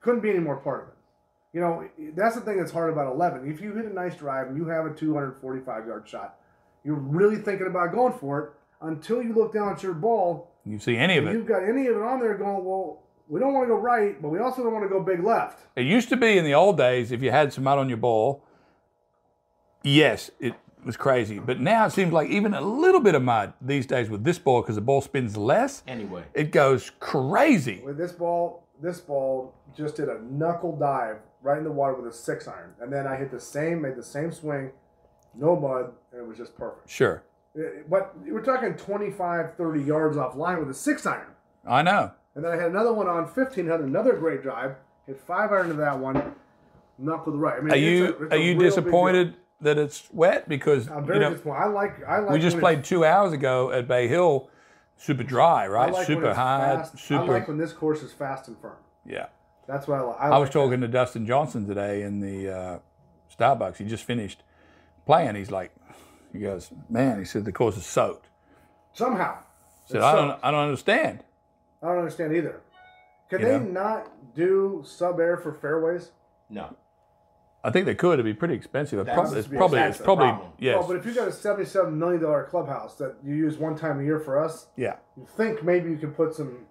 Couldn't 0.00 0.20
be 0.20 0.30
any 0.30 0.40
more 0.40 0.56
part 0.56 0.82
of 0.82 0.88
it. 0.88 0.94
You 1.54 1.60
know, 1.60 1.88
that's 2.14 2.34
the 2.34 2.40
thing 2.42 2.58
that's 2.58 2.72
hard 2.72 2.92
about 2.92 3.12
11. 3.12 3.50
If 3.50 3.60
you 3.60 3.72
hit 3.74 3.84
a 3.86 3.92
nice 3.92 4.14
drive 4.16 4.48
and 4.48 4.56
you 4.56 4.66
have 4.66 4.84
a 4.86 4.90
245 4.94 5.86
yard 5.86 6.08
shot, 6.08 6.36
you're 6.84 6.96
really 6.96 7.36
thinking 7.36 7.66
about 7.66 7.92
going 7.92 8.12
for 8.12 8.40
it 8.40 8.50
until 8.80 9.22
you 9.22 9.32
look 9.32 9.52
down 9.54 9.72
at 9.72 9.82
your 9.82 9.94
ball 9.94 10.50
You 10.66 10.78
see 10.78 10.96
any 10.96 11.16
of 11.18 11.26
it? 11.26 11.32
you've 11.32 11.46
got 11.46 11.62
any 11.62 11.86
of 11.86 11.96
it 11.96 12.02
on 12.02 12.20
there 12.20 12.36
going, 12.36 12.64
well, 12.64 13.00
we 13.32 13.40
don't 13.40 13.54
want 13.54 13.64
to 13.64 13.68
go 13.68 13.80
right, 13.80 14.20
but 14.20 14.28
we 14.28 14.38
also 14.40 14.62
don't 14.62 14.74
want 14.74 14.84
to 14.84 14.90
go 14.90 15.02
big 15.02 15.24
left. 15.24 15.64
It 15.74 15.86
used 15.86 16.10
to 16.10 16.18
be 16.18 16.36
in 16.36 16.44
the 16.44 16.52
old 16.52 16.76
days 16.76 17.10
if 17.12 17.22
you 17.22 17.30
had 17.30 17.50
some 17.50 17.64
mud 17.64 17.78
on 17.78 17.88
your 17.88 17.96
ball. 17.96 18.44
Yes, 19.82 20.30
it 20.38 20.54
was 20.84 20.98
crazy, 20.98 21.38
but 21.38 21.58
now 21.58 21.86
it 21.86 21.92
seems 21.92 22.12
like 22.12 22.28
even 22.28 22.52
a 22.52 22.60
little 22.60 23.00
bit 23.00 23.14
of 23.14 23.22
mud 23.22 23.54
these 23.62 23.86
days 23.86 24.10
with 24.10 24.22
this 24.22 24.38
ball 24.38 24.60
because 24.60 24.74
the 24.74 24.82
ball 24.82 25.00
spins 25.00 25.34
less, 25.34 25.82
Anyway, 25.88 26.24
it 26.34 26.52
goes 26.52 26.90
crazy. 27.00 27.80
With 27.82 27.96
this 27.96 28.12
ball, 28.12 28.68
this 28.82 29.00
ball 29.00 29.54
just 29.74 29.96
did 29.96 30.10
a 30.10 30.20
knuckle 30.22 30.76
dive 30.76 31.16
right 31.40 31.56
in 31.56 31.64
the 31.64 31.72
water 31.72 31.94
with 31.94 32.12
a 32.12 32.14
six 32.14 32.46
iron. 32.46 32.74
And 32.82 32.92
then 32.92 33.06
I 33.06 33.16
hit 33.16 33.30
the 33.30 33.40
same, 33.40 33.80
made 33.80 33.96
the 33.96 34.02
same 34.02 34.30
swing, 34.30 34.72
no 35.34 35.56
mud, 35.58 35.90
and 36.12 36.20
it 36.20 36.26
was 36.28 36.36
just 36.36 36.54
perfect. 36.54 36.90
Sure, 36.90 37.22
Uh, 37.56 37.62
But 37.88 38.14
we're 38.26 38.44
talking 38.44 38.74
25, 38.74 39.54
30 39.56 39.82
yards 39.82 40.18
off 40.18 40.36
line 40.36 40.58
with 40.58 40.68
a 40.68 40.74
six 40.74 41.06
iron. 41.06 41.28
I 41.66 41.80
know. 41.80 42.10
And 42.34 42.44
then 42.44 42.52
I 42.52 42.56
had 42.56 42.70
another 42.70 42.92
one 42.92 43.08
on 43.08 43.26
15, 43.28 43.66
had 43.66 43.80
another 43.80 44.14
great 44.14 44.42
drive, 44.42 44.76
hit 45.06 45.20
five 45.20 45.50
iron 45.52 45.68
to 45.68 45.74
that 45.74 45.98
one, 45.98 46.34
knuckled 46.98 47.38
right. 47.40 47.58
I 47.58 47.60
mean, 47.60 47.72
Are 47.72 47.76
it's 47.76 47.82
you 47.84 48.04
a- 48.04 48.08
it's 48.24 48.32
are 48.32 48.36
you 48.36 48.42
real 48.52 48.58
big 48.58 48.58
deal. 48.58 48.68
disappointed 48.68 49.36
that 49.60 49.78
it's 49.78 50.08
wet 50.12 50.48
because 50.48 50.88
I'm 50.88 51.00
you 51.00 51.06
very 51.06 51.18
know 51.20 51.30
disappointed. 51.30 51.58
I 51.60 51.66
like, 51.66 52.04
I 52.08 52.18
like. 52.20 52.30
we 52.32 52.40
just 52.40 52.58
played 52.58 52.84
two 52.84 53.04
hours 53.04 53.32
ago 53.32 53.70
at 53.70 53.86
Bay 53.86 54.08
Hill, 54.08 54.48
super 54.96 55.22
dry, 55.22 55.64
I 55.64 55.68
right? 55.68 55.92
like 55.92 56.06
super 56.06 56.28
it's 56.28 56.36
hard, 56.36 56.78
fast. 56.80 56.98
super. 56.98 57.22
I 57.22 57.26
like 57.38 57.48
when 57.48 57.58
this 57.58 57.72
course 57.72 58.02
is 58.02 58.12
fast 58.12 58.48
and 58.48 58.58
firm. 58.58 58.76
yeah. 59.06 59.26
That's 59.68 59.86
what 59.86 59.98
I 59.98 60.02
like. 60.02 60.20
I 60.20 60.38
was 60.38 60.50
talking 60.50 60.80
to 60.80 60.88
Dustin 60.88 61.24
Johnson 61.24 61.68
today 61.68 62.02
in 62.02 62.18
the 62.18 62.50
uh, 62.52 62.78
Starbucks. 63.38 63.76
He 63.76 63.84
just 63.84 64.02
finished 64.02 64.42
playing. 65.06 65.36
He's 65.36 65.52
like, 65.52 65.70
he 66.32 66.40
goes, 66.40 66.70
man. 66.90 67.20
He 67.20 67.24
said 67.24 67.44
the 67.44 67.52
course 67.52 67.76
is 67.76 67.86
soaked. 67.86 68.26
somehow. 68.92 69.34
I 69.38 69.92
said 69.92 70.00
I 70.00 70.14
don't. 70.16 70.38
I 70.42 70.50
don't 70.50 70.60
understand. 70.64 71.22
I 71.82 71.88
don't 71.88 71.98
understand 71.98 72.34
either. 72.34 72.60
Can 73.30 73.40
You 73.40 73.46
they 73.46 73.58
know? 73.58 73.64
not 73.64 74.34
do 74.34 74.82
sub 74.84 75.18
air 75.20 75.36
for 75.36 75.52
fairways? 75.52 76.12
no. 76.50 76.76
I 77.64 77.70
think 77.70 77.86
they 77.86 77.94
could. 77.94 78.14
It'd 78.14 78.24
be 78.24 78.34
pretty 78.34 78.54
expensive. 78.54 78.98
It 78.98 79.04
That's- 79.06 79.20
probably, 79.20 79.38
it's 79.38 79.46
that's 79.48 79.56
probably, 79.56 79.78
the 79.78 79.86
it's 79.86 79.98
probably, 79.98 80.26
problem. 80.30 80.48
yes, 80.58 80.78
Well, 80.80 80.88
but 80.88 80.96
if 80.96 81.06
you 81.06 81.14
got 81.14 81.28
a 81.28 81.32
seventy-seven 81.32 81.96
million 81.96 82.20
dollar 82.20 82.42
clubhouse 82.42 82.96
that 82.96 83.14
you 83.22 83.36
use 83.36 83.56
one 83.56 83.76
time 83.76 84.00
a 84.00 84.02
year 84.02 84.18
for 84.18 84.36
us, 84.44 84.66
yeah. 84.76 84.96
you 85.16 85.24
think 85.36 85.62
maybe 85.62 85.88
you 85.88 85.96
can 85.96 86.10
put 86.10 86.34
some 86.34 86.66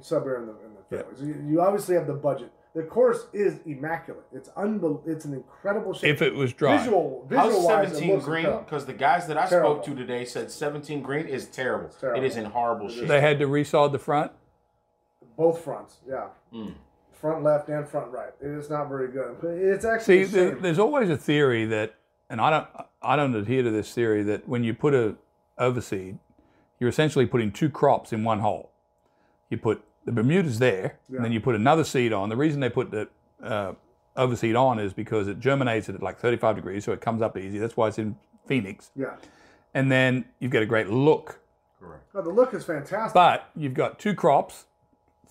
sub 0.00 0.26
air 0.26 0.38
in 0.40 0.46
the, 0.46 0.52
in 0.66 0.74
the 0.74 0.96
Yeah. 0.96 1.02
fairways. 1.02 1.22
You, 1.22 1.44
you 1.46 1.60
obviously 1.60 1.94
have 1.94 2.08
the 2.08 2.14
budget. 2.14 2.50
The 2.74 2.82
course 2.82 3.26
is 3.32 3.60
immaculate. 3.66 4.24
It's 4.32 4.48
unbel- 4.56 5.06
It's 5.06 5.24
an 5.26 5.34
incredible 5.34 5.94
shape. 5.94 6.12
If 6.12 6.22
it 6.22 6.34
was 6.34 6.52
dry, 6.52 6.76
visual, 6.78 7.24
How's 7.30 7.46
visual 7.52 7.66
wise, 7.68 7.86
it 7.92 7.94
17 7.94 8.12
looks 8.14 8.24
green? 8.24 8.46
Because 8.64 8.84
the 8.86 8.94
guys 8.94 9.28
that 9.28 9.38
I 9.38 9.46
Terrible. 9.46 9.74
spoke 9.74 9.84
to 9.84 9.94
today 9.94 10.24
said 10.24 10.50
17 10.50 11.02
green 11.02 11.28
is 11.28 11.46
terrible. 11.46 11.90
terrible. 12.00 12.20
It 12.20 12.26
is 12.26 12.36
in 12.36 12.46
horrible 12.46 12.88
shape. 12.88 13.06
they 13.06 13.20
had 13.20 13.38
to 13.38 13.46
resod 13.46 13.92
the 13.92 14.00
front. 14.00 14.32
Both 15.36 15.62
fronts, 15.64 15.98
yeah, 16.08 16.26
Mm. 16.52 16.74
front 17.12 17.42
left 17.42 17.68
and 17.68 17.88
front 17.88 18.10
right. 18.12 18.32
It 18.40 18.48
is 18.48 18.68
not 18.70 18.88
very 18.88 19.08
good. 19.08 19.36
It's 19.42 19.84
actually 19.84 20.24
See, 20.26 20.38
a 20.38 20.44
there, 20.46 20.54
there's 20.56 20.78
always 20.78 21.08
a 21.10 21.16
theory 21.16 21.64
that, 21.66 21.94
and 22.30 22.40
I 22.40 22.50
don't, 22.50 22.66
I 23.00 23.16
don't 23.16 23.34
adhere 23.34 23.62
to 23.62 23.70
this 23.70 23.92
theory 23.94 24.22
that 24.24 24.48
when 24.48 24.62
you 24.64 24.74
put 24.74 24.94
a 24.94 25.16
overseed, 25.58 26.18
you're 26.80 26.88
essentially 26.90 27.26
putting 27.26 27.52
two 27.52 27.70
crops 27.70 28.12
in 28.12 28.24
one 28.24 28.40
hole. 28.40 28.70
You 29.50 29.58
put 29.58 29.82
the 30.04 30.12
Bermudas 30.12 30.58
there, 30.58 30.98
and 31.08 31.24
then 31.24 31.30
you 31.32 31.40
put 31.40 31.54
another 31.54 31.84
seed 31.84 32.12
on. 32.12 32.28
The 32.28 32.36
reason 32.36 32.60
they 32.60 32.70
put 32.70 32.90
the 32.90 33.08
uh, 33.42 33.74
overseed 34.16 34.56
on 34.56 34.78
is 34.78 34.92
because 34.92 35.28
it 35.28 35.38
germinates 35.38 35.88
at 35.88 36.02
like 36.02 36.18
35 36.18 36.56
degrees, 36.56 36.84
so 36.84 36.92
it 36.92 37.00
comes 37.00 37.22
up 37.22 37.36
easy. 37.38 37.58
That's 37.58 37.76
why 37.76 37.88
it's 37.88 37.98
in 37.98 38.16
Phoenix. 38.46 38.90
yeah. 38.96 39.14
And 39.74 39.90
then 39.90 40.24
you've 40.40 40.50
got 40.50 40.62
a 40.62 40.66
great 40.66 40.88
look, 40.88 41.38
Correct. 41.80 42.04
No, 42.14 42.20
the 42.22 42.30
look 42.30 42.52
is 42.54 42.64
fantastic. 42.64 43.14
but 43.14 43.48
you've 43.56 43.74
got 43.74 43.98
two 43.98 44.14
crops 44.14 44.66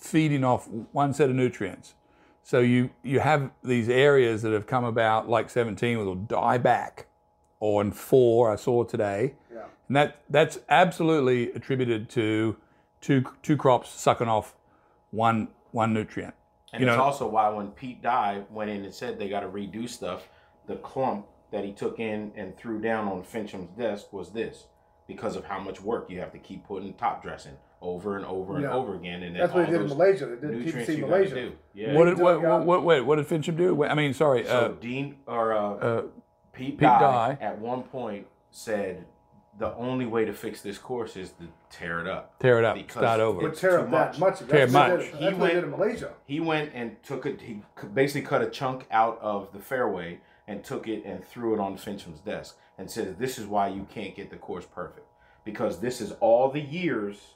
feeding 0.02 0.43
off 0.43 0.68
one 0.91 1.14
set 1.14 1.30
of 1.30 1.36
nutrients. 1.36 1.93
So 2.43 2.60
you 2.60 2.89
you 3.04 3.20
have 3.20 3.52
these 3.64 3.88
areas 3.88 4.41
that 4.41 4.52
have 4.52 4.66
come 4.68 4.84
about 4.84 5.30
like 5.30 5.49
17 5.49 5.97
will 5.99 6.16
die 6.16 6.58
back, 6.58 7.06
or 7.60 7.82
in 7.82 7.91
four 7.91 8.52
I 8.52 8.56
saw 8.56 8.84
today, 8.84 9.36
yeah. 9.54 9.66
and 9.88 9.95
that 9.95 10.24
that's 10.30 10.60
absolutely 10.68 11.52
attributed 11.54 12.10
to 12.12 12.58
two 12.99 13.24
two 13.43 13.56
crops 13.56 13.89
sucking 13.91 14.28
off 14.28 14.56
one 15.12 15.49
one 15.72 15.93
nutrient. 15.93 16.34
And 16.74 16.82
You 16.82 16.88
it's 16.89 16.97
know- 16.97 17.04
also 17.04 17.28
why 17.28 17.49
when 17.49 17.68
Pete 17.72 18.02
died, 18.02 18.45
went 18.49 18.72
in 18.72 18.84
and 18.84 18.93
said 18.93 19.20
they 19.20 19.30
got 19.30 19.41
to 19.41 19.47
redo 19.49 19.88
stuff, 19.88 20.28
the 20.68 20.78
clump 20.78 21.28
that 21.52 21.64
he 21.64 21.74
took 21.74 21.99
in 21.99 22.32
and 22.36 22.58
threw 22.58 22.80
down 22.80 23.08
on 23.08 23.24
Finchem's 23.24 23.70
desk 23.78 24.12
was 24.14 24.32
this 24.32 24.66
because 25.06 25.36
of 25.36 25.43
how 25.45 25.60
much 25.60 25.82
work 25.82 26.10
you 26.10 26.18
have 26.20 26.32
to 26.32 26.39
keep 26.39 26.66
putting 26.66 26.93
top 26.93 27.22
dressing 27.22 27.58
over 27.82 28.16
and 28.18 28.26
over 28.26 28.56
and 28.56 28.64
Yeah. 28.64 28.74
over 28.74 28.96
again. 28.96 29.24
And 29.24 29.36
then 29.36 29.42
That's 29.42 29.54
what 29.54 29.62
all 29.62 29.66
they 29.72 29.78
did 29.78 29.82
in 29.82 29.88
Malaysia. 29.98 30.26
They 30.28 30.36
did 30.48 30.52
nutrients 30.58 30.90
TPC 30.92 30.96
you 30.98 31.02
gotta 31.02 31.12
Malaysia. 31.12 31.36
do. 31.36 31.52
Yeah. 31.74 31.94
What 31.98 32.06
did 32.06 32.18
dug 32.18 32.24
what, 32.42 32.46
out- 32.46 32.66
what, 32.66 32.84
wait, 32.84 33.02
what 33.02 33.16
did 33.18 33.28
Finchem 33.28 33.58
do? 33.58 33.84
I 33.84 33.94
mean, 33.96 34.14
sorry, 34.14 34.46
so 34.46 34.52
uh, 34.52 34.68
Dean 34.80 35.16
or 35.26 35.54
uh, 35.54 35.60
uh, 35.76 36.02
Pete, 36.54 36.78
Pete 36.78 36.80
Dye, 36.82 37.00
Dye. 37.00 37.38
at 37.42 37.60
one 37.60 37.84
point 37.84 38.28
said 38.52 39.06
the 39.58 39.74
only 39.76 40.06
way 40.06 40.26
to 40.26 40.34
fix 40.34 40.62
this 40.62 40.78
course 40.78 41.16
is 41.18 41.32
to 41.34 41.48
tear 41.70 42.00
it 42.00 42.08
up. 42.08 42.38
tear 42.40 42.58
it 42.60 42.66
up, 42.66 42.76
Because 42.76 43.02
start 43.02 43.20
over. 43.20 43.42
Would 43.42 43.52
It's 43.52 43.62
tear 43.62 43.72
too 43.72 43.78
up 43.78 43.92
that 43.92 43.92
much. 43.92 44.20
much. 44.20 44.40
Tear 44.40 44.48
That's 44.68 44.74
what 44.74 44.90
much. 44.90 45.00
did- 45.00 45.06
He 45.06 45.12
That's 45.12 45.38
what 45.38 45.48
they 45.48 45.54
did 45.56 45.64
went- 45.64 45.66
in 45.66 45.72
Malaysia. 45.72 46.10
He 46.26 46.40
went 46.40 46.72
and 46.74 47.04
took 47.04 47.26
it. 47.26 47.42
He 47.42 47.62
basically 47.94 48.22
cut 48.28 48.42
a 48.42 48.50
chunk 48.50 48.86
out 48.92 49.20
of 49.22 49.52
the 49.54 49.60
fairway 49.60 50.20
and 50.48 50.64
took 50.64 50.88
it 50.88 51.04
and 51.06 51.24
threw 51.24 51.54
it 51.54 51.60
on 51.60 51.78
Finchem's 51.78 52.20
desk 52.20 52.58
and 52.78 52.90
said, 52.90 53.18
"This 53.20 53.38
is 53.40 53.46
why 53.48 53.68
you 53.70 53.86
can't 53.90 54.16
get 54.16 54.30
the 54.30 54.38
course 54.38 54.66
perfect 54.66 55.08
because 55.44 55.80
this 55.80 56.00
is 56.02 56.12
all 56.20 56.50
the 56.50 56.62
years 56.62 57.36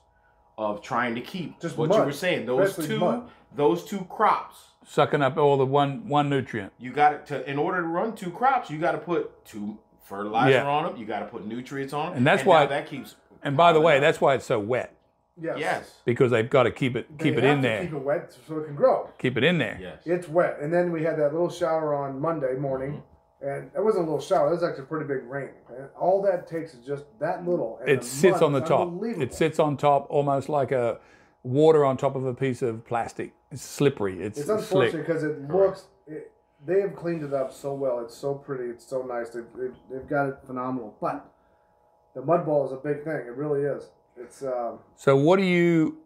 of 0.58 0.82
trying 0.82 1.16
to 1.16 1.22
keep 1.22 1.60
Just 1.60 1.78
what 1.78 1.92
you 1.94 2.02
were 2.04 2.12
saying. 2.12 2.46
Those 2.46 2.70
Basically 2.76 2.88
two, 2.96 3.00
mud. 3.00 3.30
those 3.56 3.84
two 3.84 4.06
crops. 4.06 4.58
Sucking 4.88 5.22
up 5.22 5.38
all 5.38 5.58
the 5.58 5.66
one 5.66 6.08
one 6.08 6.30
nutrient. 6.30 6.72
You 6.78 6.92
got 6.92 7.14
it 7.14 7.26
to 7.28 7.50
in 7.50 7.58
order 7.58 7.82
to 7.82 7.88
run 7.88 8.16
two 8.16 8.30
crops, 8.30 8.70
you 8.70 8.78
got 8.78 8.92
to 8.94 8.98
put 9.00 9.44
two 9.46 9.78
fertilizer 10.04 10.52
Yeah. 10.52 10.68
on 10.68 10.84
them. 10.84 10.98
You 10.98 11.06
got 11.06 11.20
to 11.20 11.26
put 11.26 11.46
nutrients 11.46 11.92
on 11.94 12.10
them, 12.10 12.18
And 12.18 12.28
that's 12.28 12.44
now 12.44 12.50
why- 12.50 12.66
that 12.68 12.88
keeps. 12.88 13.16
And 13.44 13.58
by 13.58 13.74
the 13.74 13.82
way, 13.82 13.96
up. 13.96 14.02
that's 14.02 14.22
why 14.22 14.36
it's 14.36 14.46
so 14.46 14.60
wet 14.60 14.96
Yes. 15.40 15.58
yes, 15.60 15.94
because 16.06 16.32
they've 16.32 16.50
got 16.50 16.64
to 16.64 16.72
keep 16.72 16.96
it 16.96 17.18
They 17.18 17.26
keep 17.26 17.38
it 17.38 17.44
have 17.44 17.58
in 17.58 17.62
to 17.64 17.68
there, 17.68 17.82
Keep 17.82 17.94
it 17.94 17.98
wet 18.04 18.38
so 18.48 18.58
it 18.60 18.66
can 18.66 18.76
grow. 18.76 19.10
keep 19.20 19.38
it 19.38 19.44
in 19.44 19.58
there. 19.58 19.78
yes. 19.82 19.98
It's 20.06 20.30
wet, 20.30 20.58
and 20.62 20.72
then 20.74 20.92
we 20.92 21.04
had 21.04 21.18
that 21.18 21.34
little 21.34 21.50
shower 21.50 21.94
on 21.94 22.20
Monday 22.22 22.56
morning, 22.56 22.92
Mm-hmm. 22.92 23.02
And 23.46 23.70
it 23.76 23.84
wasn't 23.84 24.08
a 24.08 24.12
little 24.12 24.20
shower. 24.20 24.48
It 24.48 24.56
was 24.56 24.64
actually 24.64 24.86
pretty 24.86 25.06
big 25.06 25.24
rain. 25.30 25.52
And 25.70 25.88
all 26.00 26.22
that 26.24 26.48
takes 26.48 26.74
is 26.74 26.84
just 26.84 27.06
that 27.20 27.48
little. 27.48 27.78
And 27.80 27.90
It 27.90 28.04
sits 28.04 28.42
on 28.42 28.54
the 28.54 28.60
top. 28.60 28.92
It 29.04 29.34
sits 29.34 29.60
on 29.60 29.78
top 29.78 30.08
almost 30.10 30.50
like 30.50 30.72
a 30.72 31.00
water 31.44 31.86
on 31.86 31.96
top 31.96 32.16
of 32.16 32.26
a 32.26 32.34
piece 32.34 32.64
of 32.64 32.86
plastic. 32.86 33.34
It's 33.52 33.62
slippery. 33.62 34.22
It's, 34.22 34.40
It's 34.40 34.48
slick. 34.48 34.60
unfortunate 34.94 35.06
because 35.06 35.24
it 35.24 35.48
looks. 35.48 35.86
It, 36.08 36.32
they 36.66 36.82
have 36.82 36.96
cleaned 36.96 37.24
it 37.24 37.34
up 37.34 37.54
so 37.54 37.76
well. 37.76 38.00
It's 38.00 38.16
so 38.16 38.34
pretty. 38.34 38.72
It's 38.72 38.88
so 38.88 39.04
nice. 39.04 39.30
They've, 39.30 39.46
they've, 39.56 39.76
they've 39.92 40.10
got 40.10 40.30
it 40.30 40.38
phenomenal. 40.48 40.96
But 41.00 41.32
the 42.16 42.24
mud 42.24 42.48
ball 42.48 42.66
is 42.66 42.72
a 42.72 42.78
big 42.78 43.04
thing. 43.04 43.28
It 43.28 43.36
really 43.36 43.62
is. 43.62 43.92
It's 44.18 44.42
um, 44.42 44.80
So 44.96 45.16
what 45.16 45.38
do 45.38 45.44
you, 45.44 45.98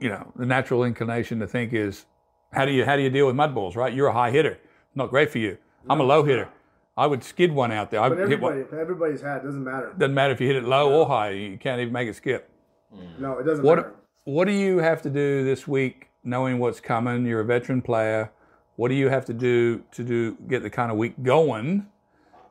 you 0.00 0.08
know, 0.08 0.32
the 0.34 0.46
natural 0.46 0.82
inclination 0.82 1.38
to 1.38 1.46
think 1.46 1.72
is, 1.72 2.06
how 2.52 2.64
do 2.64 2.72
you 2.72 2.84
how 2.84 2.96
do 2.96 3.02
you 3.02 3.10
deal 3.10 3.26
with 3.26 3.36
mud 3.36 3.54
balls? 3.54 3.76
Right, 3.76 3.94
you're 3.94 4.08
a 4.08 4.12
high 4.12 4.32
hitter. 4.32 4.58
Not 4.96 5.10
great 5.10 5.30
for 5.30 5.38
you. 5.38 5.58
I'm 5.90 6.00
a 6.00 6.04
low 6.04 6.22
hitter. 6.24 6.48
I 6.96 7.06
would 7.06 7.22
skid 7.22 7.52
one 7.52 7.70
out 7.70 7.90
there. 7.90 8.00
I 8.00 8.08
but 8.08 8.18
would 8.18 8.28
hit 8.28 8.40
one. 8.40 8.66
everybody's 8.72 9.20
had. 9.20 9.44
Doesn't 9.44 9.62
matter. 9.62 9.94
Doesn't 9.96 10.14
matter 10.14 10.32
if 10.32 10.40
you 10.40 10.48
hit 10.48 10.56
it 10.56 10.64
low 10.64 10.92
or 10.92 11.06
high. 11.06 11.30
You 11.30 11.56
can't 11.56 11.80
even 11.80 11.92
make 11.92 12.08
it 12.08 12.16
skip. 12.16 12.50
Mm. 12.94 13.20
No, 13.20 13.38
it 13.38 13.44
doesn't 13.44 13.64
What 13.64 13.76
matter. 13.76 13.94
What 14.24 14.46
do 14.46 14.52
you 14.52 14.78
have 14.78 15.00
to 15.02 15.10
do 15.10 15.44
this 15.44 15.66
week, 15.66 16.08
knowing 16.24 16.58
what's 16.58 16.80
coming? 16.80 17.24
You're 17.24 17.40
a 17.40 17.44
veteran 17.44 17.80
player. 17.82 18.30
What 18.76 18.88
do 18.88 18.94
you 18.94 19.08
have 19.08 19.24
to 19.26 19.32
do 19.32 19.82
to 19.92 20.04
do 20.04 20.36
get 20.48 20.62
the 20.62 20.70
kind 20.70 20.90
of 20.90 20.98
week 20.98 21.14
going 21.22 21.86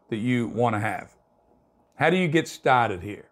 that 0.10 0.18
you 0.18 0.48
want 0.48 0.76
to 0.76 0.80
have? 0.80 1.16
How 1.96 2.10
do 2.10 2.18
you 2.18 2.28
get 2.28 2.48
started 2.48 3.04
here? 3.04 3.26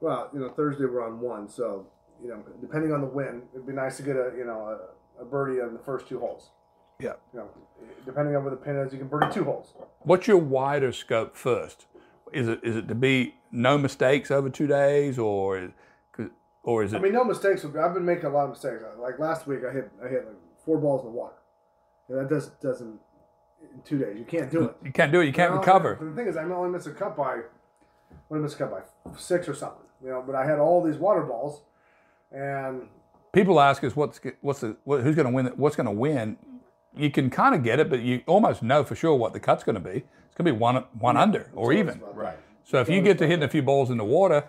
Well, 0.00 0.30
you 0.32 0.40
know, 0.40 0.50
Thursday 0.50 0.84
we're 0.84 1.04
on 1.04 1.20
one, 1.20 1.48
so 1.48 1.86
you 2.22 2.28
know, 2.28 2.42
depending 2.60 2.92
on 2.92 3.00
the 3.00 3.06
wind, 3.06 3.42
it'd 3.52 3.66
be 3.66 3.72
nice 3.72 3.96
to 3.96 4.02
get 4.02 4.16
a 4.16 4.32
you 4.36 4.44
know 4.44 4.78
a, 5.18 5.22
a 5.22 5.24
birdie 5.24 5.60
on 5.60 5.72
the 5.72 5.78
first 5.80 6.08
two 6.08 6.18
holes. 6.20 6.50
Yeah. 6.98 7.14
You 7.32 7.40
know, 7.40 7.48
depending 8.06 8.36
on 8.36 8.44
where 8.44 8.50
the 8.50 8.56
pin 8.56 8.76
is, 8.76 8.92
you 8.92 8.98
can 8.98 9.08
birdie 9.08 9.32
two 9.32 9.44
holes. 9.44 9.74
What's 10.00 10.26
your 10.26 10.38
wider 10.38 10.92
scope 10.92 11.36
first? 11.36 11.86
Is 12.32 12.48
it 12.48 12.60
is 12.62 12.76
it 12.76 12.88
to 12.88 12.94
be 12.94 13.34
no 13.52 13.78
mistakes 13.78 14.30
over 14.30 14.50
two 14.50 14.66
days, 14.66 15.18
or 15.18 15.58
is, 15.58 15.70
or 16.62 16.82
is 16.82 16.92
it? 16.92 16.96
I 16.96 17.00
mean, 17.00 17.12
no 17.12 17.24
mistakes. 17.24 17.64
I've 17.64 17.94
been 17.94 18.04
making 18.04 18.26
a 18.26 18.30
lot 18.30 18.44
of 18.44 18.50
mistakes. 18.50 18.82
Uh, 18.82 19.00
like 19.00 19.18
last 19.18 19.46
week, 19.46 19.60
I 19.68 19.72
hit 19.72 19.90
I 20.04 20.08
hit 20.08 20.26
like 20.26 20.36
four 20.64 20.78
balls 20.78 21.04
in 21.04 21.12
the 21.12 21.16
water. 21.16 21.34
And 22.08 22.18
that 22.18 22.28
does 22.28 22.48
doesn't 22.62 22.98
in 23.62 23.82
two 23.82 23.98
days. 23.98 24.18
You 24.18 24.24
can't 24.24 24.50
do 24.50 24.64
it. 24.64 24.76
you 24.84 24.92
can't 24.92 25.12
do 25.12 25.20
it. 25.20 25.26
You 25.26 25.32
can't 25.32 25.52
recover. 25.52 25.98
The 26.00 26.14
thing 26.14 26.26
is, 26.26 26.36
I 26.36 26.44
only 26.44 26.70
missed 26.70 26.86
a 26.86 26.90
cut 26.90 27.16
by, 27.16 27.40
what 28.28 28.36
did 28.36 28.40
I 28.40 28.42
miss 28.42 28.54
a 28.54 28.58
cut 28.58 28.70
by 28.70 29.16
six 29.16 29.48
or 29.48 29.54
something. 29.54 29.86
You 30.02 30.10
know, 30.10 30.22
but 30.26 30.34
I 30.34 30.44
had 30.44 30.58
all 30.58 30.82
these 30.82 30.96
water 30.96 31.22
balls, 31.22 31.62
and 32.30 32.88
People 33.34 33.60
ask 33.60 33.82
us 33.82 33.96
what's 33.96 34.20
what's 34.42 34.60
the 34.60 34.76
what, 34.84 35.02
who's 35.02 35.16
going 35.16 35.26
to 35.26 35.32
win. 35.32 35.46
What's 35.56 35.74
going 35.74 35.86
to 35.86 35.92
win? 35.92 36.36
You 36.96 37.10
can 37.10 37.30
kind 37.30 37.54
of 37.54 37.62
get 37.62 37.80
it, 37.80 37.90
but 37.90 38.00
you 38.00 38.22
almost 38.26 38.62
know 38.62 38.84
for 38.84 38.94
sure 38.94 39.14
what 39.14 39.32
the 39.32 39.40
cut's 39.40 39.64
going 39.64 39.74
to 39.74 39.80
be. 39.80 40.04
It's 40.26 40.36
going 40.36 40.46
to 40.46 40.52
be 40.52 40.58
one 40.58 40.84
one 40.98 41.16
under 41.16 41.50
or 41.54 41.72
it's 41.72 41.80
even. 41.80 42.00
Right. 42.12 42.38
So 42.64 42.80
if 42.80 42.88
you 42.88 43.02
get 43.02 43.18
to 43.18 43.26
hitting 43.26 43.42
a 43.42 43.48
few 43.48 43.62
balls 43.62 43.90
in 43.90 43.98
the 43.98 44.04
water, 44.04 44.44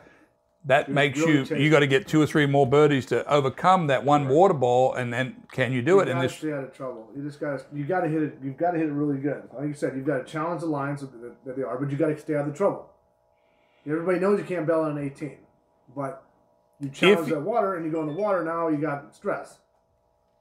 that 0.66 0.89
makes 0.89 1.20
you 1.20 1.43
you 1.56 1.70
got 1.70 1.80
to 1.82 1.88
get 1.88 2.08
two 2.08 2.22
or 2.22 2.26
three 2.26 2.46
more 2.46 2.66
birdies 2.66 3.06
to 3.08 3.28
overcome 3.32 3.88
that 3.88 4.04
one 4.04 4.28
water 4.28 4.54
ball, 4.54 4.93
and 4.93 5.14
then 5.14 5.43
can 5.52 5.72
you 5.72 5.82
do 5.82 6.00
it? 6.00 6.06
You 6.08 6.12
And 6.14 6.18
gotta 6.20 6.28
this 6.28 6.38
stay 6.38 6.54
out 6.54 6.64
of 6.64 6.74
trouble. 6.74 7.08
You 7.16 7.24
just 7.24 7.39
got 7.39 7.60
to 7.60 7.66
you 7.74 7.86
got 7.86 8.02
to 8.02 8.08
hit 8.10 8.24
it. 8.24 8.38
You've 8.43 8.58
got 8.58 8.72
to 8.72 8.78
hit 8.80 8.88
it 8.88 8.93
really 8.93 9.20
good. 9.20 9.43
Like 9.54 9.68
you 9.68 9.74
said, 9.74 9.96
you've 9.96 10.06
got 10.08 10.26
to 10.26 10.32
challenge 10.32 10.62
the 10.62 10.68
lines 10.68 11.02
that, 11.02 11.56
they 11.56 11.62
are, 11.62 11.78
but 11.78 11.91
you 11.91 11.98
got 11.98 12.08
to 12.08 12.18
stay 12.18 12.36
out 12.36 12.48
of 12.48 12.52
the 12.54 12.58
trouble. 12.58 12.89
Everybody 13.88 14.20
knows 14.20 14.39
you 14.39 14.46
can't 14.46 14.66
bail 14.66 14.82
on 14.82 14.98
an 14.98 15.04
18, 15.06 15.38
but 15.96 16.24
you 16.80 16.89
challenge 16.89 17.28
you- 17.28 17.36
that 17.36 17.41
water 17.41 17.76
and 17.76 17.86
you 17.86 17.91
go 17.91 18.02
in 18.02 18.08
the 18.08 18.14
water. 18.14 18.43
Now 18.43 18.68
you 18.70 18.78
got 18.78 19.16
stress. 19.16 19.60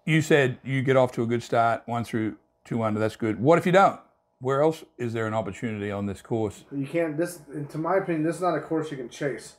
You 0.05 0.21
said 0.21 0.59
you 0.65 0.83
get 0.83 0.97
off 0.97 1.13
to 1.13 1.23
a 1.23 1.27
good 1.27 1.43
start, 1.43 1.83
one 1.87 2.05
through 2.05 2.37
two 2.65 2.83
under. 2.83 3.01
That's 3.01 3.17
good. 3.17 3.41
What 3.41 3.59
if 3.59 3.67
you 3.67 3.73
don't? 3.73 4.01
Where 4.41 4.63
else 4.63 4.85
is 4.99 5.13
there 5.13 5.27
an 5.27 5.35
opportunity 5.35 5.91
on 5.91 6.07
this 6.07 6.21
course? 6.21 6.65
You 6.71 6.87
can't. 6.87 7.17
This, 7.17 7.41
to 7.71 7.79
my 7.79 7.97
opinion, 7.97 8.25
this 8.25 8.37
is 8.37 8.43
not 8.43 8.57
a 8.57 8.61
course 8.61 8.91
you 8.91 8.97
can 8.97 9.09
chase. 9.09 9.57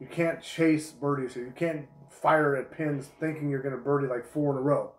You 0.00 0.06
can't 0.06 0.42
chase 0.42 0.90
birdies 0.90 1.34
here. 1.34 1.44
You 1.44 1.52
can't 1.54 1.86
fire 2.10 2.56
at 2.56 2.70
pins 2.70 3.08
thinking 3.20 3.48
you're 3.48 3.62
going 3.62 3.74
to 3.74 3.80
birdie 3.80 4.08
like 4.08 4.26
four 4.26 4.52
in 4.52 4.58
a 4.58 4.60
row. 4.60 4.92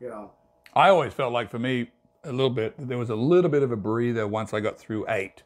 You 0.00 0.08
know, 0.08 0.32
I 0.74 0.88
always 0.88 1.12
felt 1.12 1.32
like 1.32 1.50
for 1.50 1.58
me 1.58 1.90
a 2.24 2.32
little 2.32 2.50
bit 2.50 2.74
there 2.78 2.98
was 2.98 3.10
a 3.10 3.14
little 3.14 3.50
bit 3.50 3.62
of 3.62 3.70
a 3.70 3.76
breather 3.76 4.26
once 4.26 4.52
I 4.52 4.60
got 4.60 4.78
through 4.78 5.06
eight. 5.08 5.42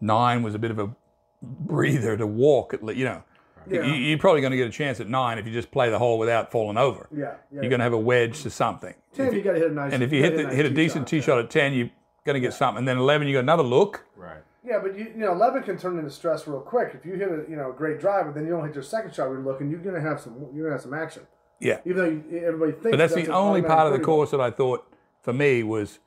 Nine 0.00 0.42
was 0.42 0.54
a 0.54 0.58
bit 0.58 0.70
of 0.70 0.78
a 0.78 0.94
breather 1.42 2.16
to 2.16 2.26
walk 2.26 2.74
at 2.74 2.96
you 2.96 3.04
know. 3.04 3.22
Yeah. 3.70 3.84
You, 3.84 3.94
you're 3.94 4.18
probably 4.18 4.40
going 4.40 4.50
to 4.50 4.56
get 4.56 4.66
a 4.66 4.72
chance 4.72 5.00
at 5.00 5.08
nine 5.08 5.38
if 5.38 5.46
you 5.46 5.52
just 5.52 5.70
play 5.70 5.90
the 5.90 5.98
hole 5.98 6.18
without 6.18 6.50
falling 6.50 6.76
over. 6.76 7.08
yeah, 7.12 7.34
yeah. 7.52 7.60
You're 7.62 7.70
going 7.70 7.78
to 7.78 7.84
have 7.84 7.92
a 7.92 7.98
wedge 7.98 8.42
to 8.42 8.50
something. 8.50 8.94
ten. 9.14 9.32
You 9.32 9.42
got 9.42 9.52
to 9.52 9.58
hit 9.58 9.70
a 9.70 9.74
nice. 9.74 9.92
And 9.92 10.02
if 10.02 10.12
you 10.12 10.22
hit 10.22 10.36
the, 10.36 10.44
nice 10.44 10.54
hit 10.54 10.66
a 10.66 10.70
decent 10.70 11.06
tee 11.06 11.16
yeah. 11.16 11.22
shot 11.22 11.38
at 11.38 11.50
ten, 11.50 11.72
you're 11.72 11.90
going 12.24 12.34
to 12.34 12.40
get 12.40 12.54
something. 12.54 12.78
And 12.78 12.88
then 12.88 12.98
eleven, 12.98 13.28
you 13.28 13.34
got 13.34 13.40
another 13.40 13.62
look. 13.62 14.04
Right. 14.16 14.42
Yeah, 14.64 14.78
but 14.82 14.98
you, 14.98 15.06
you 15.14 15.20
know, 15.20 15.32
eleven 15.32 15.62
can 15.62 15.78
turn 15.78 15.98
into 15.98 16.10
stress 16.10 16.46
real 16.46 16.60
quick. 16.60 16.92
If 16.94 17.06
you 17.06 17.14
hit 17.14 17.28
a 17.28 17.44
you 17.48 17.56
know 17.56 17.70
a 17.70 17.72
great 17.72 17.98
drive, 17.98 18.26
but 18.26 18.34
then 18.34 18.44
you 18.44 18.50
don't 18.50 18.64
hit 18.64 18.74
your 18.74 18.84
second 18.84 19.14
shot, 19.14 19.30
we're 19.30 19.40
looking, 19.40 19.70
you're 19.70 19.80
gonna 19.80 20.00
have 20.00 20.20
some 20.20 20.48
you're 20.52 20.64
gonna 20.64 20.74
have 20.74 20.82
some 20.82 20.94
action. 20.94 21.26
Yeah. 21.60 21.78
Even 21.84 21.96
though 21.96 22.10
you, 22.10 22.44
everybody 22.46 22.72
thinks. 22.72 22.90
But 22.90 22.96
that's 22.98 23.14
the 23.14 23.28
only 23.28 23.62
part 23.62 23.86
of 23.86 23.92
the 23.92 23.98
birdie. 23.98 24.06
course 24.06 24.30
that 24.32 24.40
I 24.40 24.50
thought 24.50 24.86
for 25.22 25.32
me 25.32 25.62
was 25.62 25.98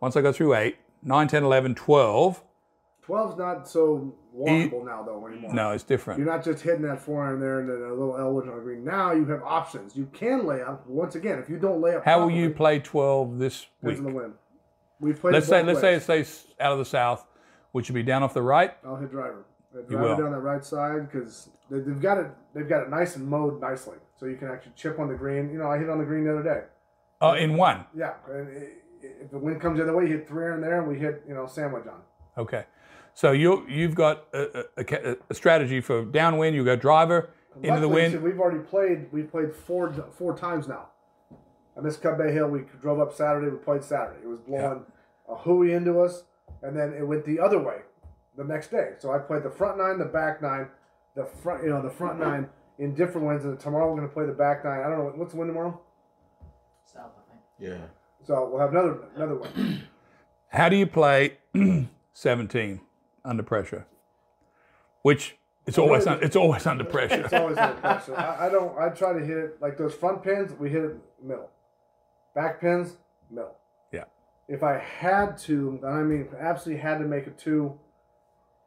once 0.00 0.16
I 0.16 0.20
got 0.20 0.34
through 0.34 0.54
eight, 0.54 0.76
nine, 1.02 1.28
ten, 1.28 1.44
eleven, 1.44 1.74
twelve. 1.74 2.42
10, 3.06 3.14
11, 3.14 3.26
12. 3.28 3.32
12's 3.32 3.38
not 3.38 3.68
so 3.68 4.14
walkable 4.36 4.84
now 4.84 5.02
though 5.02 5.26
anymore. 5.26 5.52
No, 5.52 5.70
it's 5.72 5.84
different. 5.84 6.18
You're 6.18 6.28
not 6.28 6.44
just 6.44 6.62
hitting 6.62 6.82
that 6.82 7.00
iron 7.08 7.40
there 7.40 7.60
and 7.60 7.68
then 7.68 7.76
a 7.76 7.90
little 7.94 8.16
elbow 8.16 8.40
on 8.40 8.46
the 8.56 8.62
green. 8.62 8.84
Now 8.84 9.12
you 9.12 9.24
have 9.26 9.42
options. 9.42 9.96
You 9.96 10.06
can 10.12 10.46
lay 10.46 10.62
up. 10.62 10.86
Once 10.86 11.14
again, 11.14 11.38
if 11.38 11.48
you 11.48 11.58
don't 11.58 11.80
lay 11.80 11.94
up, 11.94 12.04
How 12.04 12.20
will 12.20 12.30
you 12.30 12.50
play 12.50 12.78
12 12.78 13.38
this 13.38 13.66
week? 13.82 13.96
The 13.98 14.02
wind. 14.04 14.34
We've 15.00 15.20
played. 15.20 15.34
Let's 15.34 15.48
say 15.48 15.62
let's 15.62 15.80
say 15.80 15.94
it 15.94 16.02
stays 16.02 16.46
out 16.60 16.72
of 16.72 16.78
the 16.78 16.84
south, 16.84 17.26
which 17.72 17.88
would 17.88 17.94
be 17.94 18.02
down 18.02 18.22
off 18.22 18.34
the 18.34 18.42
right. 18.42 18.72
I'll 18.86 18.96
hit 18.96 19.10
driver. 19.10 19.44
I 19.74 19.78
You 19.90 19.98
will. 19.98 20.12
it 20.14 20.18
down 20.18 20.32
that 20.32 20.38
right 20.40 20.64
side 20.64 21.10
because 21.10 21.48
they, 21.70 21.78
they've 21.80 22.00
got 22.00 22.18
it. 22.18 22.26
They've 22.54 22.68
got 22.68 22.82
it 22.82 22.90
nice 22.90 23.16
and 23.16 23.26
mowed 23.26 23.60
nicely, 23.60 23.96
so 24.18 24.26
you 24.26 24.36
can 24.36 24.48
actually 24.48 24.72
chip 24.76 24.98
on 24.98 25.08
the 25.08 25.14
green. 25.14 25.50
You 25.50 25.58
know, 25.58 25.66
I 25.70 25.78
hit 25.78 25.88
on 25.90 25.98
the 25.98 26.04
green 26.04 26.24
the 26.24 26.32
other 26.38 26.42
day. 26.42 26.60
Oh, 27.20 27.32
in 27.34 27.56
one. 27.56 27.84
Yeah, 27.96 28.14
and 28.28 28.48
i- 28.48 28.68
if 29.02 29.30
the 29.32 29.38
wind 29.38 29.60
comes 29.60 29.78
the 29.78 29.82
other 29.82 29.96
way, 29.96 30.04
you 30.04 30.18
hit 30.18 30.28
three 30.28 30.44
iron 30.44 30.60
there, 30.60 30.78
and 30.80 30.88
we 30.88 30.98
hit 30.98 31.24
you 31.26 31.34
know 31.34 31.46
sandwich 31.46 31.86
on. 31.86 32.00
Okay. 32.38 32.64
So 33.14 33.32
you 33.32 33.66
you've 33.68 33.94
got 33.94 34.26
a, 34.32 34.64
a- 34.76 35.16
a, 35.30 35.34
strategy 35.34 35.80
for 35.80 36.04
downwind. 36.04 36.56
You 36.56 36.64
go 36.64 36.76
driver 36.76 37.30
into 37.56 37.68
the 37.80 37.86
Luckily, 37.86 38.08
see, 38.08 38.12
wind. 38.14 38.24
we've 38.24 38.40
already 38.40 38.64
played. 38.64 39.12
We 39.12 39.22
played 39.22 39.54
four 39.54 39.92
four 40.16 40.36
times 40.36 40.68
now. 40.68 40.88
I 41.76 41.80
missed 41.80 42.02
Cut 42.02 42.18
Bay 42.18 42.32
Hill. 42.32 42.48
We 42.48 42.62
drove 42.80 43.00
up 43.00 43.14
Saturday. 43.14 43.50
We 43.50 43.58
played 43.58 43.84
Saturday. 43.84 44.20
It 44.22 44.28
was 44.28 44.40
blowing 44.40 44.84
a 45.28 45.34
hooey 45.36 45.72
into 45.72 46.00
us, 46.00 46.24
and 46.62 46.76
then 46.76 46.94
it 46.98 47.06
went 47.06 47.24
the 47.24 47.38
other 47.40 47.58
way 47.58 47.78
the 48.36 48.44
next 48.44 48.70
day. 48.70 48.92
So 48.98 49.12
I 49.12 49.18
played 49.18 49.42
the 49.42 49.50
front 49.50 49.78
nine, 49.78 49.98
the 49.98 50.04
back 50.06 50.40
nine, 50.42 50.68
the 51.14 51.24
front 51.24 51.62
you 51.64 51.70
know 51.70 51.82
the 51.82 51.90
front 51.90 52.18
nine 52.18 52.48
in 52.78 52.94
different 52.94 53.26
winds. 53.26 53.44
And 53.44 53.58
tomorrow 53.60 53.90
we're 53.90 53.98
going 53.98 54.08
to 54.08 54.14
play 54.14 54.26
the 54.26 54.32
back 54.32 54.64
nine. 54.64 54.80
I 54.80 54.88
don't 54.88 54.98
know 54.98 55.12
what's 55.16 55.32
the 55.32 55.38
wind 55.38 55.50
tomorrow. 55.50 55.78
South, 56.84 57.12
I 57.16 57.30
think. 57.30 57.42
Yeah. 57.58 57.86
So 58.26 58.48
we'll 58.50 58.60
have 58.60 58.70
another 58.70 58.98
another 59.16 59.36
one. 59.36 59.82
How 60.48 60.68
do 60.68 60.76
you 60.76 60.86
play 60.86 61.38
17 62.12 62.80
under 63.24 63.42
pressure? 63.42 63.86
Which 65.02 65.36
it's 65.66 65.78
always 65.78 66.06
un, 66.06 66.18
it's 66.22 66.36
always 66.36 66.66
under 66.66 66.84
pressure. 66.84 67.24
It's 67.24 67.32
always 67.32 67.56
under 67.56 67.74
pressure. 67.80 68.16
I, 68.16 68.46
I 68.46 68.48
don't. 68.48 68.76
I 68.78 68.88
try 68.88 69.12
to 69.12 69.24
hit 69.24 69.36
it 69.36 69.58
like 69.60 69.78
those 69.78 69.94
front 69.94 70.22
pins. 70.22 70.52
We 70.58 70.70
hit 70.70 70.84
it 70.84 70.96
middle. 71.22 71.50
Back 72.34 72.60
pins 72.60 72.96
middle. 73.30 73.56
Yeah. 73.92 74.04
If 74.48 74.62
I 74.62 74.78
had 74.78 75.38
to, 75.38 75.78
and 75.82 75.86
I 75.86 76.02
mean 76.02 76.28
absolutely 76.38 76.82
had 76.82 76.98
to 76.98 77.04
make 77.04 77.26
a 77.26 77.30
two 77.30 77.78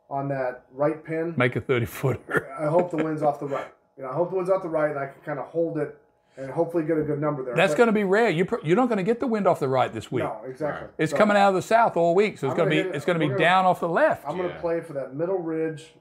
on 0.10 0.28
that 0.30 0.66
right 0.72 1.04
pin, 1.04 1.34
Make 1.36 1.56
a 1.56 1.62
30 1.62 1.86
footer. 1.86 2.56
I 2.60 2.68
hope 2.68 2.92
the 2.92 2.98
wind's 3.04 3.24
off 3.24 3.40
the 3.40 3.48
right. 3.48 3.74
You 3.98 4.04
know, 4.04 4.10
I 4.10 4.14
hope 4.14 4.30
the 4.30 4.36
wind's 4.36 4.52
off 4.52 4.62
the 4.62 4.70
right, 4.70 4.92
and 4.92 5.00
I 5.00 5.08
can 5.08 5.22
kind 5.26 5.40
of 5.40 5.46
hold 5.46 5.78
it 5.78 5.98
and 6.38 6.52
hopefully 6.52 6.84
get 6.84 6.98
a 6.98 7.02
good 7.02 7.20
number 7.22 7.44
there. 7.44 7.56
That's 7.56 7.76
going 7.76 7.88
to 7.88 7.94
be 7.94 8.04
rare. 8.04 8.30
You 8.30 8.46
pr- 8.46 8.56
you're 8.64 8.76
not 8.76 8.88
going 8.90 8.98
to 8.98 9.04
get 9.04 9.20
the 9.20 9.28
wind 9.28 9.48
off 9.48 9.60
the 9.60 9.70
right 9.70 9.92
this 9.94 10.12
week. 10.12 10.24
no 10.24 10.42
exactly. 10.46 10.90
It's 10.98 11.12
So 11.12 11.18
coming 11.18 11.38
out 11.38 11.50
of 11.50 11.56
the 11.56 11.62
south 11.62 11.96
all 11.98 12.14
week, 12.16 12.38
so 12.38 12.48
it's 12.48 12.56
going 12.56 12.70
to 12.70 12.76
be 12.76 12.80
it- 12.82 12.96
it's 12.96 13.06
going 13.06 13.20
to 13.20 13.26
be 13.26 13.28
gonna- 13.30 13.40
down 13.40 13.66
off 13.66 13.80
the 13.80 13.90
left. 13.90 14.28
I'm 14.28 14.38
going 14.38 14.50
to 14.50 14.56
Yeah. 14.56 14.62
play 14.62 14.82
for 14.82 14.94
that 14.94 15.16
middle 15.16 15.38
ridge, 15.40 15.94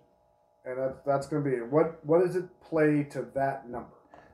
and 0.65 0.79
that, 0.79 1.05
that's 1.07 1.27
going 1.27 1.45
to 1.45 1.51
be 1.51 1.57
it. 1.57 1.67
What 1.71 2.05
what 2.05 2.21
does 2.25 2.37
it 2.37 2.45
play 2.61 3.05
to 3.11 3.23
that 3.35 3.69
number? 3.69 3.89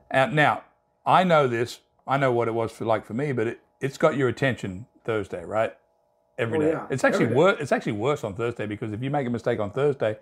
And 0.09 0.35
now, 0.35 0.63
I 1.05 1.23
know 1.23 1.47
this. 1.47 1.79
I 2.07 2.17
know 2.17 2.31
what 2.31 2.47
it 2.47 2.53
was 2.53 2.71
for 2.71 2.85
like 2.85 3.05
for 3.05 3.13
me, 3.13 3.31
but 3.31 3.47
it, 3.47 3.59
it's 3.79 3.97
got 3.97 4.17
your 4.17 4.27
attention 4.27 4.87
Thursday, 5.03 5.43
right? 5.45 5.75
Every 6.37 6.57
Oh, 6.57 6.61
day. 6.61 6.69
yeah, 6.71 6.87
It's 6.89 7.03
actually 7.03 7.27
worse. 7.27 7.57
It's 7.59 7.71
actually 7.71 7.91
worse 7.93 8.23
on 8.23 8.33
Thursday 8.33 8.65
because 8.65 8.91
if 8.91 9.03
you 9.03 9.09
make 9.11 9.27
a 9.27 9.29
mistake 9.29 9.59
on 9.59 9.69
Thursday, 9.71 10.17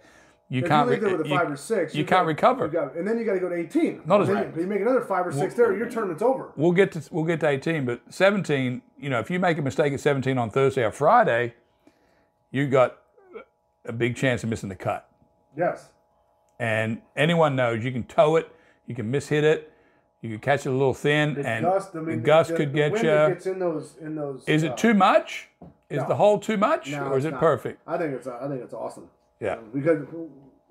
you 0.51 0.63
If 0.63 0.67
can't. 0.67 0.87
you 0.87 0.91
leave 0.93 1.01
there 1.01 1.17
with 1.17 1.25
a 1.25 1.29
you- 1.29 1.37
five 1.37 1.51
or 1.51 1.55
six, 1.55 1.93
you 1.93 2.03
can't 2.03 2.21
got- 2.21 2.25
recover. 2.25 2.65
you 2.65 2.71
got- 2.71 2.95
and 2.95 3.07
then 3.07 3.17
you 3.19 3.23
got 3.25 3.33
to 3.33 3.39
go 3.39 3.49
to 3.49 3.55
18. 3.55 4.01
Not 4.05 4.21
as 4.21 4.29
right. 4.29 4.55
you, 4.57 4.65
make 4.67 4.81
another 4.81 5.01
five 5.01 5.25
or 5.27 5.31
six 5.31 5.53
there, 5.53 5.75
your 5.75 5.87
tournament's 5.89 6.23
over. 6.23 6.51
We'll 6.55 6.71
get 6.71 6.91
to 6.93 7.03
we'll 7.11 7.23
get 7.25 7.39
to 7.41 7.47
18, 7.47 7.85
but 7.85 8.01
17. 8.09 8.81
You 8.97 9.09
know, 9.09 9.19
if 9.19 9.29
you 9.29 9.39
make 9.39 9.57
a 9.57 9.61
mistake 9.61 9.93
at 9.93 9.99
17 9.99 10.37
on 10.37 10.49
Thursday 10.49 10.83
or 10.83 10.91
Friday, 10.91 11.53
you 12.51 12.67
got 12.67 12.97
a 13.85 13.93
big 13.93 14.15
chance 14.15 14.43
of 14.43 14.49
missing 14.49 14.69
the 14.69 14.75
cut. 14.75 15.07
Yes. 15.55 15.89
And 16.59 17.01
anyone 17.15 17.55
knows 17.55 17.83
you 17.85 17.91
can 17.91 18.03
tow 18.03 18.35
it, 18.35 18.51
you 18.87 18.95
can 18.95 19.11
mishit 19.11 19.43
it, 19.43 19.71
you 20.21 20.29
can 20.31 20.39
catch 20.39 20.65
it 20.65 20.69
a 20.69 20.71
little 20.73 20.93
thin, 20.93 21.35
The 21.35 21.47
and 21.47 21.63
gust, 21.63 21.95
I 21.95 21.99
mean, 21.99 22.05
the 22.07 22.15
the- 22.17 22.21
gust 22.21 22.49
the- 22.49 22.57
could 22.57 22.73
get 22.73 22.91
you. 22.97 23.01
gets 23.03 23.45
in 23.45 23.59
those, 23.59 23.95
in 24.01 24.15
those. 24.15 24.43
Is 24.47 24.63
uh, 24.63 24.67
it 24.71 24.77
too 24.77 24.93
much? 24.93 25.47
Is 25.89 25.99
no. 26.01 26.07
the 26.07 26.15
hole 26.15 26.37
too 26.39 26.57
much, 26.57 26.91
no, 26.91 27.05
or 27.07 27.17
is 27.17 27.25
it 27.25 27.31
not. 27.31 27.39
perfect? 27.39 27.81
I 27.87 27.97
think 27.97 28.13
it's 28.13 28.27
I 28.27 28.47
think 28.47 28.61
it's 28.61 28.73
awesome. 28.73 29.09
Yeah. 29.39 29.53
Um, 29.53 29.69
because 29.73 30.05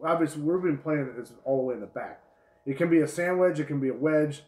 obviously 0.05 0.43
we've 0.43 0.63
been 0.63 0.79
playing 0.79 1.13
it 1.17 1.31
all 1.45 1.59
the 1.59 1.63
way 1.65 1.75
in 1.75 1.81
the 1.81 1.87
back. 1.87 2.23
It 2.67 2.77
can 2.77 2.91
be 2.91 2.99
a 2.99 3.09
sand 3.09 3.39
wedge, 3.39 3.59
it 3.61 3.67
can 3.67 3.81
be 3.81 3.89
a 3.89 3.95
wedge, 3.95 4.43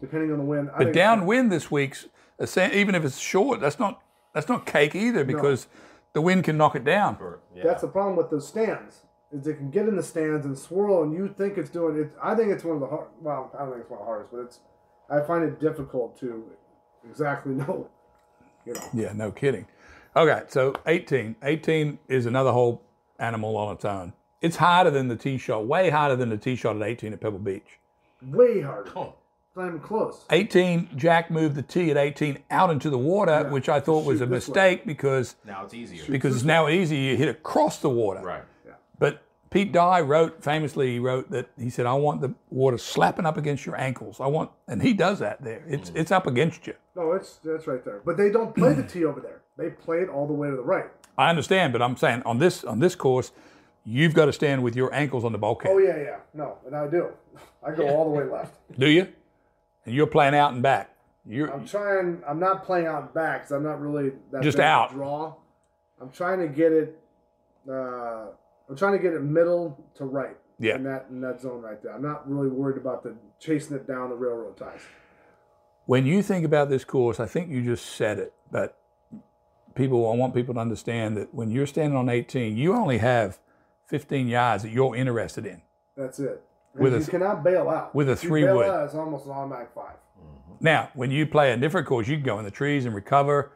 depending 0.00 0.30
on 0.30 0.38
the 0.38 0.44
wind. 0.44 0.70
I 0.74 0.84
But 0.84 0.92
downwind 0.92 1.50
this 1.50 1.70
week's, 1.70 2.06
a 2.38 2.46
sa- 2.46 2.68
even 2.72 2.94
if 2.94 3.04
it's 3.04 3.18
short, 3.18 3.60
that's 3.60 3.78
not 3.78 4.00
that's 4.32 4.48
not 4.48 4.66
cake 4.66 4.94
either 4.94 5.24
because 5.24 5.68
the 6.12 6.20
wind 6.20 6.44
can 6.44 6.56
knock 6.56 6.74
it 6.74 6.84
down. 6.84 7.16
Yeah. 7.54 7.64
That's 7.64 7.82
the 7.82 7.88
problem 7.88 8.16
with 8.16 8.30
those 8.30 8.46
stands. 8.46 9.02
Is 9.32 9.46
it 9.46 9.54
can 9.56 9.70
get 9.70 9.88
in 9.88 9.96
the 9.96 10.02
stands 10.02 10.46
and 10.46 10.56
swirl, 10.56 11.02
and 11.02 11.12
you 11.12 11.34
think 11.36 11.58
it's 11.58 11.70
doing 11.70 11.96
it. 11.96 12.12
I 12.22 12.36
think 12.36 12.50
it's 12.50 12.62
one 12.62 12.76
of 12.76 12.80
the 12.80 12.86
hard. 12.86 13.08
Well, 13.20 13.50
I 13.54 13.62
don't 13.62 13.72
think 13.72 13.82
it's 13.82 13.90
one 13.90 13.98
of 13.98 14.06
the 14.06 14.10
hardest, 14.10 14.30
but 14.32 14.40
it's. 14.40 14.60
I 15.10 15.20
find 15.20 15.44
it 15.44 15.60
difficult 15.60 16.18
to 16.20 16.44
exactly 17.08 17.54
know. 17.62 17.90
You 18.64 18.74
know. 18.74 18.80
Yeah, 18.92 19.12
no 19.12 19.32
kidding. 19.32 19.66
Okay, 20.16 20.42
so 20.48 20.74
18. 20.86 21.34
18 21.42 21.98
is 22.08 22.26
another 22.26 22.52
whole 22.52 22.82
animal 23.18 23.56
on 23.56 23.74
its 23.74 23.84
own. 23.84 24.12
It's 24.40 24.56
harder 24.56 24.90
than 24.90 25.08
the 25.08 25.16
tee 25.16 25.38
shot, 25.38 25.66
way 25.66 25.90
harder 25.90 26.16
than 26.16 26.28
the 26.28 26.36
tee 26.36 26.56
shot 26.56 26.76
at 26.76 26.82
18 26.82 27.12
at 27.14 27.20
Pebble 27.20 27.38
Beach. 27.38 27.78
Way 28.22 28.60
harder. 28.60 28.90
Oh, 28.96 29.14
It's 29.48 29.56
not 29.56 29.68
even 29.68 29.80
close. 29.80 30.24
18, 30.30 30.90
Jack 30.96 31.30
moved 31.30 31.54
the 31.54 31.62
tee 31.62 31.90
at 31.90 31.96
18 31.96 32.38
out 32.50 32.70
into 32.70 32.90
the 32.90 32.98
water, 32.98 33.42
Yeah. 33.44 33.50
which 33.50 33.68
I 33.68 33.80
thought 33.80 34.04
was 34.04 34.20
a 34.20 34.24
Shoot 34.24 34.30
this 34.30 34.48
way. 34.48 34.52
mistake 34.52 34.86
because 34.86 35.36
Now 35.46 35.64
it's 35.64 35.74
easier. 35.74 36.04
because 36.10 36.34
it's 36.34 36.44
now 36.44 36.68
easy. 36.68 36.96
You 36.96 37.16
hit 37.16 37.28
across 37.28 37.78
the 37.78 37.90
water. 37.90 38.20
Right. 38.20 38.42
But 38.98 39.22
Pete 39.50 39.72
Dye 39.72 40.00
wrote 40.00 40.42
famously. 40.42 40.92
He 40.94 40.98
wrote 40.98 41.30
that 41.30 41.48
he 41.56 41.70
said, 41.70 41.86
"I 41.86 41.94
want 41.94 42.20
the 42.20 42.34
water 42.50 42.76
slapping 42.78 43.24
up 43.26 43.36
against 43.36 43.64
your 43.66 43.76
ankles. 43.76 44.20
I 44.20 44.26
want," 44.26 44.50
and 44.68 44.82
he 44.82 44.92
does 44.92 45.20
that 45.20 45.42
there. 45.42 45.62
It's 45.68 45.90
mm. 45.90 45.96
it's 45.96 46.10
up 46.12 46.26
against 46.26 46.66
you. 46.66 46.74
No, 46.96 47.12
it's 47.12 47.36
that's 47.44 47.66
right 47.68 47.84
there. 47.84 48.02
But 48.04 48.16
they 48.16 48.30
don't 48.30 48.54
play 48.54 48.72
the 48.74 48.82
tee 48.82 49.04
over 49.04 49.20
there. 49.20 49.42
They 49.56 49.70
play 49.70 49.98
it 49.98 50.08
all 50.08 50.26
the 50.26 50.32
way 50.32 50.48
to 50.50 50.56
the 50.56 50.62
right. 50.62 50.86
I 51.16 51.30
understand, 51.30 51.72
but 51.72 51.82
I'm 51.82 51.96
saying 51.96 52.22
on 52.24 52.38
this 52.38 52.64
on 52.64 52.80
this 52.80 52.94
course, 52.94 53.32
you've 53.84 54.14
got 54.14 54.26
to 54.26 54.32
stand 54.32 54.62
with 54.62 54.74
your 54.76 54.92
ankles 54.94 55.24
on 55.24 55.32
the 55.32 55.38
bulkhead. 55.38 55.72
Oh 55.72 55.78
yeah, 55.78 55.96
yeah. 55.96 56.16
No, 56.32 56.58
and 56.66 56.74
I 56.74 56.86
do. 56.88 57.08
I 57.66 57.72
go 57.72 57.88
all 57.88 58.04
the 58.04 58.18
way 58.18 58.24
left. 58.24 58.54
Do 58.78 58.88
you? 58.88 59.08
And 59.86 59.94
you're 59.94 60.06
playing 60.06 60.34
out 60.34 60.52
and 60.52 60.62
back. 60.62 60.90
You're 61.26 61.50
I'm 61.52 61.66
trying. 61.66 62.22
I'm 62.26 62.38
not 62.38 62.64
playing 62.64 62.86
out 62.86 63.14
back 63.14 63.42
because 63.42 63.52
I'm 63.52 63.62
not 63.62 63.80
really 63.80 64.12
that 64.32 64.42
Just 64.42 64.58
out. 64.58 64.90
draw. 64.92 65.34
I'm 66.00 66.10
trying 66.10 66.40
to 66.40 66.48
get 66.48 66.72
it. 66.72 66.98
Uh, 67.68 68.26
I'm 68.68 68.76
trying 68.76 68.92
to 68.92 68.98
get 68.98 69.12
it 69.14 69.22
middle 69.22 69.82
to 69.96 70.04
right. 70.04 70.36
Yeah. 70.58 70.76
In 70.76 70.84
that 70.84 71.06
in 71.10 71.20
that 71.22 71.40
zone 71.40 71.62
right 71.62 71.82
there. 71.82 71.94
I'm 71.94 72.02
not 72.02 72.28
really 72.30 72.48
worried 72.48 72.76
about 72.76 73.02
the 73.02 73.14
chasing 73.40 73.76
it 73.76 73.86
down 73.86 74.10
the 74.10 74.16
railroad 74.16 74.56
ties. 74.56 74.80
when 75.86 76.06
you 76.06 76.22
think 76.22 76.44
about 76.44 76.68
this 76.70 76.84
course, 76.84 77.20
I 77.20 77.26
think 77.26 77.50
you 77.50 77.62
just 77.62 77.84
said 77.96 78.18
it, 78.18 78.32
but 78.50 78.78
people, 79.74 80.10
I 80.10 80.14
want 80.16 80.34
people 80.34 80.54
to 80.54 80.60
understand 80.60 81.16
that 81.16 81.34
when 81.34 81.50
you're 81.50 81.66
standing 81.66 81.96
on 81.96 82.08
18, 82.08 82.56
you 82.56 82.74
only 82.74 82.98
have 82.98 83.38
15 83.88 84.28
yards 84.28 84.62
that 84.62 84.70
you're 84.72 84.94
interested 84.96 85.46
in. 85.46 85.62
That's 85.96 86.18
it. 86.18 86.42
And 86.74 86.82
With 86.82 86.94
a 86.94 86.96
you 86.98 87.02
th- 87.04 87.10
cannot 87.10 87.44
bail 87.44 87.68
out. 87.68 87.94
with 87.94 88.08
a 88.08 88.12
If 88.12 88.22
you 88.24 88.28
three 88.28 88.44
bail 88.44 88.56
wood. 88.56 88.66
out, 88.68 88.84
it's 88.86 88.94
almost 88.94 89.26
an 89.26 89.32
automatic 89.32 89.68
five. 89.74 89.94
Mm-hmm. 90.18 90.52
Now, 90.60 90.90
when 90.94 91.10
you 91.10 91.26
play 91.26 91.52
a 91.52 91.56
different 91.56 91.86
course, 91.86 92.08
you 92.08 92.16
can 92.16 92.24
go 92.24 92.38
in 92.38 92.44
the 92.44 92.50
trees 92.50 92.84
and 92.86 92.94
recover, 92.94 93.52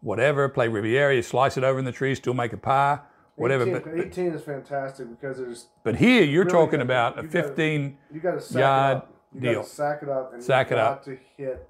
whatever, 0.00 0.48
play 0.48 0.68
Riviera, 0.68 1.14
you 1.14 1.22
slice 1.22 1.56
it 1.56 1.64
over 1.64 1.78
in 1.78 1.84
the 1.84 1.92
trees, 1.92 2.18
still 2.18 2.34
make 2.34 2.52
a 2.52 2.56
par, 2.56 3.02
whatever. 3.36 3.62
18, 3.64 3.72
But, 3.74 3.84
but, 3.84 3.94
18 4.06 4.26
is 4.32 4.42
fantastic 4.42 5.08
because 5.10 5.36
there's 5.38 5.66
but 5.84 5.96
here 5.96 6.22
you're 6.22 6.44
really 6.44 6.52
talking 6.52 6.78
gotta- 6.80 6.82
about 6.84 7.18
a 7.18 7.22
you 7.22 7.28
gotta- 7.28 7.48
15. 7.48 7.98
you 8.12 8.20
got 8.20 8.32
to 8.32 8.40
sack 8.40 8.60
Yard 8.60 8.92
it 8.92 8.96
up. 8.98 9.08
You 9.34 9.40
deal. 9.40 9.54
got 9.54 9.64
to 9.64 9.68
sack 9.70 10.02
it 10.02 10.08
up 10.08 10.32
and 10.34 10.42
Sack 10.42 10.66
you've 10.70 10.78
it 10.78 10.82
got 10.82 10.92
up. 10.92 11.04
to 11.04 11.18
hit. 11.36 11.68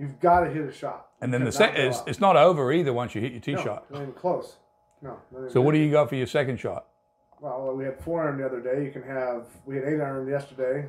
You've 0.00 0.18
got 0.18 0.40
to 0.40 0.50
hit 0.50 0.64
a 0.64 0.72
shot. 0.72 1.08
And 1.20 1.32
then 1.32 1.44
the 1.44 1.52
se- 1.52 1.74
it's, 1.76 2.02
it's 2.06 2.20
not 2.20 2.34
over 2.34 2.72
either 2.72 2.90
once 2.90 3.14
you 3.14 3.20
hit 3.20 3.32
your 3.32 3.40
tee 3.42 3.52
no, 3.52 3.62
shot. 3.62 3.90
Not 3.90 4.00
even 4.00 4.14
close. 4.14 4.56
No. 5.02 5.18
even 5.30 5.50
So 5.50 5.60
what 5.60 5.72
do 5.72 5.78
you 5.78 5.90
got 5.90 6.08
for 6.08 6.14
your 6.14 6.26
second 6.26 6.58
shot? 6.58 6.86
Well, 7.38 7.74
we 7.76 7.84
had 7.84 8.00
four 8.02 8.22
iron 8.24 8.38
the 8.38 8.46
other 8.46 8.60
day. 8.62 8.82
You 8.82 8.90
can 8.90 9.02
have. 9.02 9.46
We 9.66 9.76
had 9.76 9.84
eight 9.84 10.00
iron 10.00 10.26
yesterday. 10.26 10.88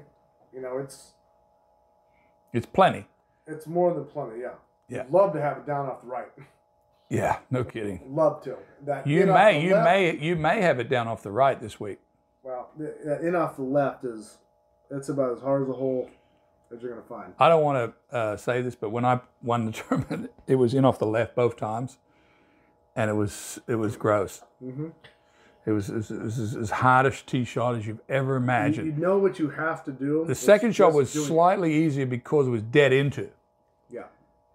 You 0.53 0.62
know, 0.62 0.78
it's 0.78 1.12
It's 2.53 2.66
plenty. 2.66 3.05
it's 3.47 3.68
more 3.68 3.93
than 3.93 4.05
plenty. 4.05 4.39
Yeah. 4.39 4.53
Yeah. 4.88 5.03
Love 5.09 5.34
to 5.34 5.41
have 5.41 5.57
it 5.57 5.66
down 5.68 5.88
off 5.88 6.01
the 6.01 6.07
right. 6.07 6.28
Yeah, 7.09 7.39
no 7.49 7.66
kidding. 7.66 8.16
Love 8.16 8.41
to. 8.43 8.55
That 8.86 9.05
You 9.05 9.26
may, 9.26 9.62
you 9.62 9.74
left- 9.76 9.86
may, 9.86 10.18
you 10.18 10.38
may 10.38 10.62
have 10.62 10.80
it 10.80 10.88
down 10.88 11.09
off 11.09 11.22
the 11.22 11.32
right 11.32 11.59
this 11.59 11.78
week. 11.80 11.99
Well, 12.43 12.70
that 12.78 13.20
in 13.22 13.36
off 13.36 13.57
the 13.57 13.64
left 13.64 14.05
is 14.05 14.38
it's 14.89 15.09
about 15.09 15.34
as 15.34 15.41
hard 15.41 15.64
as 15.64 15.70
a 15.70 15.74
hole 15.74 16.09
you're 16.80 16.91
gonna 16.91 17.01
find. 17.07 17.34
I 17.39 17.49
don't 17.49 17.63
want 17.63 17.93
to 18.11 18.15
uh, 18.15 18.38
say 18.38 18.61
this, 18.61 18.76
but 18.76 18.91
when 18.91 19.03
I 19.05 19.19
won 19.41 19.65
the 19.65 19.72
tournament, 19.89 20.32
it 20.47 20.55
was 20.55 20.74
in 20.74 20.86
off 20.86 20.99
the 20.99 21.05
left 21.07 21.36
both 21.36 21.57
times, 21.57 21.97
and 22.95 23.09
it 23.09 23.13
was 23.13 23.59
it 23.67 23.76
was 23.76 23.95
gross. 23.97 24.41
Mm-hmm. 24.63 24.89
It 25.63 25.72
was, 25.74 25.89
it 25.89 25.95
was, 25.95 26.09
it 26.09 26.19
was 26.19 26.55
as 26.55 26.72
hardest 26.72 27.28
tee 27.28 27.43
shot 27.45 27.76
as 27.76 27.86
you've 27.86 28.01
ever 28.09 28.36
imagined. 28.36 28.88
you 28.88 28.93
know 28.93 29.19
what 29.19 29.38
you 29.38 29.47
have 29.51 29.84
to 29.86 29.91
do. 29.91 30.26
the 30.28 30.34
second 30.34 30.76
shot 30.76 30.91
was 30.91 31.13
doing 31.13 31.26
it. 31.26 31.28
slightly 31.28 31.74
easier 31.86 32.07
because 32.07 32.47
it 32.47 32.49
was 32.49 32.63
dead 32.63 32.91
into. 32.91 33.30
Yeah, 33.88 34.05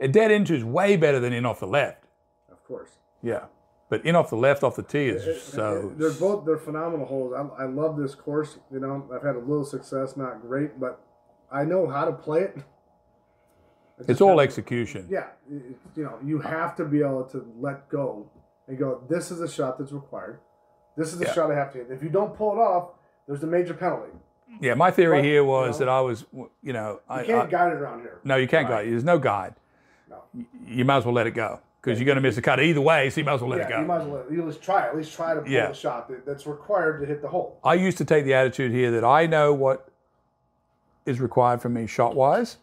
A 0.01 0.09
dead 0.09 0.33
into 0.33 0.53
is 0.55 0.65
way 0.65 0.97
better 0.97 1.21
than 1.21 1.33
in 1.33 1.47
off 1.47 1.61
the 1.61 1.67
left. 1.69 2.03
of 2.51 2.63
course. 2.67 2.91
Yeah, 3.23 3.45
but 3.89 4.05
in 4.05 4.17
off 4.17 4.31
the 4.31 4.37
left 4.37 4.65
off 4.65 4.75
the 4.75 4.83
tee 4.83 5.07
is 5.07 5.25
It- 5.29 5.41
so. 5.43 5.93
they're 5.97 6.11
both 6.11 6.45
they're 6.45 6.59
phenomenal 6.59 7.07
holes. 7.07 7.33
I, 7.35 7.63
I 7.63 7.67
love 7.67 7.97
this 7.97 8.17
course. 8.17 8.59
You 8.73 8.81
know, 8.81 9.09
I've 9.15 9.23
had 9.23 9.37
a 9.37 9.41
little 9.41 9.65
success, 9.65 10.17
not 10.17 10.43
great, 10.43 10.81
but 10.81 11.01
I 11.51 11.65
know 11.65 11.87
how 11.87 12.05
to 12.05 12.13
play 12.13 12.43
it. 12.43 12.57
It's 14.09 14.21
all 14.21 14.41
execution. 14.41 15.07
Yeah, 15.09 15.29
you 15.51 15.75
know, 15.97 16.19
you 16.23 16.39
have 16.41 16.77
to 16.77 16.85
be 16.85 17.01
able 17.01 17.25
to 17.25 17.47
let 17.59 17.89
go 17.89 18.29
and 18.69 18.79
go. 18.79 19.03
This 19.09 19.31
is 19.31 19.41
a 19.41 19.49
shot 19.49 19.79
that's 19.79 19.93
required. 19.93 20.41
This 20.97 21.13
is 21.13 21.19
the 21.19 21.27
Yeah. 21.27 21.33
shot 21.33 21.51
I 21.51 21.55
have 21.55 21.73
to 21.73 21.79
hit. 21.79 21.91
If 21.91 22.03
you 22.03 22.09
don't 22.11 22.35
pull 22.35 22.53
it 22.53 22.59
off, 22.59 22.91
there's 23.27 23.43
a 23.43 23.47
major 23.47 23.75
penalty. 23.75 24.13
Yeah, 24.61 24.75
my 24.75 24.91
theory 24.91 25.19
But, 25.19 25.25
here 25.25 25.43
you 25.43 25.45
was 25.47 25.81
know, 25.81 25.87
that 25.87 25.89
I 25.93 26.01
was, 26.01 26.25
you 26.63 26.73
know, 26.73 26.93
You 26.93 27.01
I, 27.09 27.25
can't 27.25 27.49
I- 27.49 27.51
guide 27.51 27.73
it 27.73 27.77
around 27.77 28.01
here. 28.01 28.21
no, 28.25 28.37
you 28.37 28.47
can't 28.49 28.69
guide. 28.69 28.87
There's 28.87 29.05
no 29.05 29.19
guide. 29.19 29.55
No. 30.11 30.23
You 30.67 30.85
might 30.85 30.99
as 30.99 31.05
well 31.05 31.15
let 31.15 31.27
it 31.27 31.33
go 31.33 31.61
because 31.81 31.99
you're 31.99 32.07
going 32.07 32.17
to 32.17 32.23
miss 32.23 32.37
a 32.37 32.43
cut 32.43 32.61
either 32.61 32.81
way. 32.81 33.09
So 33.11 33.21
you 33.21 33.25
might 33.25 33.35
as 33.35 33.41
well 33.41 33.51
let 33.51 33.61
yeah, 33.61 33.67
it 33.67 33.71
go. 33.71 33.81
you 33.81 33.87
might 33.87 34.01
as 34.03 34.07
well 34.07 34.25
you 34.31 34.45
least 34.45 34.63
try. 34.63 34.87
At 34.87 34.97
least 34.97 35.15
try 35.15 35.35
to 35.35 35.41
pull 35.41 35.51
Yeah. 35.51 35.69
the 35.69 35.75
shot 35.75 36.09
that, 36.09 36.25
that's 36.27 36.47
required 36.47 37.01
to 37.01 37.07
hit 37.07 37.23
the 37.23 37.29
hole. 37.29 37.59
I 37.65 37.75
used 37.75 37.99
to 37.99 38.05
take 38.05 38.25
the 38.25 38.35
attitude 38.35 38.73
here 38.73 38.91
that 38.93 39.05
I 39.05 39.27
know 39.27 39.53
what 39.53 39.89
is 41.07 41.21
required 41.21 41.63
from 41.63 41.75
me 41.75 41.87
shot 41.87 42.15
wise. 42.15 42.59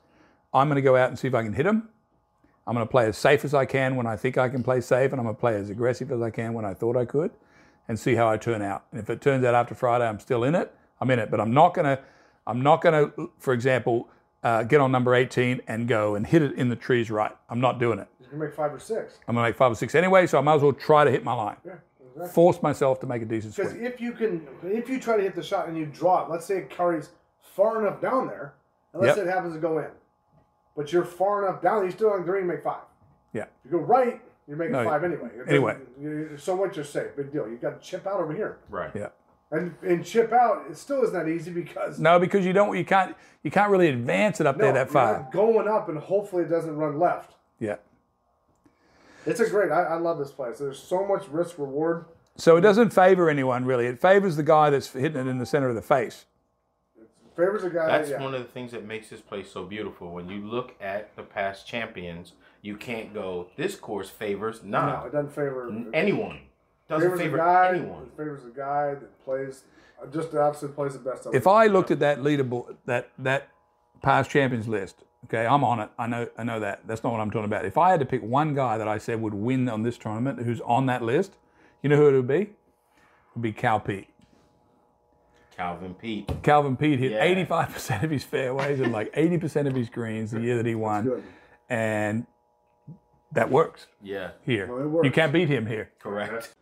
I'm 0.53 0.67
going 0.67 0.75
to 0.75 0.81
go 0.81 0.95
out 0.95 1.09
and 1.09 1.17
see 1.17 1.27
if 1.27 1.33
I 1.33 1.43
can 1.43 1.53
hit 1.53 1.63
them. 1.63 1.89
I'm 2.65 2.75
going 2.75 2.85
to 2.85 2.91
play 2.91 3.07
as 3.07 3.17
safe 3.17 3.43
as 3.43 3.53
I 3.53 3.65
can 3.65 3.95
when 3.95 4.07
I 4.07 4.15
think 4.15 4.37
I 4.37 4.47
can 4.49 4.63
play 4.63 4.79
safe, 4.79 5.11
and 5.11 5.19
I'm 5.19 5.25
going 5.25 5.35
to 5.35 5.39
play 5.39 5.55
as 5.55 5.69
aggressive 5.69 6.11
as 6.11 6.21
I 6.21 6.29
can 6.29 6.53
when 6.53 6.63
I 6.63 6.73
thought 6.73 6.95
I 6.95 7.05
could, 7.05 7.31
and 7.87 7.99
see 7.99 8.15
how 8.15 8.29
I 8.29 8.37
turn 8.37 8.61
out. 8.61 8.85
And 8.91 9.01
if 9.01 9.09
it 9.09 9.21
turns 9.21 9.43
out 9.43 9.53
after 9.53 9.75
Friday 9.75 10.07
I'm 10.07 10.19
still 10.19 10.43
in 10.43 10.55
it, 10.55 10.73
I'm 11.01 11.09
in 11.09 11.19
it. 11.19 11.29
But 11.29 11.41
I'm 11.41 11.53
not 11.53 11.73
going 11.73 11.85
to, 11.85 12.01
I'm 12.47 12.61
not 12.61 12.81
going 12.81 13.11
to, 13.11 13.31
for 13.37 13.53
example, 13.53 14.09
uh, 14.43 14.63
get 14.63 14.79
on 14.79 14.91
number 14.91 15.15
18 15.15 15.61
and 15.67 15.87
go 15.87 16.15
and 16.15 16.27
hit 16.27 16.41
it 16.41 16.53
in 16.55 16.69
the 16.69 16.75
trees 16.75 17.09
right. 17.09 17.35
I'm 17.49 17.59
not 17.59 17.79
doing 17.79 17.99
it. 17.99 18.07
You 18.21 18.27
can 18.27 18.39
make 18.39 18.53
five 18.53 18.73
or 18.73 18.79
six. 18.79 19.19
I'm 19.27 19.35
going 19.35 19.45
to 19.45 19.49
make 19.49 19.57
five 19.57 19.71
or 19.71 19.75
six 19.75 19.95
anyway, 19.95 20.27
so 20.27 20.37
I 20.37 20.41
might 20.41 20.55
as 20.55 20.61
well 20.61 20.73
try 20.73 21.03
to 21.03 21.11
hit 21.11 21.23
my 21.23 21.33
line. 21.33 21.57
Yeah, 21.65 21.73
exactly. 22.01 22.33
Force 22.33 22.61
myself 22.61 22.99
to 23.01 23.07
make 23.07 23.21
a 23.21 23.25
decent 23.25 23.53
shot. 23.53 23.63
Because 23.63 23.81
if 23.81 23.99
you 23.99 24.13
can, 24.13 24.47
if 24.63 24.87
you 24.87 24.99
try 24.99 25.17
to 25.17 25.23
hit 25.23 25.35
the 25.35 25.43
shot 25.43 25.67
and 25.67 25.77
you 25.77 25.85
draw 25.85 26.25
it, 26.25 26.29
let's 26.29 26.45
say 26.45 26.57
it 26.57 26.69
carries 26.69 27.09
far 27.55 27.81
enough 27.81 28.01
down 28.01 28.27
there, 28.27 28.53
unless 28.93 29.17
Yep. 29.17 29.27
it 29.27 29.29
happens 29.29 29.53
to 29.55 29.59
go 29.59 29.79
in, 29.79 29.89
but 30.75 30.91
you're 30.91 31.05
far 31.05 31.45
enough 31.47 31.61
down, 31.61 31.85
you 31.85 31.91
still 31.91 32.11
on 32.11 32.23
green, 32.23 32.47
make 32.47 32.63
five. 32.63 32.81
Yeah. 33.33 33.43
If 33.65 33.71
you 33.71 33.79
go 33.79 33.83
right, 33.85 34.21
you're 34.47 34.57
making 34.57 34.73
No, 34.73 34.83
five 34.83 35.03
anyway. 35.03 35.29
Anyway. 35.47 35.77
doesn't- 36.01 36.39
So 36.39 36.55
what 36.55 36.75
you're 36.75 36.85
safe. 36.85 37.15
Big 37.15 37.31
deal. 37.31 37.47
You 37.47 37.57
got 37.57 37.81
to 37.81 37.87
chip 37.87 38.05
out 38.07 38.19
over 38.19 38.33
here, 38.33 38.57
Right. 38.69 38.91
Yeah. 38.95 39.09
and 39.51 39.75
and 39.81 40.03
chip 40.05 40.31
out. 40.33 40.65
It 40.69 40.77
still 40.77 41.01
isn't 41.03 41.13
that 41.15 41.27
easy 41.29 41.51
because 41.51 41.99
No, 41.99 42.19
because 42.19 42.45
you 42.45 42.53
don't, 42.53 42.75
you 42.77 42.85
can't, 42.85 43.15
you 43.43 43.51
can't 43.51 43.71
really 43.71 43.89
advance 43.89 44.39
it 44.41 44.47
up 44.47 44.57
no, 44.57 44.65
there 44.65 44.73
that 44.73 44.87
you're 44.87 44.93
far. 44.93 45.29
going 45.31 45.67
up, 45.67 45.89
and 45.89 45.97
hopefully 45.97 46.43
it 46.43 46.49
doesn't 46.49 46.75
run 46.75 46.99
left. 46.99 47.35
Yeah. 47.59 47.77
It's 49.25 49.39
a 49.39 49.49
great. 49.49 49.71
I, 49.71 49.83
I 49.83 49.95
love 49.95 50.17
this 50.19 50.31
place. 50.31 50.57
There's 50.59 50.79
so 50.81 51.05
much 51.05 51.27
risk 51.29 51.57
reward. 51.57 52.05
So 52.35 52.57
it 52.57 52.61
doesn't 52.61 52.89
favor 52.89 53.29
anyone 53.29 53.63
really. 53.63 53.85
It 53.85 53.99
favors 54.01 54.35
the 54.35 54.43
guy 54.43 54.69
that's 54.69 54.91
hitting 54.91 55.17
it 55.27 55.29
in 55.29 55.37
the 55.37 55.45
center 55.45 55.69
of 55.69 55.75
the 55.75 55.81
face. 55.81 56.25
Favors 57.35 57.63
a 57.63 57.69
guy. 57.69 57.87
That's 57.87 58.11
yeah. 58.11 58.21
one 58.21 58.33
of 58.35 58.41
the 58.41 58.47
things 58.47 58.71
that 58.71 58.85
makes 58.85 59.09
this 59.09 59.21
place 59.21 59.51
so 59.51 59.63
beautiful. 59.65 60.11
When 60.11 60.29
you 60.29 60.45
look 60.45 60.75
at 60.79 61.15
the 61.15 61.23
past 61.23 61.65
champions, 61.65 62.33
you 62.61 62.77
can't 62.77 63.13
go, 63.13 63.49
this 63.57 63.75
course 63.75 64.09
favors 64.09 64.61
No, 64.63 64.85
none. 64.85 65.07
it 65.07 65.11
doesn't 65.11 65.31
favor 65.33 65.71
anyone. 65.93 66.41
Doesn't 66.87 67.09
favors 67.09 67.19
favor 67.21 67.35
a 67.37 67.39
guy. 67.39 67.69
anyone. 67.69 68.03
It 68.03 68.17
favors 68.17 68.45
a 68.45 68.49
guy 68.55 68.95
that 68.95 69.25
plays 69.25 69.63
uh, 70.01 70.07
just 70.07 70.31
the 70.31 70.41
absolute 70.41 70.75
plays 70.75 70.93
the 70.93 70.99
best. 70.99 71.27
If 71.33 71.47
I 71.47 71.67
looked 71.67 71.91
at 71.91 71.99
that 71.99 72.19
leaderboard, 72.19 72.75
that 72.85 73.09
that 73.19 73.49
past 74.01 74.29
champions 74.29 74.67
list, 74.67 75.03
okay, 75.25 75.45
I'm 75.45 75.63
on 75.63 75.79
it. 75.79 75.89
I 75.97 76.07
know, 76.07 76.27
I 76.37 76.43
know 76.43 76.59
that. 76.59 76.81
That's 76.87 77.03
not 77.03 77.11
what 77.13 77.19
I'm 77.19 77.31
talking 77.31 77.45
about. 77.45 77.65
If 77.65 77.77
I 77.77 77.89
had 77.91 77.99
to 77.99 78.05
pick 78.05 78.21
one 78.21 78.53
guy 78.53 78.77
that 78.77 78.87
I 78.87 78.97
said 78.97 79.21
would 79.21 79.33
win 79.33 79.67
on 79.69 79.83
this 79.83 79.97
tournament, 79.97 80.41
who's 80.43 80.61
on 80.61 80.85
that 80.87 81.01
list, 81.01 81.33
you 81.81 81.89
know 81.89 81.97
who 81.97 82.07
it 82.09 82.13
would 82.13 82.27
be? 82.27 82.41
It 82.41 82.49
would 83.35 83.41
be 83.43 83.53
Cal 83.53 83.79
Peete. 83.79 84.07
Calvin 85.55 85.93
Peete. 85.93 86.29
Calvin 86.43 86.75
Peete 86.75 86.99
hit 86.99 87.11
Yeah. 87.11 87.25
85% 87.45 88.03
of 88.03 88.09
his 88.09 88.23
fairways 88.23 88.79
and 88.79 88.91
like 88.91 89.13
80% 89.15 89.67
of 89.67 89.75
his 89.75 89.89
greens 89.89 90.31
the 90.31 90.41
year 90.41 90.57
that 90.57 90.65
he 90.65 90.75
won, 90.75 91.23
and 91.69 92.25
that 93.31 93.49
works 93.49 93.87
Yeah, 94.01 94.31
here. 94.43 94.67
Well, 94.67 94.87
works. 94.87 95.05
You 95.05 95.11
can't 95.11 95.31
beat 95.33 95.49
him 95.49 95.65
here. 95.65 95.91
correct. 95.99 96.53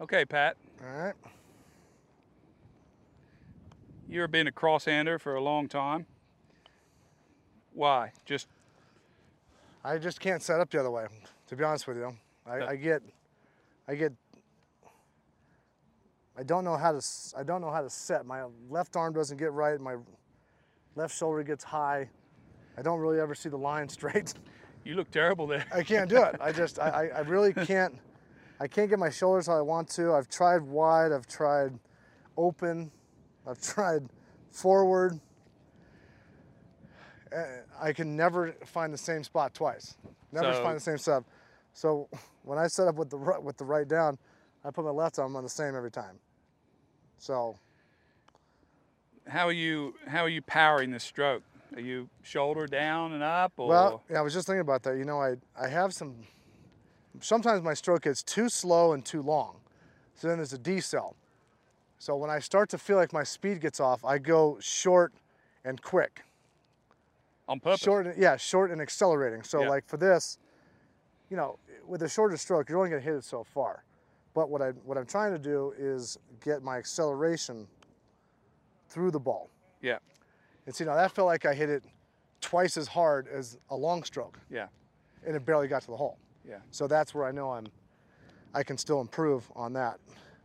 Okay, 0.00 0.24
Pat. 0.24 0.56
All 0.82 0.98
right. 0.98 1.14
You've 4.08 4.30
been 4.30 4.46
a 4.46 4.52
cross-hander 4.52 5.18
for 5.18 5.34
a 5.36 5.40
long 5.42 5.68
time. 5.68 6.06
Why? 7.74 8.12
Just 8.24 8.48
I 9.84 9.98
just 9.98 10.20
can't 10.20 10.42
set 10.42 10.60
up 10.60 10.70
the 10.70 10.80
other 10.80 10.90
way. 10.90 11.06
To 11.48 11.56
be 11.56 11.64
honest 11.64 11.86
with 11.86 11.96
you, 11.98 12.16
I, 12.46 12.66
I 12.68 12.76
get, 12.76 13.02
I 13.88 13.94
get. 13.94 14.12
I 16.38 16.42
don't 16.42 16.64
know 16.64 16.76
how 16.76 16.92
to. 16.92 17.02
I 17.36 17.42
don't 17.42 17.60
know 17.60 17.70
how 17.70 17.82
to 17.82 17.90
set. 17.90 18.24
My 18.26 18.44
left 18.68 18.96
arm 18.96 19.12
doesn't 19.12 19.36
get 19.36 19.52
right. 19.52 19.78
My 19.80 19.96
left 20.96 21.16
shoulder 21.16 21.42
gets 21.42 21.64
high. 21.64 22.08
I 22.78 22.82
don't 22.82 22.98
really 23.00 23.20
ever 23.20 23.34
see 23.34 23.48
the 23.48 23.58
line 23.58 23.88
straight. 23.98 24.34
you 24.84 24.94
look 24.94 25.10
terrible 25.10 25.46
there. 25.46 25.64
I 25.74 25.82
can't 25.82 26.08
do 26.08 26.22
it. 26.22 26.36
I 26.40 26.52
just. 26.52 26.78
I, 26.78 27.08
I, 27.14 27.20
really 27.20 27.52
can't. 27.66 27.98
I 28.60 28.66
can't 28.68 28.88
get 28.88 28.98
my 28.98 29.10
shoulders 29.10 29.46
how 29.46 29.56
I 29.58 29.60
want 29.62 29.88
to. 29.90 30.12
I've 30.14 30.28
tried 30.28 30.62
wide. 30.62 31.12
I've 31.12 31.26
tried 31.26 31.78
open. 32.36 32.90
I've 33.46 33.60
tried 33.60 34.06
forward. 34.50 35.18
uh, 37.34 37.42
I 37.80 37.92
can 37.92 38.16
never 38.16 38.52
find 38.66 38.92
the 38.92 38.98
same 38.98 39.24
spot 39.24 39.54
twice. 39.54 39.96
Never 40.32 40.52
So- 40.54 40.62
find 40.62 40.76
the 40.76 40.80
same 40.80 40.98
setup. 40.98 41.24
So 41.72 42.08
when 42.42 42.58
I 42.58 42.66
set 42.66 42.88
up 42.88 42.96
with 42.96 43.10
the 43.10 43.16
with 43.42 43.56
the 43.56 43.64
right 43.64 43.86
down, 43.86 44.18
I 44.64 44.70
put 44.70 44.84
my 44.84 44.90
left 44.90 45.18
arm 45.18 45.36
on 45.36 45.42
the 45.42 45.48
same 45.48 45.74
every 45.74 45.90
time. 45.90 46.18
So 47.18 47.56
How 49.28 49.46
are 49.48 49.52
you? 49.52 49.94
How 50.06 50.20
are 50.24 50.28
you 50.28 50.42
powering 50.42 50.90
this 50.90 51.04
stroke? 51.04 51.42
Are 51.74 51.80
you 51.80 52.08
shoulder 52.22 52.66
down 52.66 53.12
and 53.12 53.22
up, 53.22 53.52
or 53.56 53.68
well, 53.68 54.02
yeah, 54.10 54.18
I 54.18 54.22
was 54.22 54.34
just 54.34 54.46
thinking 54.46 54.60
about 54.60 54.82
that. 54.84 54.96
You 54.96 55.04
know, 55.04 55.20
I 55.20 55.36
I 55.60 55.68
have 55.68 55.94
some. 55.94 56.16
Sometimes 57.20 57.62
my 57.62 57.74
stroke 57.74 58.02
gets 58.02 58.22
too 58.22 58.48
slow 58.48 58.92
and 58.92 59.04
too 59.04 59.22
long, 59.22 59.56
so 60.14 60.28
then 60.28 60.38
there's 60.38 60.52
a 60.52 60.58
decel. 60.58 61.14
So 61.98 62.16
when 62.16 62.30
I 62.30 62.38
start 62.38 62.70
to 62.70 62.78
feel 62.78 62.96
like 62.96 63.12
my 63.12 63.24
speed 63.24 63.60
gets 63.60 63.78
off, 63.78 64.04
I 64.04 64.18
go 64.18 64.56
short 64.60 65.12
and 65.64 65.80
quick. 65.82 66.22
on 67.46 67.60
purpose? 67.60 67.80
Short, 67.80 68.06
and- 68.06 68.16
yeah, 68.16 68.36
short 68.36 68.70
and 68.70 68.80
accelerating. 68.80 69.42
So 69.42 69.62
Yeah. 69.62 69.68
like 69.68 69.84
for 69.86 69.96
this, 69.98 70.38
you 71.28 71.36
know, 71.36 71.58
with 71.84 72.00
a 72.02 72.08
shorter 72.08 72.36
stroke, 72.36 72.68
you're 72.70 72.78
only 72.78 72.90
gonna 72.90 73.02
hit 73.02 73.14
it 73.16 73.24
so 73.24 73.42
far. 73.44 73.82
But 74.34 74.48
what 74.50 74.62
I 74.62 74.70
what 74.84 74.96
I'm 74.96 75.06
trying 75.06 75.32
to 75.32 75.38
do 75.38 75.74
is 75.78 76.18
get 76.44 76.62
my 76.62 76.78
acceleration 76.78 77.66
through 78.88 79.10
the 79.10 79.20
ball. 79.20 79.50
Yeah, 79.82 79.98
And 80.66 80.74
see 80.74 80.84
now 80.84 80.94
that 80.94 81.12
felt 81.12 81.26
like 81.26 81.46
I 81.46 81.54
hit 81.54 81.70
it 81.70 81.84
twice 82.40 82.76
as 82.76 82.86
hard 82.88 83.28
as 83.28 83.58
a 83.70 83.76
long 83.76 84.02
stroke, 84.04 84.38
yeah, 84.50 84.66
and 85.26 85.34
it 85.34 85.44
barely 85.46 85.68
got 85.68 85.82
to 85.82 85.90
the 85.90 85.96
hole. 85.96 86.18
yeah. 86.46 86.58
So 86.70 86.86
that's 86.86 87.14
where 87.14 87.24
I 87.24 87.32
know 87.32 87.50
I'm, 87.52 87.66
I 88.54 88.62
can 88.62 88.76
still 88.76 89.00
improve 89.00 89.50
on 89.56 89.72
that. 89.74 89.98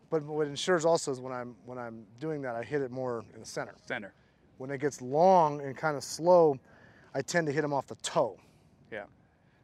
But 0.10 0.24
what 0.24 0.48
ensures 0.48 0.86
also 0.86 1.12
is 1.12 1.20
when 1.20 1.34
I'm 1.34 1.56
when 1.66 1.78
I'm 1.78 2.06
doing 2.20 2.42
that, 2.44 2.56
I 2.56 2.64
hit 2.64 2.82
it 2.82 2.92
more 2.92 3.24
in 3.34 3.40
the 3.42 3.46
center. 3.46 3.76
Center. 3.88 4.14
When 4.58 4.70
it 4.72 4.80
gets 4.80 5.02
long 5.02 5.60
and 5.62 5.76
kind 5.76 5.98
of 5.98 6.04
slow, 6.04 6.58
I 7.14 7.22
tend 7.22 7.48
to 7.48 7.54
hit 7.54 7.62
them 7.62 7.74
off 7.74 7.88
the 7.88 7.96
toe. 7.96 8.38
Yeah. 8.92 9.04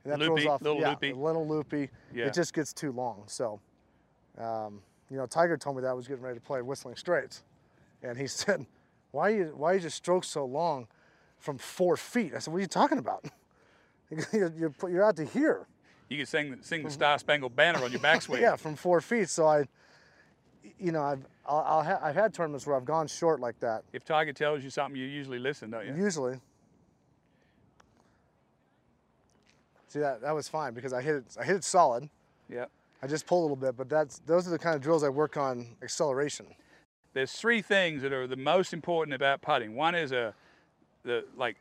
And 0.04 0.12
that 0.12 0.20
Loopy, 0.20 0.42
throws 0.42 0.46
off, 0.48 0.62
little 0.62 0.82
yeah, 0.82 0.90
loopy. 0.90 1.12
a 1.12 1.16
little 1.16 1.48
loopy. 1.48 1.90
Yeah. 2.14 2.26
It 2.26 2.34
just 2.34 2.54
gets 2.54 2.74
too 2.74 2.92
long. 2.92 3.24
So, 3.28 3.62
um, 4.38 4.82
you 5.10 5.18
know, 5.18 5.26
Tiger 5.26 5.58
told 5.58 5.76
me 5.76 5.82
that 5.82 5.90
I 5.90 5.94
was 5.94 6.08
getting 6.08 6.24
ready 6.24 6.40
to 6.40 6.46
play 6.46 6.62
Whistling 6.62 6.96
Straits, 6.96 7.44
and 8.02 8.18
he 8.18 8.28
said, 8.28 8.66
"Why 9.12 9.30
you 9.30 9.54
why 9.56 9.74
you 9.74 9.80
just 9.80 9.98
stroke 9.98 10.24
so 10.24 10.46
long 10.46 10.88
from 11.38 11.58
four 11.58 11.98
feet?" 11.98 12.34
I 12.36 12.40
said, 12.40 12.52
"What 12.52 12.60
are 12.60 12.62
you 12.62 12.68
talking 12.68 12.98
about? 12.98 13.26
you're, 14.32 14.54
you're, 14.58 14.74
you're 14.90 15.04
out 15.04 15.18
to 15.18 15.26
here." 15.26 15.68
You 16.10 16.18
can 16.18 16.26
sing 16.26 16.52
the, 16.52 16.58
sing 16.62 16.84
the 16.84 16.92
Star 16.92 17.18
Spangled 17.20 17.56
Banner 17.56 17.82
on 17.84 17.92
your 17.92 18.02
backswing. 18.02 18.40
Yeah, 18.42 18.58
from 18.58 18.76
four 18.76 19.00
feet. 19.00 19.30
So 19.30 19.48
I, 19.48 19.64
you 20.78 20.92
know, 20.92 21.02
I've 21.02 21.26
I'll, 21.46 21.64
I'll 21.66 21.84
ha- 21.84 22.00
I've 22.02 22.16
had 22.16 22.34
tournaments 22.34 22.68
where 22.68 22.76
I've 22.76 22.86
gone 22.86 23.08
short 23.08 23.40
like 23.40 23.60
that. 23.62 23.84
If 23.94 24.04
Tiger 24.04 24.34
tells 24.34 24.62
you 24.64 24.70
something, 24.70 25.00
you 25.00 25.08
usually 25.08 25.40
listen, 25.40 25.70
don't 25.70 25.88
you? 25.88 25.96
Usually. 25.96 26.38
See 29.88 30.00
that 30.00 30.22
that 30.22 30.34
was 30.34 30.48
fine 30.48 30.74
because 30.74 30.94
I 30.94 31.02
hit 31.02 31.16
it 31.16 31.26
I 31.40 31.44
hit 31.44 31.56
it 31.58 31.64
solid. 31.64 32.10
Yeah. 32.50 32.66
I 33.02 33.08
just 33.08 33.26
pulled 33.26 33.42
a 33.42 33.44
little 33.44 33.56
bit, 33.56 33.76
but 33.76 33.90
that's 33.90 34.20
those 34.26 34.48
are 34.48 34.52
the 34.52 34.60
kind 34.60 34.76
of 34.76 34.82
drills 34.82 35.04
I 35.04 35.10
work 35.10 35.38
on 35.38 35.68
acceleration. 35.82 36.48
There's 37.14 37.32
three 37.32 37.62
things 37.62 38.04
that 38.04 38.14
are 38.14 38.28
the 38.28 38.38
most 38.38 38.74
important 38.74 39.14
about 39.14 39.42
putting. 39.42 39.76
One 39.76 39.96
is 39.96 40.12
a, 40.12 40.34
the 41.04 41.26
like, 41.36 41.58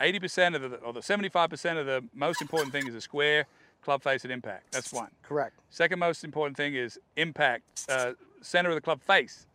80% 0.00 0.54
of 0.54 0.62
the 0.62 0.76
or 0.78 0.92
the 0.92 1.00
75% 1.00 1.78
of 1.78 1.86
the 1.86 2.04
most 2.14 2.40
important 2.40 2.72
thing 2.72 2.86
is 2.86 2.94
a 2.94 3.00
square 3.00 3.46
club 3.82 4.02
face 4.02 4.24
at 4.24 4.30
impact. 4.30 4.72
That's 4.72 4.92
one. 4.92 5.10
Correct. 5.22 5.54
Second 5.70 5.98
most 5.98 6.24
important 6.24 6.56
thing 6.56 6.74
is 6.74 6.98
impact, 7.16 7.86
uh, 7.88 8.12
center 8.40 8.70
of 8.70 8.74
the 8.74 8.80
club 8.80 9.02
face. 9.02 9.46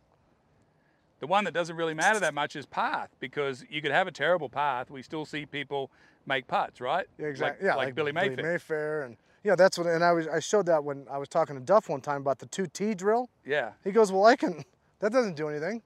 The 1.20 1.26
one 1.26 1.44
that 1.44 1.54
doesn't 1.54 1.76
really 1.76 1.94
matter 1.94 2.20
that 2.20 2.34
much 2.34 2.56
is 2.56 2.66
path 2.66 3.08
because 3.20 3.64
you 3.70 3.80
could 3.80 3.92
have 3.92 4.06
a 4.06 4.12
terrible 4.12 4.48
path. 4.48 4.90
We 4.90 5.02
still 5.02 5.24
see 5.24 5.46
people 5.46 5.90
make 6.26 6.46
putts, 6.46 6.80
right? 6.80 7.06
Yeah, 7.18 7.26
exactly. 7.26 7.66
Like, 7.66 7.74
yeah, 7.74 7.76
like, 7.76 7.94
Billy 7.94 8.12
Mayfair. 8.12 8.52
Mayfair 8.52 9.02
and 9.02 9.16
you 9.44 9.50
know 9.50 9.56
that's 9.56 9.78
what 9.78 9.86
and 9.86 10.02
I 10.02 10.12
was 10.12 10.26
I 10.26 10.40
showed 10.40 10.66
that 10.66 10.82
when 10.82 11.06
I 11.10 11.18
was 11.18 11.28
talking 11.28 11.54
to 11.54 11.60
Duff 11.60 11.88
one 11.88 12.00
time 12.00 12.22
about 12.22 12.38
the 12.38 12.46
two 12.46 12.66
T 12.66 12.94
drill. 12.94 13.28
yeah. 13.44 13.72
He 13.84 13.92
goes, 13.92 14.10
Well 14.10 14.24
I 14.24 14.34
can 14.36 14.64
that 15.00 15.12
doesn't 15.12 15.36
do 15.36 15.48
anything. 15.48 15.82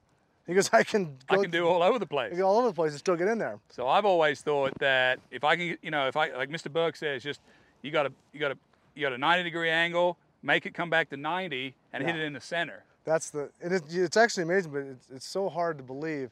He 0.47 0.55
goes, 0.55 0.71
I 0.73 0.83
can 0.83 1.19
I 1.29 1.37
can 1.37 1.51
do 1.51 1.67
all 1.67 1.83
over 1.83 1.99
the 1.99 2.07
place. 2.07 2.35
go 2.35 2.47
all 2.49 2.59
over 2.59 2.69
the 2.69 2.75
place 2.75 2.93
and 2.93 2.99
still 2.99 3.17
get 3.17 3.29
in 3.29 3.37
there. 3.39 3.59
So 3.69 3.87
I've 3.89 4.07
always 4.07 4.41
thought 4.41 4.73
that 4.79 5.19
if 5.31 5.45
I 5.45 5.57
can, 5.57 5.77
you 5.83 5.91
know, 5.91 6.07
if 6.07 6.17
I 6.17 6.31
like 6.31 6.49
Mr. 6.49 6.73
Burke 6.73 6.97
says, 6.97 7.23
just 7.23 7.41
you 7.83 7.91
got 7.91 8.05
to 8.05 8.13
you 8.33 8.41
got 8.41 8.49
to 8.49 8.59
you 8.95 9.03
got 9.03 9.13
a 9.13 9.19
90 9.19 9.43
degree 9.45 9.71
angle, 9.71 10.17
make 10.43 10.65
it 10.65 10.73
come 10.73 10.89
back 10.89 11.11
to 11.11 11.17
90, 11.17 11.75
and 11.93 12.03
hit 12.05 12.17
it 12.17 12.23
in 12.23 12.33
the 12.33 12.41
center. 12.41 12.85
That's 13.05 13.31
the 13.31 13.51
and 13.61 13.73
it, 13.73 13.83
it's 13.91 14.17
actually 14.17 14.45
amazing, 14.45 14.73
but 14.73 14.83
it's, 14.83 15.07
it's 15.15 15.27
so 15.29 15.49
hard 15.49 15.77
to 15.79 15.85
believe 15.85 16.31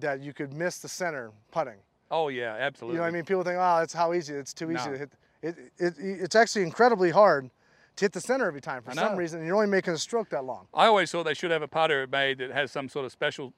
that 0.00 0.20
you 0.20 0.32
could 0.32 0.52
miss 0.52 0.78
the 0.78 0.88
center 0.88 1.30
putting. 1.50 1.76
Oh 2.10 2.28
yeah, 2.28 2.56
absolutely. 2.58 2.96
You 2.96 2.98
know 2.98 3.04
what 3.04 3.08
I 3.08 3.12
mean? 3.12 3.24
People 3.24 3.42
think, 3.44 3.56
oh, 3.58 3.78
that's 3.78 3.94
how 3.94 4.12
easy. 4.12 4.34
It's 4.34 4.52
too 4.52 4.70
easy 4.70 4.84
No. 4.86 4.92
to 4.92 4.98
hit. 4.98 5.10
It, 5.42 5.56
it, 5.78 5.94
it's 5.98 6.36
actually 6.36 6.62
incredibly 6.62 7.10
hard 7.10 7.50
to 7.96 8.04
hit 8.04 8.12
the 8.12 8.20
center 8.20 8.46
every 8.46 8.60
time 8.60 8.82
for 8.82 8.92
some 8.92 9.16
reason. 9.16 9.40
and 9.40 9.46
You're 9.46 9.56
only 9.56 9.68
making 9.68 9.92
a 9.92 9.98
stroke 9.98 10.28
that 10.30 10.44
long. 10.44 10.66
I 10.72 10.86
always 10.86 11.10
thought 11.10 11.24
they 11.24 11.34
should 11.34 11.50
have 11.50 11.62
a 11.62 11.68
putter 11.68 12.06
made 12.06 12.38
that 12.38 12.50
has 12.50 12.70
some 12.70 12.88
sort 12.88 13.04
of 13.04 13.12
special 13.12 13.52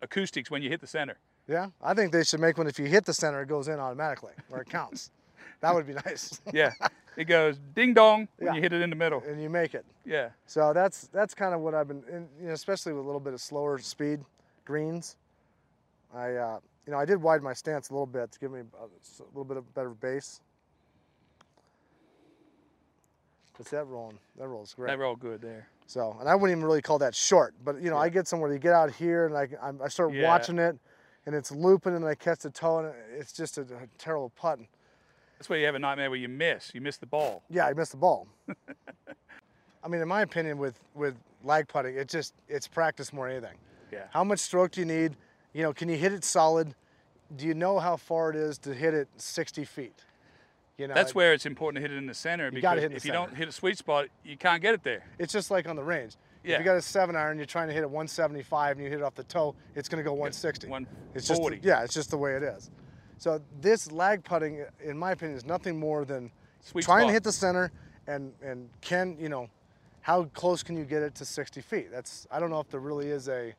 acoustics 0.00 0.50
when 0.50 0.62
you 0.62 0.68
hit 0.68 0.80
the 0.80 0.86
center. 0.86 1.16
Yeah, 1.46 1.68
I 1.80 1.94
think 1.94 2.12
they 2.12 2.24
should 2.24 2.40
make 2.40 2.58
one 2.58 2.66
if 2.66 2.78
you 2.78 2.86
hit 2.86 3.04
the 3.04 3.14
center, 3.14 3.42
it 3.42 3.48
goes 3.48 3.68
in 3.68 3.78
automatically, 3.78 4.32
or 4.50 4.60
it 4.62 4.68
counts. 4.68 5.10
that 5.60 5.72
would 5.74 5.86
be 5.86 5.92
nice. 5.94 6.40
Yeah, 6.52 6.72
it 7.16 7.24
goes 7.24 7.58
ding 7.74 7.94
dong 7.94 8.26
when 8.38 8.48
Yeah. 8.48 8.54
you 8.54 8.62
hit 8.62 8.72
it 8.72 8.82
in 8.82 8.90
the 8.90 8.96
middle. 8.96 9.22
and 9.28 9.40
you 9.40 9.48
make 9.50 9.74
it. 9.74 9.84
Yeah, 10.04 10.30
So 10.46 10.72
that's 10.72 11.06
that's 11.12 11.34
kind 11.34 11.54
of 11.54 11.60
what 11.60 11.74
I've 11.74 11.86
been, 11.88 12.02
and, 12.10 12.28
you 12.40 12.48
know, 12.48 12.52
especially 12.54 12.92
with 12.94 13.02
a 13.04 13.06
little 13.06 13.20
bit 13.20 13.32
of 13.34 13.40
slower 13.40 13.78
speed 13.78 14.20
greens. 14.64 15.16
I, 16.14 16.34
uh, 16.34 16.58
you 16.86 16.92
know, 16.92 16.98
I 16.98 17.04
did 17.04 17.22
widen 17.22 17.44
my 17.44 17.52
stance 17.54 17.90
a 17.90 17.92
little 17.92 18.06
bit 18.06 18.32
to 18.32 18.38
give 18.40 18.50
me 18.50 18.60
a 18.60 19.22
little 19.28 19.44
bit 19.44 19.56
of 19.56 19.72
better 19.74 19.90
base. 19.90 20.40
What's 23.56 23.70
that 23.70 23.84
rolling? 23.86 24.18
That 24.38 24.48
rolls 24.48 24.74
great. 24.74 24.88
That 24.90 24.98
roll 24.98 25.14
good 25.16 25.40
there. 25.40 25.68
So, 25.86 26.16
and 26.20 26.28
I 26.28 26.34
wouldn't 26.34 26.56
even 26.56 26.64
really 26.64 26.82
call 26.82 26.98
that 27.00 27.14
short, 27.14 27.54
but 27.64 27.80
you 27.82 27.90
know, 27.90 27.98
I 27.98 28.08
get 28.08 28.26
somewhere, 28.26 28.52
you 28.52 28.58
get 28.58 28.72
out 28.72 28.90
here, 28.92 29.26
and 29.26 29.36
I, 29.36 29.48
I'm- 29.62 29.80
I 29.82 29.88
start 29.88 30.12
Yeah. 30.12 30.26
watching 30.26 30.58
it, 30.58 30.78
and 31.26 31.34
it's 31.34 31.50
looping, 31.52 31.94
and 31.94 32.04
I 32.04 32.14
catch 32.14 32.40
the 32.40 32.50
toe, 32.50 32.78
and 32.78 32.94
it's 33.16 33.32
just 33.32 33.58
a, 33.58 33.62
a 33.62 33.86
terrible 33.98 34.30
putt. 34.30 34.58
That's 35.38 35.48
where 35.50 35.58
you 35.58 35.66
have 35.66 35.74
a 35.74 35.78
nightmare 35.78 36.08
where 36.08 36.18
you 36.18 36.28
miss. 36.28 36.72
You 36.74 36.80
miss 36.80 36.96
the 36.96 37.06
ball. 37.06 37.42
Yeah, 37.50 37.66
I 37.66 37.74
miss 37.74 37.90
the 37.90 37.96
ball. 37.98 38.26
I 39.84 39.88
mean, 39.88 40.00
in 40.00 40.08
my 40.08 40.22
opinion, 40.22 40.58
with 40.58 40.78
with 40.94 41.16
lag 41.42 41.66
putting, 41.68 41.96
it 41.96 42.08
just 42.08 42.34
it's 42.48 42.68
practice 42.68 43.12
more 43.12 43.28
than 43.28 43.38
anything. 43.38 43.58
Yeah. 43.92 44.04
How 44.10 44.22
much 44.24 44.38
stroke 44.38 44.70
do 44.70 44.80
you 44.80 44.86
need? 44.86 45.16
You 45.52 45.62
know, 45.64 45.72
can 45.72 45.88
you 45.88 45.96
hit 45.96 46.12
it 46.12 46.24
solid? 46.24 46.74
Do 47.36 47.46
you 47.46 47.54
know 47.54 47.78
how 47.80 47.96
far 47.96 48.30
it 48.30 48.36
is 48.36 48.56
to 48.58 48.72
hit 48.74 48.94
it 48.94 49.08
60 49.16 49.64
feet? 49.64 49.94
You 50.82 50.88
know, 50.88 50.94
That's 50.94 51.14
where 51.14 51.32
it's 51.32 51.46
important 51.46 51.76
to 51.76 51.88
hit 51.88 51.94
it 51.94 51.98
in 51.98 52.06
the 52.06 52.14
center 52.14 52.50
because 52.50 52.80
hit 52.80 52.90
the 52.90 52.96
if 52.96 53.04
you 53.04 53.12
don't 53.12 53.36
hit 53.36 53.48
a 53.48 53.52
sweet 53.52 53.78
spot, 53.78 54.08
you 54.24 54.36
can't 54.36 54.60
get 54.60 54.74
it 54.74 54.82
there. 54.82 55.04
it's 55.16 55.32
just 55.32 55.48
like 55.48 55.68
on 55.68 55.76
the 55.76 55.84
range. 55.84 56.16
If 56.42 56.50
Yeah. 56.50 56.58
you 56.58 56.64
got 56.64 56.76
a 56.76 56.82
seven 56.82 57.14
iron, 57.14 57.36
you're 57.38 57.46
trying 57.46 57.68
to 57.68 57.72
hit 57.72 57.84
it 57.84 57.88
175, 57.88 58.76
and 58.78 58.84
you 58.84 58.90
hit 58.90 58.98
it 58.98 59.04
off 59.04 59.14
the 59.14 59.22
toe, 59.22 59.54
it's 59.76 59.88
going 59.88 60.02
to 60.02 60.04
go 60.04 60.12
160. 60.12 60.66
It's 61.14 61.28
just 61.28 61.40
140. 61.40 61.60
yeah, 61.64 61.84
it's 61.84 61.94
just 61.94 62.10
the 62.10 62.18
way 62.18 62.34
it 62.34 62.42
is. 62.42 62.72
So 63.18 63.40
this 63.60 63.92
lag 63.92 64.24
putting, 64.24 64.64
in 64.82 64.98
my 64.98 65.12
opinion, 65.12 65.36
is 65.36 65.44
nothing 65.44 65.78
more 65.78 66.04
than 66.04 66.32
Sweet 66.62 66.84
trying 66.84 67.02
spot. 67.02 67.08
to 67.10 67.12
hit 67.12 67.22
the 67.22 67.30
center 67.32 67.70
and 68.08 68.32
and 68.42 68.68
can 68.80 69.16
you 69.20 69.28
know 69.28 69.48
how 70.00 70.24
close 70.34 70.64
can 70.64 70.76
you 70.76 70.84
get 70.84 71.02
it 71.02 71.14
to 71.14 71.24
60 71.24 71.60
feet? 71.60 71.92
That's 71.92 72.26
I 72.28 72.40
don't 72.40 72.50
know 72.50 72.58
if 72.58 72.68
there 72.70 72.80
really 72.80 73.06
is 73.08 73.28
a 73.28 73.54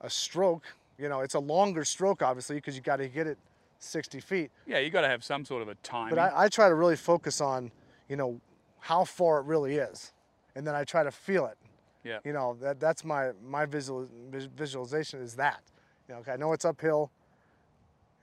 a 0.00 0.08
stroke. 0.08 0.64
You 0.98 1.10
know, 1.10 1.20
it's 1.20 1.34
a 1.34 1.40
longer 1.40 1.84
stroke 1.84 2.22
obviously 2.22 2.56
because 2.56 2.74
you 2.74 2.80
got 2.80 2.96
to 2.96 3.08
get 3.08 3.26
it 3.26 3.36
60 3.78 4.20
feet. 4.20 4.50
Yeah, 4.66 4.78
you 4.78 4.90
got 4.90 5.02
to 5.02 5.08
have 5.08 5.22
some 5.24 5.44
sort 5.44 5.62
of 5.62 5.68
a 5.68 5.74
time. 5.76 6.10
But 6.10 6.18
I, 6.18 6.44
I 6.44 6.48
try 6.48 6.68
to 6.68 6.74
really 6.74 6.96
focus 6.96 7.40
on 7.40 7.70
you 8.08 8.16
know 8.16 8.40
how 8.80 9.04
far 9.04 9.40
it 9.40 9.46
really 9.46 9.76
is, 9.76 10.12
and 10.54 10.66
then 10.66 10.74
I 10.74 10.84
try 10.84 11.02
to 11.04 11.10
feel 11.10 11.46
it. 11.46 11.56
yeah. 12.04 12.18
You 12.24 12.32
know 12.32 12.56
that 12.60 12.80
that's 12.80 13.04
my 13.04 13.30
my 13.44 13.66
visual 13.66 14.08
visualization 14.56 15.20
is 15.20 15.34
that. 15.34 15.60
You 16.08 16.14
know, 16.14 16.20
okay, 16.20 16.32
I 16.32 16.36
know 16.36 16.52
it's 16.52 16.64
uphill. 16.64 17.10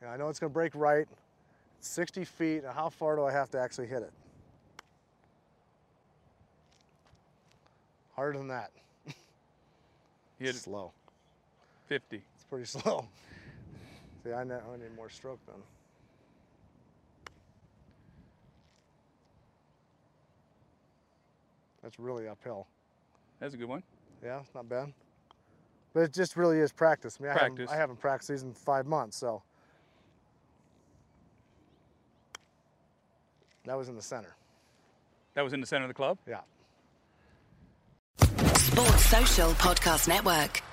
You 0.01 0.07
know, 0.07 0.13
I 0.13 0.17
know 0.17 0.27
it's 0.29 0.39
going 0.39 0.49
to 0.51 0.53
break 0.53 0.73
right. 0.75 1.07
60 1.81 2.25
feet. 2.25 2.63
Now 2.63 2.71
how 2.71 2.89
far 2.89 3.15
do 3.15 3.23
I 3.23 3.31
have 3.31 3.49
to 3.51 3.59
actually 3.59 3.87
hit 3.87 4.01
it? 4.01 4.11
Harder 8.15 8.37
than 8.39 8.47
that. 8.47 8.71
Hit 10.39 10.55
slow. 10.55 10.91
50. 11.87 12.15
It's 12.35 12.43
pretty 12.49 12.65
slow. 12.65 13.05
See, 14.25 14.33
I, 14.33 14.43
know, 14.43 14.59
I 14.73 14.77
need 14.77 14.95
more 14.95 15.09
stroke 15.09 15.39
then. 15.45 15.61
That's 21.83 21.99
really 21.99 22.27
uphill. 22.27 22.65
That's 23.39 23.53
a 23.53 23.57
good 23.57 23.69
one. 23.69 23.83
Yeah, 24.23 24.39
it's 24.39 24.55
not 24.55 24.67
bad. 24.67 24.91
But 25.93 26.03
it 26.03 26.13
just 26.13 26.35
really 26.35 26.57
is 26.57 26.71
practice. 26.71 27.19
I 27.19 27.23
mean, 27.23 27.31
I 27.31 27.33
haven't, 27.33 27.55
Practice. 27.55 27.71
I 27.71 27.77
haven't 27.77 27.99
practiced 27.99 28.29
these 28.31 28.41
in 28.41 28.53
five 28.53 28.87
months, 28.87 29.17
so. 29.17 29.43
That 33.65 33.77
was 33.77 33.89
in 33.89 33.95
the 33.95 34.01
center. 34.01 34.35
That 35.35 35.43
was 35.43 35.53
in 35.53 35.61
the 35.61 35.67
center 35.67 35.83
of 35.83 35.89
the 35.89 35.93
club. 35.93 36.17
Yeah. 36.27 36.39
Sports 38.57 39.05
Social 39.05 39.51
Podcast 39.51 40.07
Network. 40.07 40.64